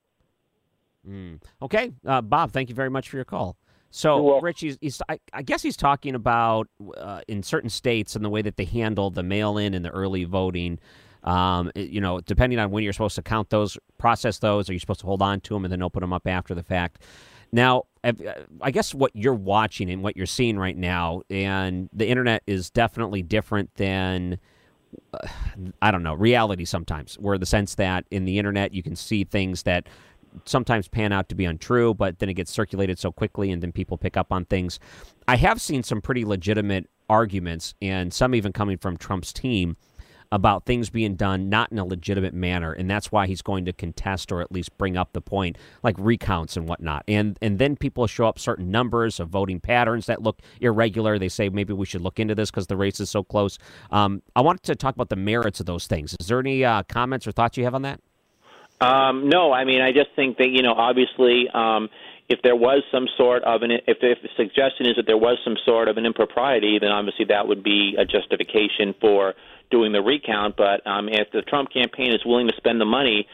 Mm. 1.08 1.40
Okay, 1.60 1.92
uh, 2.06 2.20
Bob, 2.20 2.52
thank 2.52 2.68
you 2.68 2.74
very 2.74 2.90
much 2.90 3.08
for 3.08 3.16
your 3.16 3.24
call. 3.24 3.56
So, 3.90 4.40
Rich, 4.40 4.60
he's, 4.60 4.78
he's 4.80 5.02
I, 5.08 5.18
I, 5.34 5.42
guess 5.42 5.62
he's 5.62 5.76
talking 5.76 6.14
about 6.14 6.68
uh, 6.96 7.20
in 7.28 7.42
certain 7.42 7.68
states 7.68 8.16
and 8.16 8.24
the 8.24 8.30
way 8.30 8.40
that 8.40 8.56
they 8.56 8.64
handle 8.64 9.10
the 9.10 9.22
mail-in 9.22 9.74
and 9.74 9.84
the 9.84 9.90
early 9.90 10.24
voting. 10.24 10.78
Um, 11.24 11.70
you 11.74 12.00
know, 12.00 12.20
depending 12.20 12.58
on 12.58 12.70
when 12.70 12.84
you're 12.84 12.94
supposed 12.94 13.16
to 13.16 13.22
count 13.22 13.50
those, 13.50 13.76
process 13.98 14.38
those, 14.38 14.70
are 14.70 14.72
you 14.72 14.78
supposed 14.78 15.00
to 15.00 15.06
hold 15.06 15.20
on 15.20 15.40
to 15.42 15.54
them 15.54 15.64
and 15.66 15.70
then 15.70 15.82
open 15.82 16.00
them 16.00 16.12
up 16.12 16.26
after 16.26 16.54
the 16.54 16.62
fact? 16.62 17.02
Now, 17.52 17.84
I 18.62 18.70
guess 18.70 18.94
what 18.94 19.12
you're 19.14 19.34
watching 19.34 19.90
and 19.90 20.02
what 20.02 20.16
you're 20.16 20.24
seeing 20.24 20.58
right 20.58 20.76
now, 20.76 21.22
and 21.28 21.90
the 21.92 22.08
internet 22.08 22.42
is 22.46 22.70
definitely 22.70 23.22
different 23.22 23.74
than 23.74 24.38
I 25.80 25.90
don't 25.90 26.02
know, 26.02 26.14
reality 26.14 26.64
sometimes, 26.64 27.14
where 27.14 27.38
the 27.38 27.46
sense 27.46 27.74
that 27.76 28.04
in 28.10 28.24
the 28.24 28.38
internet 28.38 28.74
you 28.74 28.82
can 28.82 28.96
see 28.96 29.24
things 29.24 29.62
that 29.64 29.88
sometimes 30.44 30.88
pan 30.88 31.12
out 31.12 31.28
to 31.28 31.34
be 31.34 31.44
untrue, 31.44 31.94
but 31.94 32.18
then 32.18 32.28
it 32.28 32.34
gets 32.34 32.50
circulated 32.50 32.98
so 32.98 33.12
quickly 33.12 33.50
and 33.50 33.62
then 33.62 33.72
people 33.72 33.98
pick 33.98 34.16
up 34.16 34.32
on 34.32 34.44
things. 34.46 34.78
I 35.28 35.36
have 35.36 35.60
seen 35.60 35.82
some 35.82 36.00
pretty 36.00 36.24
legitimate 36.24 36.88
arguments, 37.08 37.74
and 37.82 38.12
some 38.12 38.34
even 38.34 38.52
coming 38.52 38.78
from 38.78 38.96
Trump's 38.96 39.32
team, 39.32 39.76
about 40.32 40.64
things 40.64 40.88
being 40.90 41.14
done 41.14 41.50
not 41.50 41.70
in 41.70 41.78
a 41.78 41.84
legitimate 41.84 42.32
manner, 42.32 42.72
and 42.72 42.90
that's 42.90 43.12
why 43.12 43.26
he's 43.26 43.42
going 43.42 43.66
to 43.66 43.72
contest 43.72 44.32
or 44.32 44.40
at 44.40 44.50
least 44.50 44.76
bring 44.78 44.96
up 44.96 45.12
the 45.12 45.20
point, 45.20 45.58
like 45.82 45.94
recounts 45.98 46.56
and 46.56 46.66
whatnot. 46.66 47.04
And 47.06 47.38
and 47.42 47.58
then 47.58 47.76
people 47.76 48.06
show 48.06 48.26
up 48.26 48.38
certain 48.38 48.70
numbers 48.70 49.20
of 49.20 49.28
voting 49.28 49.60
patterns 49.60 50.06
that 50.06 50.22
look 50.22 50.40
irregular. 50.60 51.18
They 51.18 51.28
say 51.28 51.50
maybe 51.50 51.74
we 51.74 51.86
should 51.86 52.00
look 52.00 52.18
into 52.18 52.34
this 52.34 52.50
because 52.50 52.66
the 52.66 52.76
race 52.76 52.98
is 52.98 53.10
so 53.10 53.22
close. 53.22 53.58
Um, 53.90 54.22
I 54.34 54.40
wanted 54.40 54.62
to 54.64 54.74
talk 54.74 54.94
about 54.94 55.10
the 55.10 55.16
merits 55.16 55.60
of 55.60 55.66
those 55.66 55.86
things. 55.86 56.16
Is 56.18 56.26
there 56.26 56.40
any 56.40 56.64
uh, 56.64 56.82
comments 56.84 57.26
or 57.26 57.32
thoughts 57.32 57.58
you 57.58 57.64
have 57.64 57.74
on 57.74 57.82
that? 57.82 58.00
Um, 58.80 59.28
no, 59.28 59.52
I 59.52 59.64
mean 59.64 59.82
I 59.82 59.92
just 59.92 60.10
think 60.16 60.38
that 60.38 60.48
you 60.48 60.62
know 60.62 60.72
obviously. 60.72 61.48
Um, 61.52 61.90
if 62.32 62.40
there 62.42 62.56
was 62.56 62.82
some 62.90 63.06
sort 63.16 63.44
of 63.44 63.62
an 63.62 63.70
if, 63.70 63.98
if 64.00 64.22
the 64.22 64.28
suggestion 64.36 64.86
is 64.86 64.96
that 64.96 65.06
there 65.06 65.18
was 65.18 65.36
some 65.44 65.56
sort 65.66 65.88
of 65.88 65.98
an 65.98 66.06
impropriety, 66.06 66.78
then 66.80 66.90
obviously 66.90 67.26
that 67.26 67.46
would 67.46 67.62
be 67.62 67.94
a 67.98 68.04
justification 68.06 68.94
for 69.00 69.34
doing 69.70 69.92
the 69.92 70.00
recount. 70.00 70.56
But 70.56 70.86
um, 70.86 71.08
if 71.08 71.30
the 71.32 71.42
Trump 71.42 71.70
campaign 71.70 72.12
is 72.12 72.24
willing 72.24 72.48
to 72.48 72.56
spend 72.56 72.80
the 72.80 72.86
money 72.86 73.28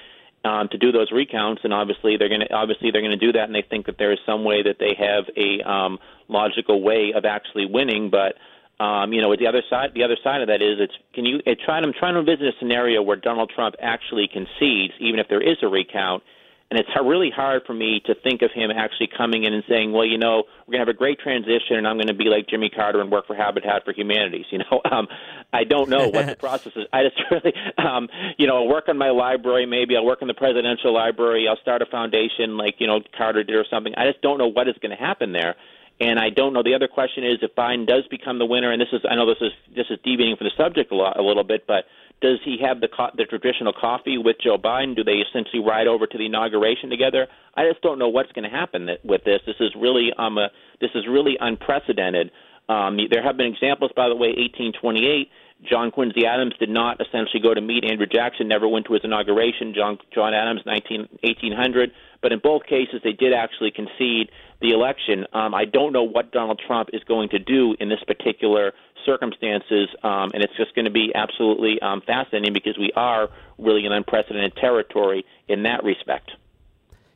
um, 0.44 0.68
to 0.72 0.78
do 0.78 0.90
those 0.90 1.12
recounts, 1.12 1.62
and 1.62 1.72
obviously 1.72 2.16
they're 2.16 2.28
going 2.28 2.40
to 2.40 2.52
obviously 2.52 2.90
they're 2.90 3.02
going 3.02 3.18
to 3.18 3.24
do 3.26 3.32
that, 3.32 3.44
and 3.44 3.54
they 3.54 3.62
think 3.62 3.86
that 3.86 3.98
there 3.98 4.12
is 4.12 4.18
some 4.26 4.42
way 4.42 4.62
that 4.64 4.76
they 4.80 4.94
have 4.98 5.24
a 5.36 5.62
um, 5.62 5.98
logical 6.26 6.82
way 6.82 7.12
of 7.14 7.24
actually 7.24 7.66
winning. 7.66 8.10
But 8.10 8.34
um, 8.82 9.12
you 9.12 9.20
know, 9.20 9.34
the 9.36 9.46
other 9.46 9.62
side, 9.70 9.90
the 9.94 10.02
other 10.02 10.16
side 10.24 10.40
of 10.40 10.48
that 10.48 10.60
is, 10.60 10.78
it's 10.80 10.94
can 11.14 11.24
you 11.24 11.38
it 11.46 11.58
try, 11.64 11.78
I'm 11.78 11.92
trying 11.92 12.14
to 12.14 12.20
envision 12.20 12.46
a 12.46 12.52
scenario 12.58 13.02
where 13.02 13.16
Donald 13.16 13.52
Trump 13.54 13.76
actually 13.80 14.26
concedes, 14.26 14.94
even 14.98 15.20
if 15.20 15.28
there 15.28 15.42
is 15.42 15.58
a 15.62 15.68
recount, 15.68 16.22
And 16.70 16.78
it's 16.78 16.90
really 17.02 17.30
hard 17.30 17.62
for 17.66 17.72
me 17.72 18.02
to 18.04 18.14
think 18.14 18.42
of 18.42 18.50
him 18.52 18.70
actually 18.70 19.08
coming 19.16 19.44
in 19.44 19.54
and 19.54 19.64
saying, 19.66 19.92
well, 19.92 20.04
you 20.04 20.18
know, 20.18 20.44
we're 20.66 20.72
going 20.72 20.84
to 20.84 20.86
have 20.86 20.94
a 20.94 20.98
great 20.98 21.18
transition 21.18 21.76
and 21.76 21.88
I'm 21.88 21.96
going 21.96 22.08
to 22.08 22.14
be 22.14 22.24
like 22.24 22.46
Jimmy 22.46 22.68
Carter 22.68 23.00
and 23.00 23.10
work 23.10 23.26
for 23.26 23.34
Habitat 23.34 23.84
for 23.84 23.92
Humanities. 23.92 24.46
You 24.58 24.58
know, 24.58 24.80
um, 24.90 25.06
I 25.52 25.62
don't 25.64 25.88
know 25.88 26.08
what 26.08 26.26
the 26.26 26.34
process 26.40 26.72
is. 26.74 26.86
I 26.92 27.04
just 27.04 27.20
really, 27.30 27.52
um, 27.76 28.08
you 28.38 28.46
know, 28.46 28.56
I'll 28.56 28.68
work 28.68 28.88
on 28.88 28.98
my 28.98 29.10
library. 29.10 29.66
Maybe 29.66 29.96
I'll 29.96 30.04
work 30.04 30.20
in 30.20 30.26
the 30.26 30.34
presidential 30.34 30.92
library. 30.92 31.46
I'll 31.48 31.60
start 31.60 31.80
a 31.80 31.86
foundation 31.86 32.56
like, 32.56 32.76
you 32.78 32.88
know, 32.88 33.00
Carter 33.16 33.44
did 33.44 33.54
or 33.54 33.64
something. 33.70 33.94
I 33.96 34.06
just 34.06 34.20
don't 34.20 34.38
know 34.38 34.48
what 34.48 34.68
is 34.68 34.74
going 34.82 34.90
to 34.90 34.96
happen 34.96 35.32
there. 35.32 35.54
And 36.00 36.18
I 36.18 36.30
don't 36.30 36.52
know. 36.52 36.62
The 36.62 36.74
other 36.74 36.88
question 36.88 37.24
is 37.24 37.38
if 37.42 37.54
Biden 37.54 37.86
does 37.86 38.06
become 38.08 38.38
the 38.38 38.46
winner, 38.46 38.72
and 38.72 38.80
this 38.80 38.88
is 38.92 39.02
I 39.08 39.14
know 39.14 39.26
this 39.26 39.40
is 39.40 39.52
this 39.74 39.86
is 39.90 39.98
deviating 40.04 40.36
from 40.36 40.46
the 40.46 40.62
subject 40.62 40.92
a, 40.92 40.94
lot, 40.94 41.18
a 41.18 41.22
little 41.22 41.44
bit, 41.44 41.66
but 41.66 41.84
does 42.20 42.38
he 42.44 42.58
have 42.60 42.80
the 42.80 42.88
co- 42.88 43.10
the 43.16 43.24
traditional 43.24 43.72
coffee 43.72 44.18
with 44.18 44.36
Joe 44.42 44.58
Biden? 44.58 44.96
Do 44.96 45.04
they 45.04 45.22
essentially 45.22 45.62
ride 45.62 45.86
over 45.86 46.06
to 46.06 46.18
the 46.18 46.26
inauguration 46.26 46.90
together? 46.90 47.28
I 47.54 47.68
just 47.68 47.82
don't 47.82 47.98
know 47.98 48.08
what's 48.08 48.32
going 48.32 48.48
to 48.48 48.54
happen 48.54 48.88
with 49.04 49.24
this. 49.24 49.40
This 49.46 49.56
is 49.60 49.70
really 49.76 50.10
um 50.16 50.38
a, 50.38 50.48
this 50.80 50.90
is 50.94 51.06
really 51.08 51.36
unprecedented. 51.40 52.30
Um, 52.68 52.98
there 53.10 53.22
have 53.22 53.36
been 53.36 53.46
examples, 53.46 53.92
by 53.96 54.08
the 54.08 54.14
way, 54.14 54.28
1828. 54.28 55.30
John 55.68 55.90
Quincy 55.90 56.24
Adams 56.24 56.54
did 56.60 56.68
not 56.68 57.00
essentially 57.00 57.40
go 57.42 57.52
to 57.52 57.60
meet 57.60 57.84
Andrew 57.84 58.06
Jackson, 58.06 58.46
never 58.46 58.68
went 58.68 58.86
to 58.86 58.92
his 58.92 59.02
inauguration. 59.04 59.74
John 59.74 59.98
John 60.14 60.34
Adams, 60.34 60.60
19, 60.66 61.08
1800. 61.22 61.90
But 62.20 62.32
in 62.32 62.40
both 62.40 62.64
cases, 62.64 63.00
they 63.02 63.12
did 63.12 63.32
actually 63.32 63.70
concede 63.70 64.30
the 64.60 64.70
election. 64.70 65.24
Um, 65.32 65.54
I 65.54 65.64
don't 65.64 65.92
know 65.92 66.02
what 66.02 66.32
Donald 66.32 66.60
Trump 66.64 66.90
is 66.92 67.02
going 67.04 67.28
to 67.30 67.38
do 67.38 67.76
in 67.80 67.88
this 67.88 68.02
particular 68.06 68.72
circumstances, 69.08 69.88
um, 70.02 70.30
and 70.34 70.42
it's 70.42 70.56
just 70.56 70.74
going 70.74 70.84
to 70.84 70.90
be 70.90 71.10
absolutely 71.14 71.80
um, 71.80 72.02
fascinating 72.06 72.52
because 72.52 72.76
we 72.78 72.92
are 72.94 73.28
really 73.56 73.86
in 73.86 73.92
unprecedented 73.92 74.54
territory 74.56 75.24
in 75.48 75.62
that 75.62 75.82
respect. 75.82 76.30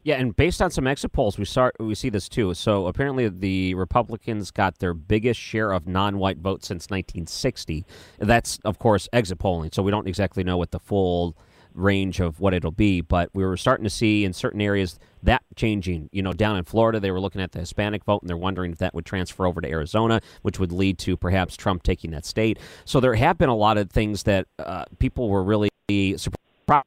Yeah, 0.04 0.16
and 0.16 0.34
based 0.34 0.60
on 0.60 0.70
some 0.72 0.86
exit 0.88 1.12
polls, 1.12 1.38
we 1.38 1.44
start 1.44 1.76
we 1.78 1.94
see 1.94 2.08
this 2.08 2.28
too. 2.28 2.54
So 2.54 2.88
apparently, 2.88 3.28
the 3.28 3.74
Republicans 3.74 4.50
got 4.50 4.78
their 4.78 4.94
biggest 4.94 5.38
share 5.38 5.70
of 5.70 5.86
non-white 5.86 6.38
votes 6.38 6.66
since 6.66 6.86
1960. 6.90 7.84
That's 8.18 8.58
of 8.64 8.80
course 8.80 9.08
exit 9.12 9.38
polling, 9.38 9.70
so 9.72 9.82
we 9.82 9.92
don't 9.92 10.08
exactly 10.08 10.42
know 10.42 10.56
what 10.56 10.72
the 10.72 10.80
full 10.80 11.36
range 11.74 12.20
of 12.20 12.40
what 12.40 12.54
it'll 12.54 12.70
be. 12.70 13.00
But 13.00 13.30
we 13.32 13.44
were 13.44 13.56
starting 13.56 13.84
to 13.84 13.90
see 13.90 14.24
in 14.24 14.32
certain 14.32 14.60
areas 14.60 14.98
that 15.22 15.42
changing. 15.56 16.08
You 16.12 16.22
know, 16.22 16.32
down 16.32 16.56
in 16.56 16.64
Florida, 16.64 17.00
they 17.00 17.10
were 17.10 17.20
looking 17.20 17.40
at 17.40 17.52
the 17.52 17.60
Hispanic 17.60 18.04
vote 18.04 18.22
and 18.22 18.28
they're 18.28 18.36
wondering 18.36 18.72
if 18.72 18.78
that 18.78 18.94
would 18.94 19.06
transfer 19.06 19.46
over 19.46 19.60
to 19.60 19.68
Arizona, 19.68 20.20
which 20.42 20.58
would 20.58 20.72
lead 20.72 20.98
to 20.98 21.16
perhaps 21.16 21.56
Trump 21.56 21.82
taking 21.82 22.10
that 22.12 22.24
state. 22.24 22.58
So 22.84 23.00
there 23.00 23.14
have 23.14 23.38
been 23.38 23.48
a 23.48 23.56
lot 23.56 23.78
of 23.78 23.90
things 23.90 24.24
that 24.24 24.46
uh, 24.58 24.84
people 24.98 25.28
were 25.28 25.42
really 25.42 25.70
surprised. 25.88 26.36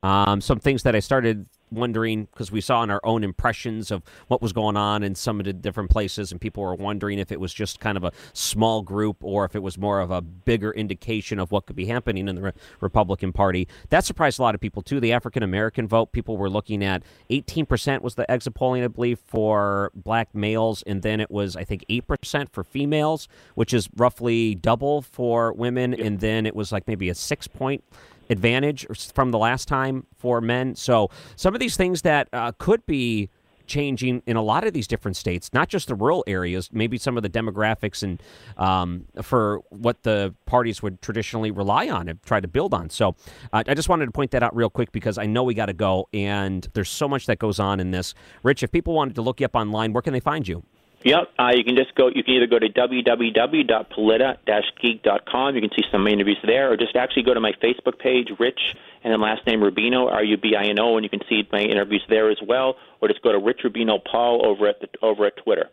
Um, 0.01 0.41
some 0.41 0.59
things 0.59 0.83
that 0.83 0.95
I 0.95 0.99
started 0.99 1.47
wondering 1.75 2.25
because 2.25 2.51
we 2.51 2.61
saw 2.61 2.83
in 2.83 2.89
our 2.89 3.01
own 3.03 3.23
impressions 3.23 3.91
of 3.91 4.03
what 4.27 4.41
was 4.41 4.53
going 4.53 4.77
on 4.77 5.03
in 5.03 5.15
some 5.15 5.39
of 5.39 5.45
the 5.45 5.53
different 5.53 5.89
places, 5.89 6.31
and 6.31 6.41
people 6.41 6.63
were 6.63 6.75
wondering 6.75 7.19
if 7.19 7.31
it 7.31 7.39
was 7.39 7.53
just 7.53 7.79
kind 7.79 7.97
of 7.97 8.03
a 8.03 8.11
small 8.33 8.81
group 8.81 9.17
or 9.21 9.45
if 9.45 9.55
it 9.55 9.61
was 9.61 9.77
more 9.77 9.99
of 9.99 10.11
a 10.11 10.21
bigger 10.21 10.71
indication 10.71 11.39
of 11.39 11.51
what 11.51 11.65
could 11.65 11.75
be 11.75 11.85
happening 11.85 12.27
in 12.27 12.35
the 12.35 12.41
Re- 12.41 12.51
Republican 12.79 13.33
Party. 13.33 13.67
That 13.89 14.05
surprised 14.05 14.39
a 14.39 14.41
lot 14.41 14.55
of 14.55 14.61
people 14.61 14.81
too. 14.81 14.99
The 14.99 15.13
African 15.13 15.43
American 15.43 15.87
vote, 15.87 16.11
people 16.11 16.37
were 16.37 16.49
looking 16.49 16.83
at 16.83 17.03
18% 17.29 18.01
was 18.01 18.15
the 18.15 18.29
exit 18.29 18.53
polling, 18.55 18.83
I 18.83 18.87
believe, 18.87 19.19
for 19.19 19.91
black 19.93 20.33
males, 20.33 20.83
and 20.87 21.01
then 21.01 21.19
it 21.19 21.29
was 21.29 21.55
I 21.55 21.63
think 21.63 21.85
8% 21.89 22.49
for 22.51 22.63
females, 22.63 23.27
which 23.55 23.73
is 23.73 23.89
roughly 23.95 24.55
double 24.55 25.01
for 25.01 25.53
women, 25.53 25.93
and 25.93 26.19
then 26.19 26.45
it 26.45 26.55
was 26.55 26.71
like 26.71 26.87
maybe 26.87 27.09
a 27.09 27.15
six 27.15 27.47
point 27.47 27.83
advantage 28.29 28.85
from 29.13 29.31
the 29.31 29.37
last 29.37 29.67
time 29.67 30.05
for 30.15 30.41
men. 30.41 30.75
So 30.75 31.09
some 31.35 31.53
of 31.53 31.59
these 31.59 31.77
things 31.77 32.01
that 32.03 32.27
uh, 32.33 32.51
could 32.57 32.85
be 32.85 33.29
changing 33.67 34.21
in 34.25 34.35
a 34.35 34.41
lot 34.41 34.65
of 34.65 34.73
these 34.73 34.87
different 34.87 35.17
states, 35.17 35.49
not 35.53 35.69
just 35.69 35.87
the 35.87 35.95
rural 35.95 36.23
areas, 36.27 36.69
maybe 36.71 36.97
some 36.97 37.17
of 37.17 37.23
the 37.23 37.29
demographics 37.29 38.03
and 38.03 38.21
um, 38.57 39.05
for 39.21 39.61
what 39.69 40.03
the 40.03 40.33
parties 40.45 40.81
would 40.81 41.01
traditionally 41.01 41.51
rely 41.51 41.89
on 41.89 42.07
and 42.07 42.21
try 42.23 42.39
to 42.39 42.47
build 42.47 42.73
on. 42.73 42.89
So 42.89 43.15
uh, 43.53 43.63
I 43.67 43.73
just 43.73 43.89
wanted 43.89 44.05
to 44.05 44.11
point 44.11 44.31
that 44.31 44.43
out 44.43 44.55
real 44.55 44.69
quick 44.69 44.91
because 44.91 45.17
I 45.17 45.25
know 45.25 45.43
we 45.43 45.53
got 45.53 45.67
to 45.67 45.73
go 45.73 46.07
and 46.13 46.67
there's 46.73 46.89
so 46.89 47.07
much 47.07 47.25
that 47.25 47.39
goes 47.39 47.59
on 47.59 47.79
in 47.79 47.91
this. 47.91 48.13
Rich, 48.43 48.63
if 48.63 48.71
people 48.71 48.93
wanted 48.93 49.15
to 49.15 49.21
look 49.21 49.39
you 49.39 49.45
up 49.45 49.55
online, 49.55 49.93
where 49.93 50.01
can 50.01 50.13
they 50.13 50.19
find 50.19 50.47
you? 50.47 50.63
Yep. 51.05 51.31
Uh, 51.37 51.51
you 51.55 51.63
can 51.63 51.75
just 51.75 51.93
go. 51.93 52.07
You 52.07 52.23
can 52.23 52.33
either 52.33 52.47
go 52.47 52.57
to 52.57 52.67
www.polita-geek.com. 52.67 55.55
You 55.55 55.61
can 55.61 55.69
see 55.69 55.83
some 55.91 56.07
interviews 56.07 56.39
there, 56.43 56.71
or 56.71 56.77
just 56.77 56.95
actually 56.95 57.21
go 57.21 57.35
to 57.35 57.39
my 57.39 57.51
Facebook 57.63 57.99
page, 57.99 58.29
Rich, 58.39 58.59
and 59.03 59.13
then 59.13 59.21
last 59.21 59.45
name 59.45 59.59
Rubino, 59.59 60.11
R-U-B-I-N-O, 60.11 60.97
and 60.97 61.03
you 61.03 61.09
can 61.11 61.21
see 61.29 61.47
my 61.51 61.59
interviews 61.59 62.01
there 62.09 62.31
as 62.31 62.39
well. 62.45 62.77
Or 63.01 63.07
just 63.07 63.21
go 63.21 63.31
to 63.31 63.37
Rich 63.37 63.59
Rubino 63.63 64.03
Paul 64.03 64.43
over 64.43 64.67
at 64.67 64.81
the, 64.81 64.87
over 65.03 65.27
at 65.27 65.37
Twitter. 65.37 65.69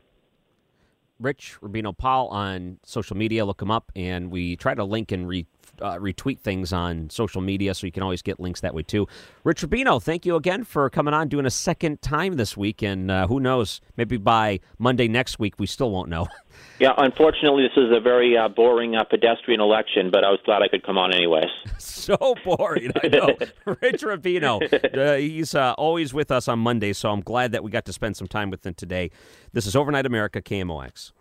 Rich 1.22 1.56
Rubino 1.62 1.96
Paul 1.96 2.28
on 2.28 2.78
social 2.84 3.16
media. 3.16 3.44
Look 3.44 3.62
him 3.62 3.70
up, 3.70 3.92
and 3.94 4.30
we 4.30 4.56
try 4.56 4.74
to 4.74 4.84
link 4.84 5.12
and 5.12 5.26
re, 5.28 5.46
uh, 5.80 5.96
retweet 5.96 6.40
things 6.40 6.72
on 6.72 7.08
social 7.10 7.40
media, 7.40 7.74
so 7.74 7.86
you 7.86 7.92
can 7.92 8.02
always 8.02 8.22
get 8.22 8.40
links 8.40 8.60
that 8.60 8.74
way 8.74 8.82
too. 8.82 9.06
Rich 9.44 9.62
Rubino, 9.62 10.02
thank 10.02 10.26
you 10.26 10.36
again 10.36 10.64
for 10.64 10.90
coming 10.90 11.14
on, 11.14 11.28
doing 11.28 11.46
a 11.46 11.50
second 11.50 12.02
time 12.02 12.34
this 12.34 12.56
week, 12.56 12.82
and 12.82 13.10
uh, 13.10 13.26
who 13.26 13.40
knows, 13.40 13.80
maybe 13.96 14.16
by 14.16 14.60
Monday 14.78 15.08
next 15.08 15.38
week 15.38 15.54
we 15.58 15.66
still 15.66 15.90
won't 15.90 16.08
know. 16.08 16.26
Yeah, 16.78 16.94
unfortunately, 16.96 17.62
this 17.62 17.76
is 17.76 17.96
a 17.96 18.00
very 18.00 18.36
uh, 18.36 18.48
boring 18.48 18.96
uh, 18.96 19.04
pedestrian 19.04 19.60
election, 19.60 20.10
but 20.10 20.24
I 20.24 20.30
was 20.30 20.40
glad 20.44 20.62
I 20.62 20.68
could 20.68 20.84
come 20.84 20.98
on 20.98 21.12
anyways. 21.14 21.50
so 21.78 22.16
boring, 22.44 22.90
I 23.02 23.08
know. 23.08 23.26
Rich 23.80 24.02
Rubino, 24.02 24.60
uh, 24.98 25.16
he's 25.16 25.54
uh, 25.54 25.74
always 25.78 26.12
with 26.12 26.32
us 26.32 26.48
on 26.48 26.58
Monday, 26.58 26.92
so 26.92 27.10
I'm 27.10 27.20
glad 27.20 27.52
that 27.52 27.62
we 27.62 27.70
got 27.70 27.84
to 27.84 27.92
spend 27.92 28.16
some 28.16 28.26
time 28.26 28.50
with 28.50 28.66
him 28.66 28.74
today. 28.74 29.10
This 29.52 29.66
is 29.66 29.76
Overnight 29.76 30.06
America, 30.06 30.42
KMOX. 30.42 31.12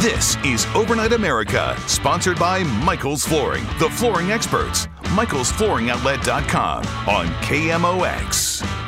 This 0.00 0.36
is 0.44 0.66
Overnight 0.76 1.12
America, 1.12 1.76
sponsored 1.86 2.38
by 2.38 2.62
Michael's 2.62 3.24
Flooring, 3.24 3.64
the 3.80 3.90
flooring 3.90 4.30
experts. 4.30 4.86
Michael'sFlooringOutlet.com 5.16 6.86
on 7.08 7.26
KMOX. 7.42 8.87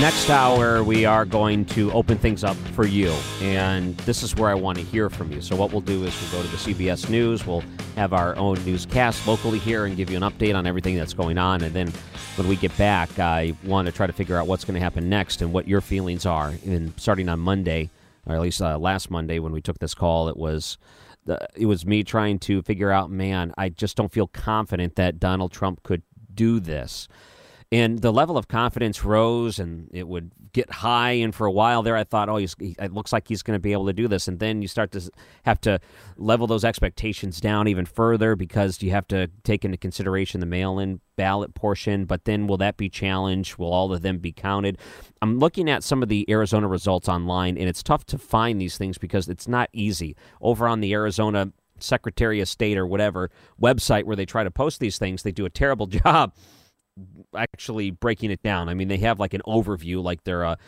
Next 0.00 0.30
hour, 0.30 0.82
we 0.82 1.04
are 1.04 1.26
going 1.26 1.66
to 1.66 1.92
open 1.92 2.16
things 2.16 2.42
up 2.42 2.56
for 2.72 2.86
you. 2.86 3.10
And 3.42 3.94
this 3.98 4.22
is 4.22 4.34
where 4.34 4.48
I 4.48 4.54
want 4.54 4.78
to 4.78 4.84
hear 4.84 5.10
from 5.10 5.30
you. 5.30 5.42
So, 5.42 5.54
what 5.56 5.72
we'll 5.72 5.82
do 5.82 6.04
is 6.04 6.18
we'll 6.22 6.40
go 6.40 6.48
to 6.48 6.56
the 6.56 6.56
CBS 6.56 7.10
News. 7.10 7.46
We'll 7.46 7.62
have 7.96 8.14
our 8.14 8.34
own 8.36 8.64
newscast 8.64 9.26
locally 9.26 9.58
here 9.58 9.84
and 9.84 9.98
give 9.98 10.08
you 10.08 10.16
an 10.16 10.22
update 10.22 10.56
on 10.56 10.66
everything 10.66 10.96
that's 10.96 11.12
going 11.12 11.36
on. 11.36 11.60
And 11.60 11.74
then 11.74 11.92
when 12.36 12.48
we 12.48 12.56
get 12.56 12.74
back, 12.78 13.18
I 13.18 13.52
want 13.62 13.88
to 13.88 13.92
try 13.92 14.06
to 14.06 14.12
figure 14.14 14.38
out 14.38 14.46
what's 14.46 14.64
going 14.64 14.72
to 14.72 14.80
happen 14.80 15.10
next 15.10 15.42
and 15.42 15.52
what 15.52 15.68
your 15.68 15.82
feelings 15.82 16.24
are. 16.24 16.54
And 16.64 16.98
starting 16.98 17.28
on 17.28 17.38
Monday, 17.38 17.90
or 18.24 18.34
at 18.34 18.40
least 18.40 18.62
uh, 18.62 18.78
last 18.78 19.10
Monday 19.10 19.38
when 19.38 19.52
we 19.52 19.60
took 19.60 19.80
this 19.80 19.92
call, 19.92 20.30
it 20.30 20.36
was. 20.36 20.78
The, 21.26 21.46
it 21.54 21.66
was 21.66 21.84
me 21.84 22.04
trying 22.04 22.38
to 22.38 22.62
figure 22.62 22.90
out, 22.90 23.10
man, 23.10 23.52
I 23.58 23.68
just 23.68 23.98
don't 23.98 24.10
feel 24.10 24.26
confident 24.26 24.96
that 24.96 25.20
Donald 25.20 25.52
Trump 25.52 25.82
could 25.82 26.02
do 26.34 26.58
this 26.58 27.06
and 27.72 28.00
the 28.00 28.12
level 28.12 28.36
of 28.36 28.48
confidence 28.48 29.04
rose 29.04 29.60
and 29.60 29.88
it 29.92 30.08
would 30.08 30.32
get 30.52 30.70
high. 30.70 31.12
And 31.12 31.32
for 31.32 31.46
a 31.46 31.52
while 31.52 31.82
there 31.82 31.96
i 31.96 32.02
thought 32.02 32.28
oh 32.28 32.36
he, 32.36 32.48
it 32.58 32.92
looks 32.92 33.12
like 33.12 33.28
he's 33.28 33.42
going 33.42 33.54
to 33.56 33.60
be 33.60 33.72
able 33.72 33.86
to 33.86 33.92
do 33.92 34.08
this. 34.08 34.26
And 34.26 34.40
then 34.40 34.60
you 34.60 34.68
start 34.68 34.90
to 34.92 35.10
have 35.44 35.60
to 35.62 35.80
level 36.16 36.46
those 36.46 36.64
expectations 36.64 37.40
down 37.40 37.68
even 37.68 37.84
further 37.84 38.34
because 38.34 38.82
you 38.82 38.90
have 38.90 39.06
to 39.08 39.28
take 39.44 39.64
into 39.64 39.76
consideration 39.76 40.40
the 40.40 40.46
mail-in 40.46 41.00
ballot 41.14 41.54
portion. 41.54 42.06
But 42.06 42.24
then 42.24 42.48
will 42.48 42.56
that 42.56 42.76
be 42.76 42.88
challenged? 42.88 43.56
Will 43.56 43.72
all 43.72 43.92
of 43.92 44.02
them 44.02 44.18
be 44.18 44.32
counted? 44.32 44.78
I'm 45.22 45.38
looking 45.38 45.70
at 45.70 45.84
some 45.84 46.02
of 46.02 46.08
the 46.08 46.28
arizona 46.28 46.66
results 46.66 47.08
online 47.08 47.56
and 47.56 47.68
it's 47.68 47.82
tough 47.82 48.04
to 48.06 48.18
find 48.18 48.60
these 48.60 48.76
things 48.76 48.98
because 48.98 49.28
it's 49.28 49.46
not 49.46 49.70
easy. 49.72 50.16
Over 50.40 50.66
on 50.66 50.80
the 50.80 50.92
arizona 50.92 51.52
secretary 51.78 52.40
of 52.40 52.48
state 52.48 52.76
or 52.76 52.86
whatever 52.86 53.30
website 53.60 54.04
where 54.04 54.16
they 54.16 54.26
try 54.26 54.44
to 54.44 54.50
post 54.50 54.80
these 54.80 54.98
things 54.98 55.22
they 55.22 55.32
do 55.32 55.46
a 55.46 55.50
terrible 55.50 55.86
job 56.04 56.34
actually 57.36 57.90
breaking 57.90 58.30
it 58.30 58.42
down. 58.42 58.68
I 58.68 58.74
mean, 58.74 58.88
they 58.88 58.98
have 58.98 59.20
like 59.20 59.34
an 59.34 59.42
overview, 59.46 60.02
like 60.02 60.24
they're 60.24 60.42
a 60.42 60.58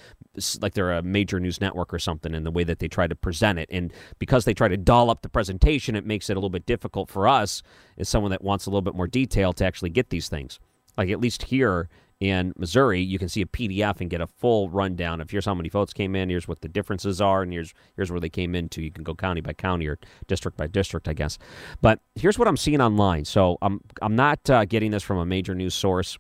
like 0.60 0.74
they're 0.74 0.92
a 0.92 1.02
major 1.02 1.38
news 1.38 1.60
network 1.60 1.92
or 1.92 1.98
something, 1.98 2.34
in 2.34 2.44
the 2.44 2.50
way 2.50 2.64
that 2.64 2.78
they 2.78 2.88
try 2.88 3.06
to 3.06 3.14
present 3.14 3.58
it. 3.58 3.68
And 3.70 3.92
because 4.18 4.44
they 4.44 4.54
try 4.54 4.68
to 4.68 4.76
doll 4.76 5.10
up 5.10 5.22
the 5.22 5.28
presentation, 5.28 5.96
it 5.96 6.06
makes 6.06 6.30
it 6.30 6.34
a 6.34 6.36
little 6.36 6.50
bit 6.50 6.66
difficult 6.66 7.08
for 7.10 7.28
us 7.28 7.62
as 7.98 8.08
someone 8.08 8.30
that 8.30 8.42
wants 8.42 8.66
a 8.66 8.70
little 8.70 8.82
bit 8.82 8.94
more 8.94 9.06
detail 9.06 9.52
to 9.54 9.64
actually 9.64 9.90
get 9.90 10.10
these 10.10 10.28
things. 10.28 10.58
Like 10.96 11.10
at 11.10 11.20
least 11.20 11.44
here 11.44 11.88
in 12.22 12.52
Missouri, 12.56 13.00
you 13.00 13.18
can 13.18 13.28
see 13.28 13.42
a 13.42 13.46
PDF 13.46 14.00
and 14.00 14.08
get 14.08 14.20
a 14.20 14.28
full 14.28 14.70
rundown 14.70 15.20
of 15.20 15.28
here's 15.28 15.44
how 15.44 15.56
many 15.56 15.68
votes 15.68 15.92
came 15.92 16.14
in, 16.14 16.30
here's 16.30 16.46
what 16.46 16.60
the 16.60 16.68
differences 16.68 17.20
are, 17.20 17.42
and 17.42 17.52
here's 17.52 17.74
here's 17.96 18.12
where 18.12 18.20
they 18.20 18.28
came 18.28 18.54
into. 18.54 18.80
You 18.80 18.92
can 18.92 19.02
go 19.02 19.12
county 19.12 19.40
by 19.40 19.54
county 19.54 19.88
or 19.88 19.98
district 20.28 20.56
by 20.56 20.68
district, 20.68 21.08
I 21.08 21.14
guess. 21.14 21.36
But 21.80 21.98
here's 22.14 22.38
what 22.38 22.46
I'm 22.46 22.56
seeing 22.56 22.80
online. 22.80 23.24
So 23.24 23.58
I'm 23.60 23.80
I'm 24.02 24.14
not 24.14 24.48
uh, 24.48 24.64
getting 24.66 24.92
this 24.92 25.02
from 25.02 25.18
a 25.18 25.26
major 25.26 25.52
news 25.52 25.74
source. 25.74 26.16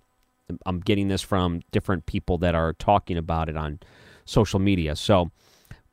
I'm 0.66 0.80
getting 0.80 1.06
this 1.06 1.22
from 1.22 1.60
different 1.70 2.06
people 2.06 2.36
that 2.38 2.56
are 2.56 2.72
talking 2.72 3.16
about 3.16 3.48
it 3.48 3.56
on 3.56 3.78
social 4.24 4.58
media. 4.58 4.96
So 4.96 5.30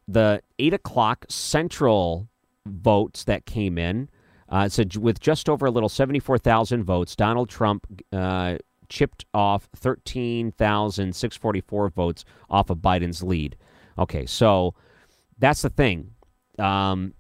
the 0.08 0.42
eight 0.58 0.74
o'clock 0.74 1.28
central 1.30 2.30
votes 2.66 3.26
that 3.26 3.46
came 3.46 3.78
in. 3.78 4.10
Uh, 4.52 4.68
with 4.98 5.20
just 5.20 5.48
over 5.48 5.68
a 5.68 5.70
little 5.70 5.88
74,000 5.88 6.84
votes, 6.84 7.16
Donald 7.16 7.50
Trump 7.50 7.86
uh, 8.12 8.58
chipped 8.90 9.26
off 9.34 9.70
13,644 9.76 11.90
votes 11.90 12.26
off 12.50 12.70
of 12.70 12.80
Biden's 12.80 13.24
lead. 13.24 13.56
Okay, 13.98 14.26
so 14.26 14.76
that's 15.38 15.62
the 15.62 15.70
thing. 15.70 16.12
Um, 16.58 17.14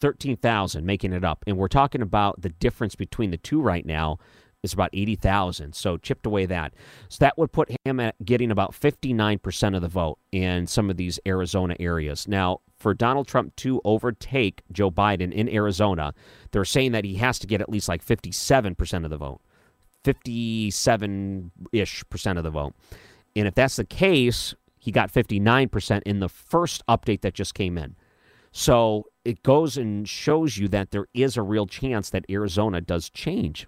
13,000 0.00 0.84
making 0.84 1.12
it 1.12 1.24
up. 1.24 1.44
And 1.46 1.56
we're 1.56 1.68
talking 1.68 2.02
about 2.02 2.40
the 2.40 2.48
difference 2.48 2.94
between 2.94 3.30
the 3.30 3.36
two 3.36 3.60
right 3.60 3.84
now 3.84 4.18
is 4.62 4.72
about 4.72 4.90
80,000. 4.92 5.74
So 5.74 5.96
chipped 5.96 6.26
away 6.26 6.46
that. 6.46 6.74
So 7.08 7.18
that 7.20 7.38
would 7.38 7.52
put 7.52 7.70
him 7.84 8.00
at 8.00 8.22
getting 8.24 8.50
about 8.50 8.72
59% 8.72 9.76
of 9.76 9.82
the 9.82 9.88
vote 9.88 10.18
in 10.32 10.66
some 10.66 10.90
of 10.90 10.96
these 10.96 11.18
Arizona 11.26 11.76
areas. 11.80 12.28
Now, 12.28 12.60
for 12.78 12.94
Donald 12.94 13.26
Trump 13.26 13.56
to 13.56 13.80
overtake 13.84 14.62
Joe 14.72 14.90
Biden 14.90 15.32
in 15.32 15.48
Arizona, 15.48 16.14
they're 16.50 16.64
saying 16.64 16.92
that 16.92 17.04
he 17.04 17.16
has 17.16 17.38
to 17.40 17.46
get 17.46 17.60
at 17.60 17.68
least 17.68 17.88
like 17.88 18.04
57% 18.04 19.04
of 19.04 19.10
the 19.10 19.16
vote. 19.16 19.40
57 20.04 21.50
ish 21.72 22.04
percent 22.10 22.38
of 22.38 22.44
the 22.44 22.50
vote. 22.50 22.74
And 23.36 23.46
if 23.46 23.54
that's 23.54 23.76
the 23.76 23.84
case, 23.84 24.54
he 24.78 24.90
got 24.90 25.12
59% 25.12 26.02
in 26.04 26.20
the 26.20 26.28
first 26.28 26.82
update 26.86 27.20
that 27.20 27.34
just 27.34 27.54
came 27.54 27.76
in. 27.76 27.96
So 28.52 29.06
it 29.24 29.42
goes 29.42 29.76
and 29.76 30.08
shows 30.08 30.58
you 30.58 30.68
that 30.68 30.90
there 30.90 31.06
is 31.14 31.36
a 31.36 31.42
real 31.42 31.66
chance 31.66 32.10
that 32.10 32.24
Arizona 32.28 32.80
does 32.80 33.10
change. 33.10 33.66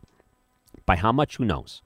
By 0.86 0.96
how 0.96 1.12
much, 1.12 1.36
who 1.36 1.44
knows? 1.44 1.82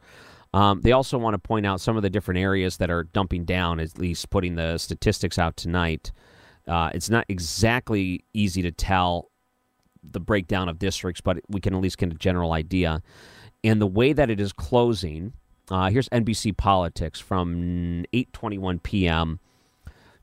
Um, 0.54 0.80
they 0.80 0.92
also 0.92 1.18
want 1.18 1.34
to 1.34 1.38
point 1.38 1.66
out 1.66 1.80
some 1.80 1.96
of 1.96 2.02
the 2.02 2.08
different 2.08 2.38
areas 2.38 2.78
that 2.78 2.88
are 2.88 3.04
dumping 3.04 3.44
down, 3.44 3.80
at 3.80 3.98
least 3.98 4.30
putting 4.30 4.54
the 4.54 4.78
statistics 4.78 5.38
out 5.38 5.56
tonight. 5.56 6.12
Uh, 6.66 6.90
it's 6.94 7.10
not 7.10 7.26
exactly 7.28 8.24
easy 8.32 8.62
to 8.62 8.70
tell 8.72 9.30
the 10.02 10.20
breakdown 10.20 10.68
of 10.68 10.78
districts, 10.78 11.20
but 11.20 11.38
we 11.48 11.60
can 11.60 11.74
at 11.74 11.80
least 11.80 11.98
get 11.98 12.10
a 12.10 12.14
general 12.14 12.52
idea. 12.52 13.02
And 13.66 13.80
the 13.80 13.86
way 13.86 14.12
that 14.12 14.30
it 14.30 14.38
is 14.38 14.52
closing, 14.52 15.32
uh, 15.72 15.90
here's 15.90 16.08
NBC 16.10 16.56
Politics 16.56 17.18
from 17.18 18.04
8:21 18.12 18.80
p.m. 18.80 19.40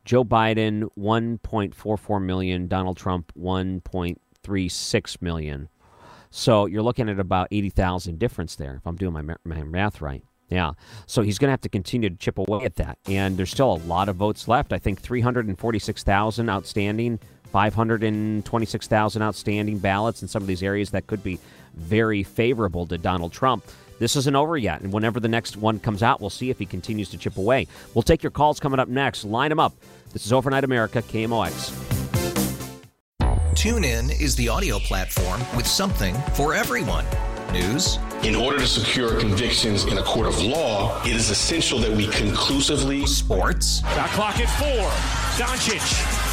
Joe 0.05 0.23
Biden 0.23 0.87
1.44 0.97 2.21
million, 2.23 2.67
Donald 2.69 2.95
Trump 2.95 3.33
1.36 3.37 5.21
million. 5.21 5.67
So 6.29 6.65
you're 6.67 6.83
looking 6.83 7.09
at 7.09 7.19
about 7.19 7.49
80,000 7.51 8.17
difference 8.17 8.55
there, 8.55 8.75
if 8.75 8.87
I'm 8.87 8.95
doing 8.95 9.13
my, 9.13 9.35
my 9.43 9.63
math 9.63 9.99
right. 9.99 10.23
Yeah. 10.49 10.71
So 11.05 11.21
he's 11.21 11.37
going 11.37 11.49
to 11.49 11.51
have 11.51 11.61
to 11.61 11.69
continue 11.69 12.09
to 12.09 12.15
chip 12.15 12.37
away 12.37 12.63
at 12.63 12.77
that. 12.77 12.97
And 13.07 13.37
there's 13.37 13.51
still 13.51 13.73
a 13.73 13.81
lot 13.87 14.07
of 14.07 14.15
votes 14.15 14.47
left. 14.47 14.71
I 14.71 14.79
think 14.79 15.01
346,000 15.01 16.49
outstanding, 16.49 17.19
526,000 17.53 19.21
outstanding 19.21 19.77
ballots 19.77 20.23
in 20.23 20.27
some 20.27 20.41
of 20.41 20.47
these 20.47 20.63
areas 20.63 20.89
that 20.89 21.05
could 21.05 21.23
be 21.23 21.39
very 21.75 22.23
favorable 22.23 22.87
to 22.87 22.97
Donald 22.97 23.31
Trump. 23.31 23.63
This 23.99 24.15
isn't 24.15 24.35
over 24.35 24.57
yet. 24.57 24.81
And 24.81 24.91
whenever 24.91 25.19
the 25.19 25.27
next 25.27 25.55
one 25.55 25.79
comes 25.79 26.01
out, 26.01 26.19
we'll 26.19 26.31
see 26.31 26.49
if 26.49 26.57
he 26.57 26.65
continues 26.65 27.09
to 27.09 27.17
chip 27.17 27.37
away. 27.37 27.67
We'll 27.93 28.01
take 28.01 28.23
your 28.23 28.31
calls 28.31 28.59
coming 28.59 28.79
up 28.79 28.87
next. 28.87 29.23
Line 29.23 29.49
them 29.49 29.59
up. 29.59 29.73
This 30.11 30.25
is 30.25 30.33
Overnight 30.33 30.63
America, 30.63 31.03
KMOX. 31.03 31.71
TuneIn 33.53 34.19
is 34.19 34.35
the 34.35 34.49
audio 34.49 34.79
platform 34.79 35.39
with 35.55 35.67
something 35.67 36.15
for 36.33 36.55
everyone. 36.55 37.05
News. 37.51 37.99
In 38.23 38.35
order 38.35 38.57
to 38.57 38.65
secure 38.65 39.19
convictions 39.19 39.85
in 39.85 39.99
a 39.99 40.03
court 40.03 40.25
of 40.25 40.41
law, 40.41 40.99
it 41.03 41.15
is 41.15 41.29
essential 41.29 41.77
that 41.79 41.91
we 41.91 42.07
conclusively. 42.07 43.05
Sports. 43.05 43.81
Got 43.81 44.09
clock 44.09 44.39
at 44.39 44.49
four. 44.57 44.89
Doncic. 45.37 46.32